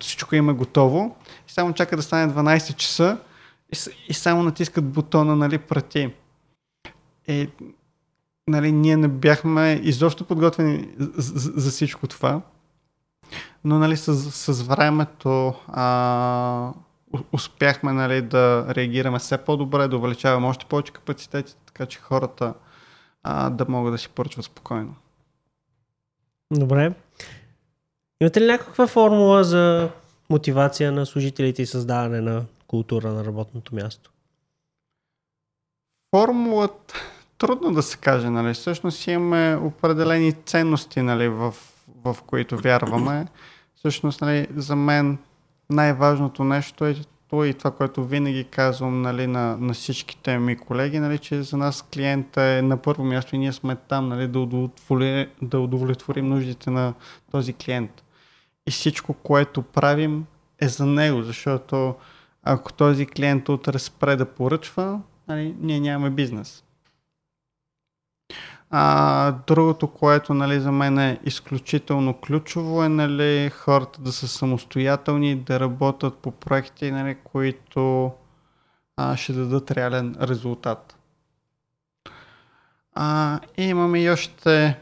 всичко 0.00 0.34
им 0.34 0.50
е 0.50 0.52
готово 0.52 1.16
и 1.48 1.52
само 1.52 1.72
чака 1.72 1.96
да 1.96 2.02
стане 2.02 2.32
12 2.32 2.76
часа 2.76 3.18
и, 3.72 3.76
и 4.08 4.14
само 4.14 4.42
натискат 4.42 4.84
бутона, 4.84 5.36
нали, 5.36 5.58
прати. 5.58 6.12
И, 7.28 7.48
нали, 8.48 8.72
ние 8.72 8.96
не 8.96 9.08
бяхме 9.08 9.80
изобщо 9.82 10.24
подготвени 10.24 10.88
за, 10.98 11.38
за, 11.38 11.52
за 11.54 11.70
всичко 11.70 12.06
това 12.06 12.40
но 13.64 13.78
нали, 13.78 13.96
с, 13.96 14.14
с 14.30 14.62
времето 14.62 15.54
а, 15.68 16.72
успяхме 17.32 17.92
нали, 17.92 18.22
да 18.22 18.66
реагираме 18.68 19.18
все 19.18 19.38
по-добре, 19.38 19.88
да 19.88 19.96
увеличаваме 19.96 20.46
още 20.46 20.66
повече 20.66 20.92
капацитети, 20.92 21.56
така 21.66 21.86
че 21.86 21.98
хората 21.98 22.54
а, 23.22 23.50
да 23.50 23.66
могат 23.68 23.94
да 23.94 23.98
си 23.98 24.08
поръчват 24.08 24.44
спокойно. 24.44 24.94
Добре. 26.52 26.92
Имате 28.20 28.40
ли 28.40 28.46
някаква 28.46 28.86
формула 28.86 29.44
за 29.44 29.90
мотивация 30.30 30.92
на 30.92 31.06
служителите 31.06 31.62
и 31.62 31.66
създаване 31.66 32.20
на 32.20 32.44
култура 32.66 33.12
на 33.12 33.24
работното 33.24 33.74
място? 33.74 34.10
Формулата 36.16 36.94
трудно 37.38 37.72
да 37.72 37.82
се 37.82 37.98
каже, 37.98 38.30
нали? 38.30 38.54
Всъщност 38.54 39.06
имаме 39.06 39.56
определени 39.56 40.32
ценности, 40.32 41.02
нали, 41.02 41.28
в, 41.28 41.54
в 42.04 42.16
които 42.26 42.56
вярваме. 42.56 43.26
Всъщност, 43.76 44.20
нали, 44.20 44.46
за 44.56 44.76
мен 44.76 45.18
най-важното 45.70 46.44
нещо 46.44 46.86
е 46.86 46.96
то 47.32 47.44
и 47.44 47.54
това, 47.54 47.70
което 47.70 48.04
винаги 48.04 48.44
казвам 48.44 49.02
нали, 49.02 49.26
на, 49.26 49.56
на 49.56 49.72
всичките 49.72 50.38
ми 50.38 50.56
колеги, 50.56 50.98
нали, 50.98 51.18
че 51.18 51.42
за 51.42 51.56
нас 51.56 51.82
клиента 51.82 52.42
е 52.42 52.62
на 52.62 52.76
първо 52.76 53.04
място 53.04 53.36
и 53.36 53.38
ние 53.38 53.52
сме 53.52 53.76
там 53.76 54.08
нали, 54.08 54.28
да, 54.28 54.38
удовлетворим, 54.40 55.26
да 55.42 55.60
удовлетворим 55.60 56.28
нуждите 56.28 56.70
на 56.70 56.94
този 57.30 57.52
клиент. 57.52 58.02
И 58.66 58.70
всичко, 58.70 59.14
което 59.14 59.62
правим 59.62 60.26
е 60.60 60.68
за 60.68 60.86
него, 60.86 61.22
защото 61.22 61.94
ако 62.42 62.72
този 62.72 63.06
клиент 63.06 63.48
утре 63.48 63.78
спре 63.78 64.16
да 64.16 64.24
поръчва, 64.24 65.00
нали, 65.28 65.54
ние 65.60 65.80
нямаме 65.80 66.10
бизнес. 66.10 66.61
А, 68.74 69.32
другото, 69.46 69.88
което 69.88 70.34
нали, 70.34 70.60
за 70.60 70.72
мен 70.72 70.98
е 70.98 71.20
изключително 71.24 72.14
ключово 72.14 72.84
е 72.84 72.88
нали, 72.88 73.50
хората 73.50 74.00
да 74.00 74.12
са 74.12 74.28
самостоятелни, 74.28 75.36
да 75.36 75.60
работят 75.60 76.14
по 76.14 76.30
проекти, 76.30 76.90
нали, 76.90 77.16
които 77.24 78.12
а, 78.96 79.16
ще 79.16 79.32
дадат 79.32 79.70
реален 79.70 80.16
резултат. 80.20 80.96
А, 82.94 83.40
и 83.56 83.62
имаме 83.62 84.02
и 84.02 84.10
още 84.10 84.78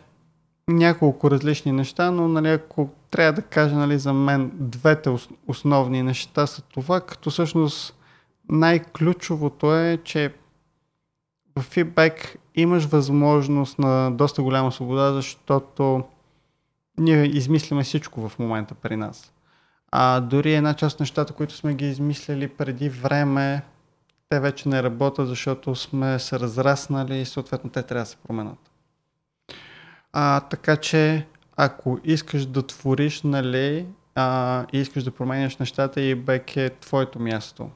няколко 0.68 1.30
различни 1.30 1.72
неща, 1.72 2.10
но 2.10 2.28
нали, 2.28 2.48
ако 2.48 2.90
трябва 3.10 3.32
да 3.32 3.42
кажа 3.42 3.76
нали, 3.76 3.98
за 3.98 4.12
мен 4.12 4.50
двете 4.54 5.10
основни 5.46 6.02
неща 6.02 6.46
са 6.46 6.62
това, 6.62 7.00
като 7.00 7.30
всъщност 7.30 7.96
най-ключовото 8.48 9.74
е, 9.74 9.98
че 10.04 10.34
в 11.58 11.62
фидбек 11.62 12.39
имаш 12.54 12.84
възможност 12.84 13.78
на 13.78 14.10
доста 14.10 14.42
голяма 14.42 14.72
свобода, 14.72 15.12
защото 15.12 16.04
ние 16.98 17.24
измисляме 17.24 17.82
всичко 17.82 18.28
в 18.28 18.38
момента 18.38 18.74
при 18.74 18.96
нас. 18.96 19.32
А 19.92 20.20
дори 20.20 20.54
една 20.54 20.74
част 20.74 20.94
от 20.94 21.00
нещата, 21.00 21.32
които 21.32 21.54
сме 21.54 21.74
ги 21.74 21.88
измисляли 21.88 22.48
преди 22.48 22.88
време, 22.88 23.62
те 24.28 24.40
вече 24.40 24.68
не 24.68 24.82
работят, 24.82 25.28
защото 25.28 25.74
сме 25.74 26.18
се 26.18 26.40
разраснали 26.40 27.18
и 27.18 27.24
съответно 27.24 27.70
те 27.70 27.82
трябва 27.82 28.02
да 28.02 28.10
се 28.10 28.16
променят. 28.16 28.70
А, 30.12 30.40
така 30.40 30.76
че, 30.76 31.26
ако 31.56 31.98
искаш 32.04 32.46
да 32.46 32.66
твориш, 32.66 33.22
нали, 33.22 33.86
а, 34.14 34.66
и 34.72 34.78
искаш 34.78 35.04
да 35.04 35.10
променяш 35.10 35.56
нещата, 35.56 36.00
и 36.00 36.14
бек 36.14 36.56
е 36.56 36.70
твоето 36.70 37.20
място. 37.20 37.70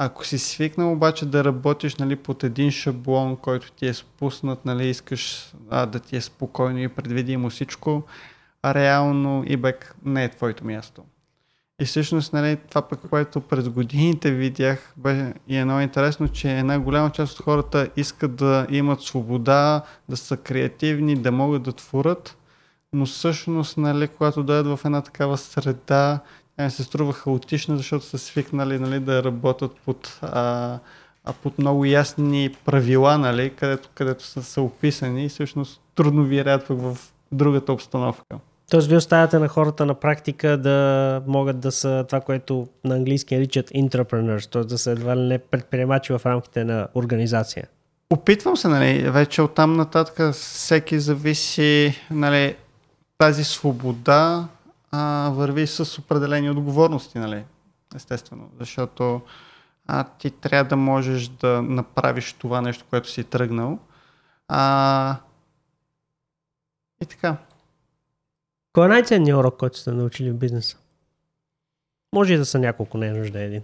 Ако 0.00 0.26
си 0.26 0.38
свикнал 0.38 0.92
обаче 0.92 1.26
да 1.26 1.44
работиш 1.44 1.96
нали, 1.96 2.16
под 2.16 2.44
един 2.44 2.70
шаблон, 2.70 3.36
който 3.36 3.72
ти 3.72 3.86
е 3.86 3.94
спуснат, 3.94 4.64
нали, 4.64 4.86
искаш 4.86 5.52
а, 5.70 5.86
да 5.86 6.00
ти 6.00 6.16
е 6.16 6.20
спокойно 6.20 6.78
и 6.78 6.88
предвидимо 6.88 7.50
всичко, 7.50 8.02
а 8.62 8.74
реално 8.74 9.44
eBay 9.44 9.74
не 10.04 10.24
е 10.24 10.28
твоето 10.28 10.64
място. 10.64 11.02
И 11.80 11.84
всъщност 11.84 12.32
нали, 12.32 12.56
това 12.68 12.82
пък, 12.82 13.00
което 13.10 13.40
през 13.40 13.68
годините 13.68 14.30
видях, 14.30 14.92
бе 14.96 15.34
и 15.48 15.56
е 15.56 15.64
много 15.64 15.80
интересно, 15.80 16.28
че 16.28 16.58
една 16.58 16.80
голяма 16.80 17.10
част 17.10 17.38
от 17.38 17.44
хората 17.44 17.88
искат 17.96 18.36
да 18.36 18.66
имат 18.70 19.00
свобода, 19.00 19.82
да 20.08 20.16
са 20.16 20.36
креативни, 20.36 21.16
да 21.16 21.32
могат 21.32 21.62
да 21.62 21.72
творят, 21.72 22.36
но 22.92 23.06
всъщност, 23.06 23.76
нали, 23.76 24.08
когато 24.08 24.42
дойдат 24.42 24.78
в 24.78 24.84
една 24.84 25.02
такава 25.02 25.38
среда, 25.38 26.20
ми 26.64 26.70
се 26.70 26.84
струва 26.84 27.12
хаотично, 27.12 27.76
защото 27.76 28.04
са 28.04 28.18
свикнали 28.18 28.78
нали, 28.78 29.00
да 29.00 29.24
работят 29.24 29.72
под, 29.84 30.18
а, 30.22 30.78
а 31.24 31.32
под 31.32 31.58
много 31.58 31.84
ясни 31.84 32.50
правила, 32.64 33.18
нали, 33.18 33.50
където, 33.50 33.88
където 33.94 34.24
са, 34.24 34.42
са 34.42 34.62
описани 34.62 35.24
и 35.24 35.28
всъщност 35.28 35.80
трудно 35.94 36.24
вирят 36.24 36.66
пък 36.68 36.80
в 36.80 36.98
другата 37.32 37.72
обстановка. 37.72 38.38
Тоест, 38.70 38.88
вие 38.88 38.96
оставяте 38.96 39.38
на 39.38 39.48
хората 39.48 39.86
на 39.86 39.94
практика 39.94 40.56
да 40.56 41.22
могат 41.26 41.60
да 41.60 41.72
са 41.72 42.04
това, 42.08 42.20
което 42.20 42.68
на 42.84 42.94
английски 42.94 43.36
наричат 43.36 43.70
entrepreneurs, 43.70 44.52
т.е. 44.52 44.64
да 44.64 44.78
са 44.78 44.90
едва 44.90 45.16
ли 45.16 45.20
не 45.20 45.38
предприемачи 45.38 46.12
в 46.12 46.20
рамките 46.26 46.64
на 46.64 46.88
организация. 46.94 47.68
Опитвам 48.10 48.56
се, 48.56 48.68
нали, 48.68 49.10
вече 49.10 49.42
оттам 49.42 49.72
нататък 49.72 50.32
всеки 50.32 50.98
зависи, 51.00 51.94
нали, 52.10 52.56
тази 53.18 53.44
свобода 53.44 54.48
а, 54.90 55.30
върви 55.34 55.66
с 55.66 55.98
определени 55.98 56.50
отговорности, 56.50 57.18
нали? 57.18 57.44
Естествено, 57.96 58.50
защото 58.60 59.20
а, 59.86 60.04
ти 60.04 60.30
трябва 60.30 60.68
да 60.68 60.76
можеш 60.76 61.28
да 61.28 61.62
направиш 61.62 62.32
това 62.32 62.60
нещо, 62.60 62.84
което 62.90 63.10
си 63.10 63.24
тръгнал. 63.24 63.78
А, 64.48 65.16
и 67.02 67.06
така. 67.06 67.36
Кой 68.72 68.84
е 68.84 68.88
най-ценният 68.88 69.38
урок, 69.38 69.56
който 69.56 69.78
сте 69.78 69.90
научили 69.90 70.30
в 70.30 70.38
бизнеса? 70.38 70.76
Може 72.14 72.34
и 72.34 72.38
да 72.38 72.46
са 72.46 72.58
няколко, 72.58 72.98
не 72.98 73.06
е 73.06 73.12
нужда 73.12 73.40
един. 73.40 73.62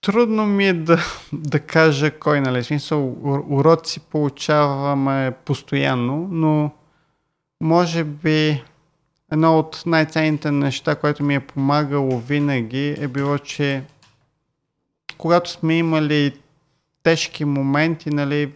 Трудно 0.00 0.46
ми 0.46 0.68
е 0.68 0.74
да, 0.74 0.98
да 1.32 1.60
кажа 1.60 2.18
кой, 2.18 2.40
нали? 2.40 2.64
Смисъл, 2.64 3.16
уроци 3.50 4.00
получаваме 4.00 5.36
постоянно, 5.44 6.28
но 6.30 6.70
може 7.60 8.04
би 8.04 8.64
едно 9.32 9.58
от 9.58 9.82
най-ценните 9.86 10.50
неща, 10.50 10.94
което 10.94 11.22
ми 11.22 11.34
е 11.34 11.40
помагало 11.40 12.18
винаги 12.18 12.96
е 12.98 13.08
било, 13.08 13.38
че 13.38 13.82
когато 15.18 15.50
сме 15.50 15.78
имали 15.78 16.32
тежки 17.02 17.44
моменти, 17.44 18.10
нали, 18.10 18.52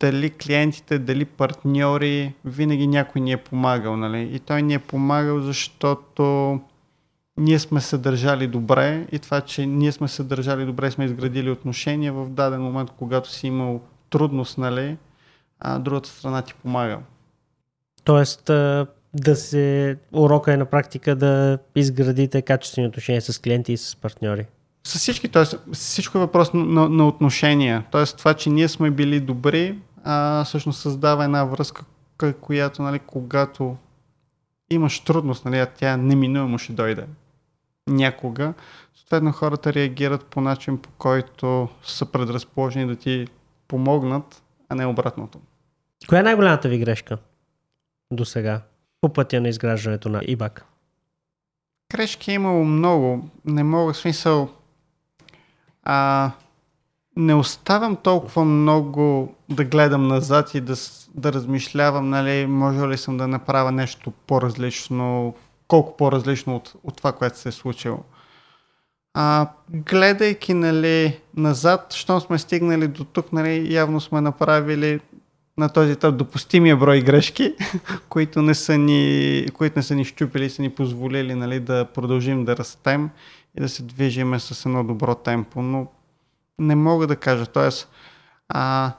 дали 0.00 0.30
клиентите, 0.30 0.98
дали 0.98 1.24
партньори, 1.24 2.32
винаги 2.44 2.86
някой 2.86 3.20
ни 3.20 3.32
е 3.32 3.36
помагал. 3.36 3.96
Нали? 3.96 4.30
И 4.32 4.38
той 4.38 4.62
ни 4.62 4.74
е 4.74 4.78
помагал, 4.78 5.40
защото 5.40 6.60
ние 7.36 7.58
сме 7.58 7.80
се 7.80 7.98
държали 7.98 8.46
добре 8.46 9.06
и 9.12 9.18
това, 9.18 9.40
че 9.40 9.66
ние 9.66 9.92
сме 9.92 10.08
се 10.08 10.22
държали 10.22 10.64
добре, 10.64 10.90
сме 10.90 11.04
изградили 11.04 11.50
отношения 11.50 12.12
в 12.12 12.28
даден 12.28 12.62
момент, 12.62 12.90
когато 12.98 13.30
си 13.30 13.46
имал 13.46 13.80
трудност, 14.10 14.58
нали, 14.58 14.96
а 15.60 15.78
другата 15.78 16.08
страна 16.08 16.42
ти 16.42 16.54
помага. 16.54 16.98
Тоест, 18.04 18.50
да 19.14 19.36
се, 19.36 19.96
урока 20.12 20.52
е 20.52 20.56
на 20.56 20.64
практика 20.64 21.16
да 21.16 21.58
изградите 21.74 22.42
качествени 22.42 22.88
отношения 22.88 23.22
с 23.22 23.38
клиенти 23.38 23.72
и 23.72 23.76
с 23.76 23.96
партньори. 23.96 24.46
С 24.86 24.98
всички, 24.98 25.28
т.е. 25.28 25.72
всичко 25.72 26.18
е 26.18 26.20
въпрос 26.20 26.50
на, 26.54 26.88
на 26.88 27.08
отношения. 27.08 27.84
Т.е. 27.92 28.04
това, 28.04 28.34
че 28.34 28.50
ние 28.50 28.68
сме 28.68 28.90
били 28.90 29.20
добри, 29.20 29.78
а, 30.04 30.44
всъщност 30.44 30.80
създава 30.80 31.24
една 31.24 31.44
връзка, 31.44 31.84
която, 32.40 32.82
нали, 32.82 32.98
когато 32.98 33.76
имаш 34.70 35.00
трудност, 35.00 35.44
нали, 35.44 35.66
тя 35.76 35.96
неминуемо 35.96 36.58
ще 36.58 36.72
дойде 36.72 37.06
някога, 37.86 38.54
съответно 38.94 39.32
хората 39.32 39.72
реагират 39.72 40.24
по 40.24 40.40
начин, 40.40 40.78
по 40.78 40.88
който 40.98 41.68
са 41.82 42.06
предразположени 42.06 42.86
да 42.86 42.96
ти 42.96 43.26
помогнат, 43.68 44.42
а 44.68 44.74
не 44.74 44.86
обратното. 44.86 45.40
Коя 46.08 46.20
е 46.20 46.24
най-голямата 46.24 46.68
ви 46.68 46.78
грешка 46.78 47.18
до 48.12 48.24
сега 48.24 48.62
по 49.00 49.12
пътя 49.12 49.40
на 49.40 49.48
изграждането 49.48 50.08
на 50.08 50.20
ИБАК? 50.26 50.64
Грешки 51.92 52.30
е 52.30 52.34
имало 52.34 52.64
много. 52.64 53.28
Не 53.44 53.62
мога, 53.62 53.92
в 53.92 53.96
смисъл, 53.96 54.48
а, 55.82 56.30
не 57.16 57.34
оставям 57.34 57.96
толкова 57.96 58.44
много 58.44 59.34
да 59.48 59.64
гледам 59.64 60.08
назад 60.08 60.54
и 60.54 60.60
да, 60.60 60.74
да 61.14 61.32
размишлявам, 61.32 62.08
нали, 62.10 62.46
може 62.46 62.86
ли 62.86 62.98
съм 62.98 63.16
да 63.16 63.28
направя 63.28 63.72
нещо 63.72 64.10
по-различно, 64.10 65.34
колко 65.68 65.96
по-различно 65.96 66.56
от, 66.56 66.74
от 66.84 66.96
това, 66.96 67.12
което 67.12 67.38
се 67.38 67.48
е 67.48 67.52
случило. 67.52 67.98
А, 69.14 69.48
гледайки 69.70 70.54
нали, 70.54 71.20
назад, 71.36 71.92
щом 71.92 72.20
сме 72.20 72.38
стигнали 72.38 72.88
до 72.88 73.04
тук, 73.04 73.32
нали, 73.32 73.74
явно 73.74 74.00
сме 74.00 74.20
направили 74.20 75.00
на 75.58 75.68
този 75.68 75.92
етап 75.92 76.16
допустимия 76.16 76.76
брой 76.76 77.00
грешки, 77.00 77.54
които 78.08 78.42
не 78.42 78.54
са 78.54 78.78
ни, 78.78 79.46
които 79.54 79.78
не 79.78 79.82
са 79.82 79.94
ни 79.94 80.04
щупили 80.04 80.50
са 80.50 80.62
ни 80.62 80.70
позволили 80.70 81.34
нали, 81.34 81.60
да 81.60 81.84
продължим 81.84 82.44
да 82.44 82.56
растем 82.56 83.10
и 83.58 83.60
да 83.60 83.68
се 83.68 83.82
движиме 83.82 84.40
с 84.40 84.66
едно 84.66 84.84
добро 84.84 85.14
темпо. 85.14 85.62
Но 85.62 85.86
не 86.58 86.74
мога 86.74 87.06
да 87.06 87.16
кажа. 87.16 87.46
Тоест, 87.46 87.90
а, 88.48 88.92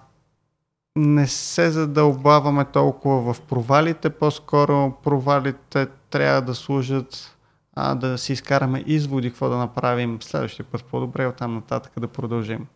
не 0.95 1.27
се 1.27 1.69
задълбаваме 1.69 2.65
толкова 2.65 3.33
в 3.33 3.41
провалите, 3.41 4.09
по-скоро 4.09 4.93
провалите 5.03 5.87
трябва 6.09 6.41
да 6.41 6.55
служат 6.55 7.37
а, 7.75 7.95
да 7.95 8.17
си 8.17 8.33
изкараме 8.33 8.83
изводи, 8.87 9.29
какво 9.29 9.49
да 9.49 9.57
направим 9.57 10.21
следващия 10.21 10.65
път 10.65 10.83
по-добре, 10.83 11.27
оттам 11.27 11.53
нататък 11.55 11.91
да 11.99 12.07
продължим. 12.07 12.67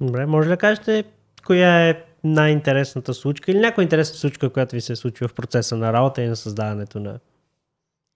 Добре, 0.00 0.26
може 0.26 0.48
да 0.48 0.56
кажете 0.56 1.04
коя 1.46 1.88
е 1.88 2.11
най-интересната 2.24 3.14
случка 3.14 3.50
или 3.50 3.58
някоя 3.58 3.82
интересна 3.82 4.16
случка, 4.16 4.50
която 4.50 4.74
ви 4.74 4.80
се 4.80 4.92
е 4.92 4.96
случила 4.96 5.28
в 5.28 5.34
процеса 5.34 5.76
на 5.76 5.92
работа 5.92 6.22
и 6.22 6.28
на 6.28 6.36
създаването 6.36 7.00
на 7.00 7.18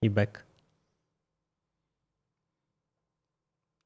eBay? 0.05 0.37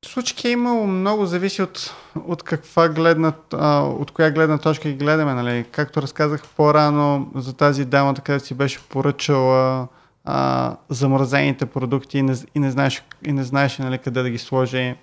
Случки 0.06 0.48
е 0.48 0.52
имало 0.52 0.88
много, 0.88 1.26
зависи 1.26 1.62
от, 1.62 1.96
от 2.26 2.44
каква 2.44 2.90
гледна, 2.90 3.34
от 3.82 4.12
коя 4.12 4.32
гледна 4.32 4.58
точка 4.58 4.90
ги 4.90 4.96
гледаме. 4.96 5.34
Нали. 5.34 5.66
Както 5.72 6.02
разказах 6.02 6.44
по-рано 6.56 7.32
за 7.36 7.54
тази 7.54 7.86
дама, 7.86 8.14
където 8.14 8.46
си 8.46 8.54
беше 8.54 8.80
поръчала 8.90 9.88
а, 10.24 10.78
замразените 10.90 11.66
продукти 11.66 12.18
и 12.18 12.22
не, 12.22 12.36
и 12.56 12.60
не 12.60 12.72
знаеш, 12.72 13.04
и 13.26 13.32
не 13.32 13.44
знаеш 13.44 13.78
нали, 13.78 13.98
къде 13.98 14.22
да 14.22 14.30
ги 14.30 14.38
сложи. 14.38 14.96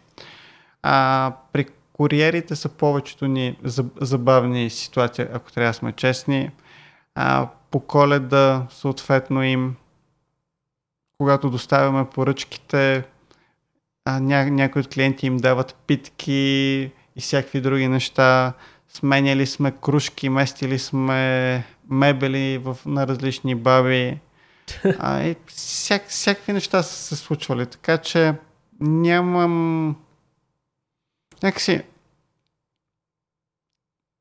А, 0.83 1.33
при 1.53 1.67
куриерите 1.99 2.57
са 2.57 2.69
повечето 2.69 3.27
ни 3.27 3.57
забавни 4.01 4.71
ситуации, 4.71 5.27
ако 5.33 5.53
трябва 5.53 5.71
да 5.71 5.75
сме 5.75 5.93
честни. 5.93 6.51
А, 7.15 7.49
по 7.71 7.81
коледа, 7.81 8.67
съответно 8.71 9.43
им, 9.43 9.77
когато 11.19 11.51
доставяме 11.51 12.07
поръчките, 12.11 13.05
а, 14.05 14.21
ня, 14.21 14.51
някои 14.51 14.81
от 14.81 14.89
клиенти 14.89 15.27
им 15.27 15.37
дават 15.37 15.75
питки 15.75 16.33
и 17.17 17.21
всякакви 17.21 17.61
други 17.61 17.89
неща. 17.89 18.53
Сменяли 18.89 19.47
сме 19.47 19.73
кружки, 19.83 20.29
местили 20.29 20.79
сме 20.79 21.65
мебели 21.91 22.59
в, 22.59 22.77
на 22.87 23.07
различни 23.07 23.55
баби. 23.55 24.19
А, 24.99 25.23
и 25.23 25.37
всяк, 25.47 26.09
всякакви 26.09 26.53
неща 26.53 26.83
са 26.83 26.95
се 26.95 27.17
случвали, 27.17 27.67
така 27.67 27.99
че 27.99 28.35
нямам... 28.81 29.97
Някакси... 31.43 31.83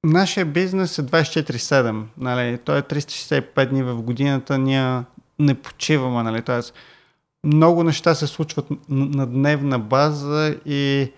Нашия 0.04 0.46
бизнес 0.46 1.00
е 1.00 1.04
24-7, 1.04 2.04
нали? 2.18 2.58
Той 2.58 2.78
е 2.78 2.82
365 2.82 3.70
дни 3.70 3.84
в 3.84 4.02
годината, 4.02 4.58
ние 4.58 5.04
не 5.40 5.62
почиваме, 5.62 6.24
нали? 6.24 6.42
Тоест, 6.42 6.74
много 7.44 7.84
неща 7.84 8.16
се 8.16 8.28
случват 8.28 8.66
на 8.90 9.28
дневна 9.28 9.80
база 9.80 10.56
и 10.66 11.12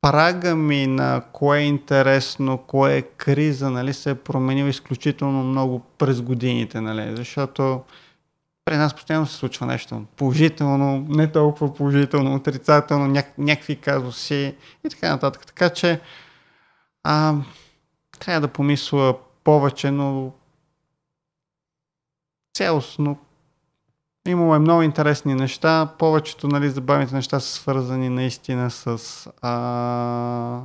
прага 0.00 0.56
ми 0.56 0.86
на 0.86 1.22
кое 1.32 1.58
е 1.58 1.66
интересно, 1.66 2.58
кое 2.58 2.96
е 2.96 3.02
криза, 3.02 3.70
нали, 3.70 3.94
се 3.94 4.10
е 4.10 4.14
променил 4.14 4.66
изключително 4.66 5.44
много 5.44 5.80
през 5.98 6.20
годините, 6.20 6.80
нали, 6.80 7.16
защото 7.16 7.82
при 8.68 8.76
нас 8.76 8.94
постоянно 8.94 9.26
се 9.26 9.36
случва 9.36 9.66
нещо 9.66 10.04
положително, 10.16 11.06
не 11.08 11.32
толкова 11.32 11.74
положително, 11.74 12.34
отрицателно, 12.34 13.14
ня- 13.14 13.38
някакви 13.38 13.76
казуси 13.76 14.56
и 14.86 14.88
така 14.90 15.10
нататък. 15.10 15.46
Така 15.46 15.70
че 15.70 16.00
а, 17.02 17.34
трябва 18.18 18.40
да 18.40 18.48
помисля 18.48 19.14
повече, 19.44 19.90
но 19.90 20.32
цялостно 22.54 23.18
Имало 24.28 24.54
е 24.54 24.58
много 24.58 24.82
интересни 24.82 25.34
неща. 25.34 25.94
Повечето 25.98 26.48
нали, 26.48 26.70
забавните 26.70 27.14
неща 27.14 27.40
са 27.40 27.52
свързани 27.52 28.08
наистина 28.08 28.70
с, 28.70 28.88
а, 29.42 30.62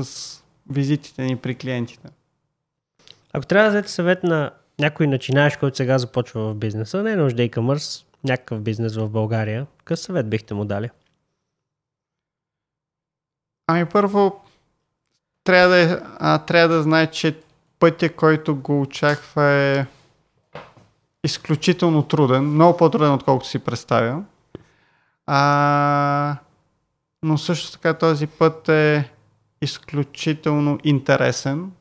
с 0.00 0.42
визитите 0.70 1.22
ни 1.22 1.36
при 1.36 1.54
клиентите. 1.54 2.08
Ако 3.32 3.46
трябва 3.46 3.70
да 3.70 3.74
дадете 3.74 3.92
съвет 3.92 4.22
на 4.22 4.50
някой 4.78 5.06
начинаеш, 5.06 5.56
който 5.56 5.76
сега 5.76 5.98
започва 5.98 6.50
в 6.50 6.54
бизнеса, 6.54 7.02
не 7.02 7.12
е 7.12 7.16
нужда 7.16 7.42
e-commerce, 7.42 8.04
някакъв 8.24 8.60
бизнес 8.60 8.96
в 8.96 9.08
България, 9.08 9.66
какъв 9.78 10.00
съвет 10.00 10.30
бихте 10.30 10.54
му 10.54 10.64
дали? 10.64 10.90
Ами 13.66 13.86
първо, 13.86 14.44
трябва 15.44 15.76
да, 15.76 16.02
а, 16.18 16.38
трябва 16.38 16.76
да 16.76 16.82
знае, 16.82 17.10
че 17.10 17.36
пътя, 17.78 18.12
който 18.12 18.56
го 18.56 18.80
очаква 18.80 19.44
е 19.44 19.86
изключително 21.24 22.02
труден, 22.02 22.44
много 22.44 22.76
по-труден, 22.76 23.12
отколкото 23.12 23.48
си 23.48 23.58
представя. 23.58 24.22
А, 25.26 26.36
но 27.22 27.38
също 27.38 27.72
така 27.72 27.94
този 27.94 28.26
път 28.26 28.68
е 28.68 29.10
изключително 29.62 30.78
интересен. 30.84 31.72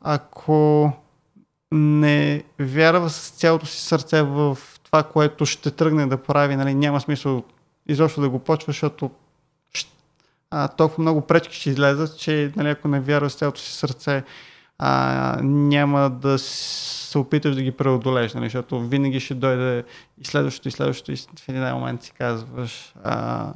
Ако 0.00 0.92
не 1.72 2.44
вярва 2.58 3.10
с 3.10 3.30
цялото 3.30 3.66
си 3.66 3.82
сърце 3.82 4.22
в 4.22 4.58
това, 4.82 5.02
което 5.02 5.46
ще 5.46 5.70
тръгне 5.70 6.06
да 6.06 6.16
прави, 6.16 6.56
нали, 6.56 6.74
няма 6.74 7.00
смисъл 7.00 7.44
изобщо 7.86 8.20
да 8.20 8.28
го 8.28 8.38
почва, 8.38 8.72
защото 8.72 9.10
а, 10.50 10.68
толкова 10.68 11.02
много 11.02 11.20
пречки 11.20 11.56
ще 11.56 11.70
излезат, 11.70 12.18
че 12.18 12.52
нали, 12.56 12.68
ако 12.68 12.88
не 12.88 13.00
вярва 13.00 13.30
с 13.30 13.34
цялото 13.34 13.60
си 13.60 13.72
сърце, 13.72 14.24
а, 14.78 15.38
няма 15.42 16.10
да 16.10 16.38
се 16.38 17.18
опиташ 17.18 17.54
да 17.54 17.62
ги 17.62 17.70
преодолееш, 17.70 18.34
нали, 18.34 18.46
защото 18.46 18.80
винаги 18.80 19.20
ще 19.20 19.34
дойде 19.34 19.84
и 20.18 20.24
следващото, 20.24 20.68
и 20.68 20.70
следващото, 20.70 21.12
и 21.12 21.16
в 21.16 21.48
един 21.48 21.62
момент 21.62 22.02
си 22.02 22.12
казваш 22.12 22.94
а, 23.04 23.52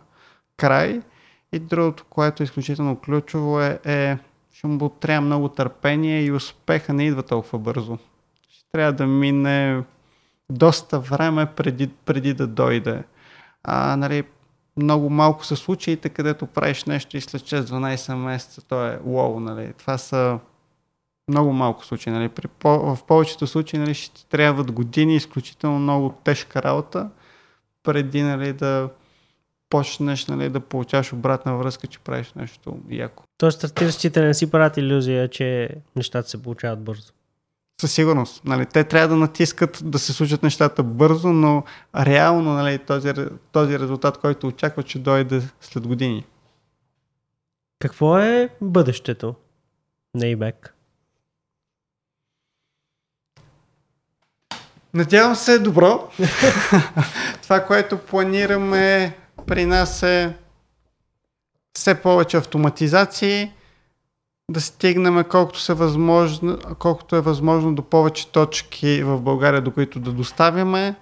край. 0.57 1.01
И 1.53 1.59
другото, 1.59 2.05
което 2.11 2.43
е 2.43 2.45
изключително 2.45 2.97
ключово 2.97 3.61
е, 3.61 3.79
е 3.85 4.19
ще 4.55 4.67
му 4.67 4.89
трябва 4.89 5.21
много 5.21 5.49
търпение 5.49 6.25
и 6.25 6.33
успеха 6.33 6.93
не 6.93 7.07
идва 7.07 7.23
толкова 7.23 7.59
бързо. 7.59 7.99
Ще 8.49 8.65
трябва 8.73 8.93
да 8.93 9.07
мине 9.07 9.83
доста 10.51 11.01
време 11.01 11.47
преди, 11.47 11.89
преди 11.89 12.35
да 12.35 12.47
дойде. 12.47 13.03
А, 13.65 13.97
нали, 13.97 14.25
много 14.77 15.11
малко 15.11 15.45
са 15.45 15.57
случаите, 15.57 16.09
където 16.09 16.47
правиш 16.47 16.85
нещо 16.85 17.17
и 17.17 17.21
след 17.21 17.43
6-12 17.43 18.15
месеца 18.15 18.63
то 18.69 18.87
е 18.87 19.01
уоу, 19.05 19.41
нали. 19.41 19.73
Това 19.79 19.99
са 19.99 20.39
много 21.29 21.53
малко 21.53 21.85
случаи. 21.85 22.13
Нали. 22.13 22.29
При, 22.29 22.49
в 22.65 22.99
повечето 23.07 23.47
случаи 23.47 23.81
нали, 23.81 23.95
ще 23.95 24.27
трябват 24.27 24.73
години, 24.73 25.17
изключително 25.17 25.79
много 25.79 26.15
тежка 26.25 26.63
работа, 26.63 27.11
преди 27.83 28.23
нали, 28.23 28.53
да 28.53 28.89
почнеш 29.71 30.27
нали, 30.27 30.49
да 30.49 30.61
получаваш 30.61 31.13
обратна 31.13 31.57
връзка, 31.57 31.87
че 31.87 31.99
правиш 31.99 32.33
нещо 32.37 32.79
яко. 32.91 33.25
Тоест, 33.39 33.59
стартиращите 33.59 34.23
не 34.23 34.35
си 34.35 34.51
правят 34.51 34.77
иллюзия, 34.77 35.29
че 35.29 35.69
нещата 35.97 36.29
се 36.29 36.43
получават 36.43 36.81
бързо. 36.81 37.13
Със 37.81 37.93
сигурност. 37.93 38.45
Нали, 38.45 38.67
те 38.67 38.85
трябва 38.85 39.09
да 39.09 39.17
натискат 39.17 39.81
да 39.85 39.99
се 39.99 40.13
случат 40.13 40.43
нещата 40.43 40.83
бързо, 40.83 41.29
но 41.29 41.65
реално 41.97 42.53
нали, 42.53 42.79
този, 42.79 43.13
този 43.53 43.79
резултат, 43.79 44.19
който 44.19 44.47
очаква, 44.47 44.83
че 44.83 44.99
дойде 44.99 45.43
след 45.61 45.87
години. 45.87 46.27
Какво 47.79 48.19
е 48.19 48.49
бъдещето 48.61 49.35
на 50.15 50.25
eBay? 50.25 50.69
Надявам 54.95 55.35
се 55.35 55.59
добро. 55.59 56.11
Това, 57.43 57.65
което 57.67 57.99
планираме 57.99 59.17
при 59.47 59.65
нас 59.67 60.03
е 60.03 60.37
все 61.77 62.03
повече 62.03 62.37
автоматизации, 62.37 63.53
да 64.51 64.61
стигнем 64.61 65.25
колкото, 65.31 65.61
се 65.61 65.75
възможно, 65.75 66.59
колкото 66.79 67.17
е 67.17 67.21
възможно 67.21 67.75
до 67.75 67.83
повече 67.83 68.29
точки 68.29 69.03
в 69.03 69.21
България, 69.21 69.63
до 69.63 69.71
които 69.71 70.01
да 70.01 70.13
доставяме, 70.13 70.95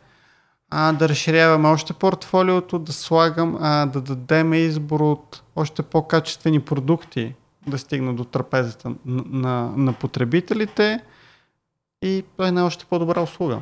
а, 0.70 0.92
да 0.92 1.08
разширяваме 1.08 1.68
още 1.68 1.92
портфолиото, 1.92 2.78
да 2.78 2.92
слагам, 2.92 3.58
а, 3.60 3.86
да 3.86 4.00
дадем 4.00 4.54
избор 4.54 5.00
от 5.00 5.42
още 5.56 5.82
по-качествени 5.82 6.60
продукти, 6.60 7.34
да 7.66 7.78
стигна 7.78 8.14
до 8.14 8.24
трапезата 8.24 8.88
на, 8.88 8.96
на, 9.26 9.72
на 9.76 9.92
потребителите 9.92 11.00
и 12.02 12.24
една 12.40 12.66
още 12.66 12.84
по-добра 12.84 13.20
услуга. 13.20 13.60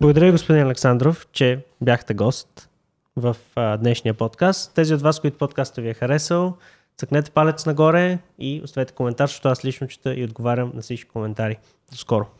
Благодаря, 0.00 0.32
господин 0.32 0.62
Александров, 0.62 1.26
че 1.32 1.64
бяхте 1.80 2.14
гост 2.14 2.68
в 3.16 3.36
а, 3.54 3.76
днешния 3.76 4.14
подкаст. 4.14 4.74
Тези 4.74 4.94
от 4.94 5.02
вас, 5.02 5.20
които 5.20 5.38
подкаста 5.38 5.80
ви 5.80 5.88
е 5.88 5.94
харесал, 5.94 6.56
цъкнете 6.96 7.30
палец 7.30 7.66
нагоре 7.66 8.18
и 8.38 8.60
оставете 8.64 8.92
коментар, 8.92 9.26
защото 9.26 9.48
аз 9.48 9.64
лично 9.64 9.88
чета 9.88 10.14
и 10.14 10.24
отговарям 10.24 10.72
на 10.74 10.82
всички 10.82 11.10
коментари. 11.10 11.56
До 11.90 11.96
скоро! 11.96 12.35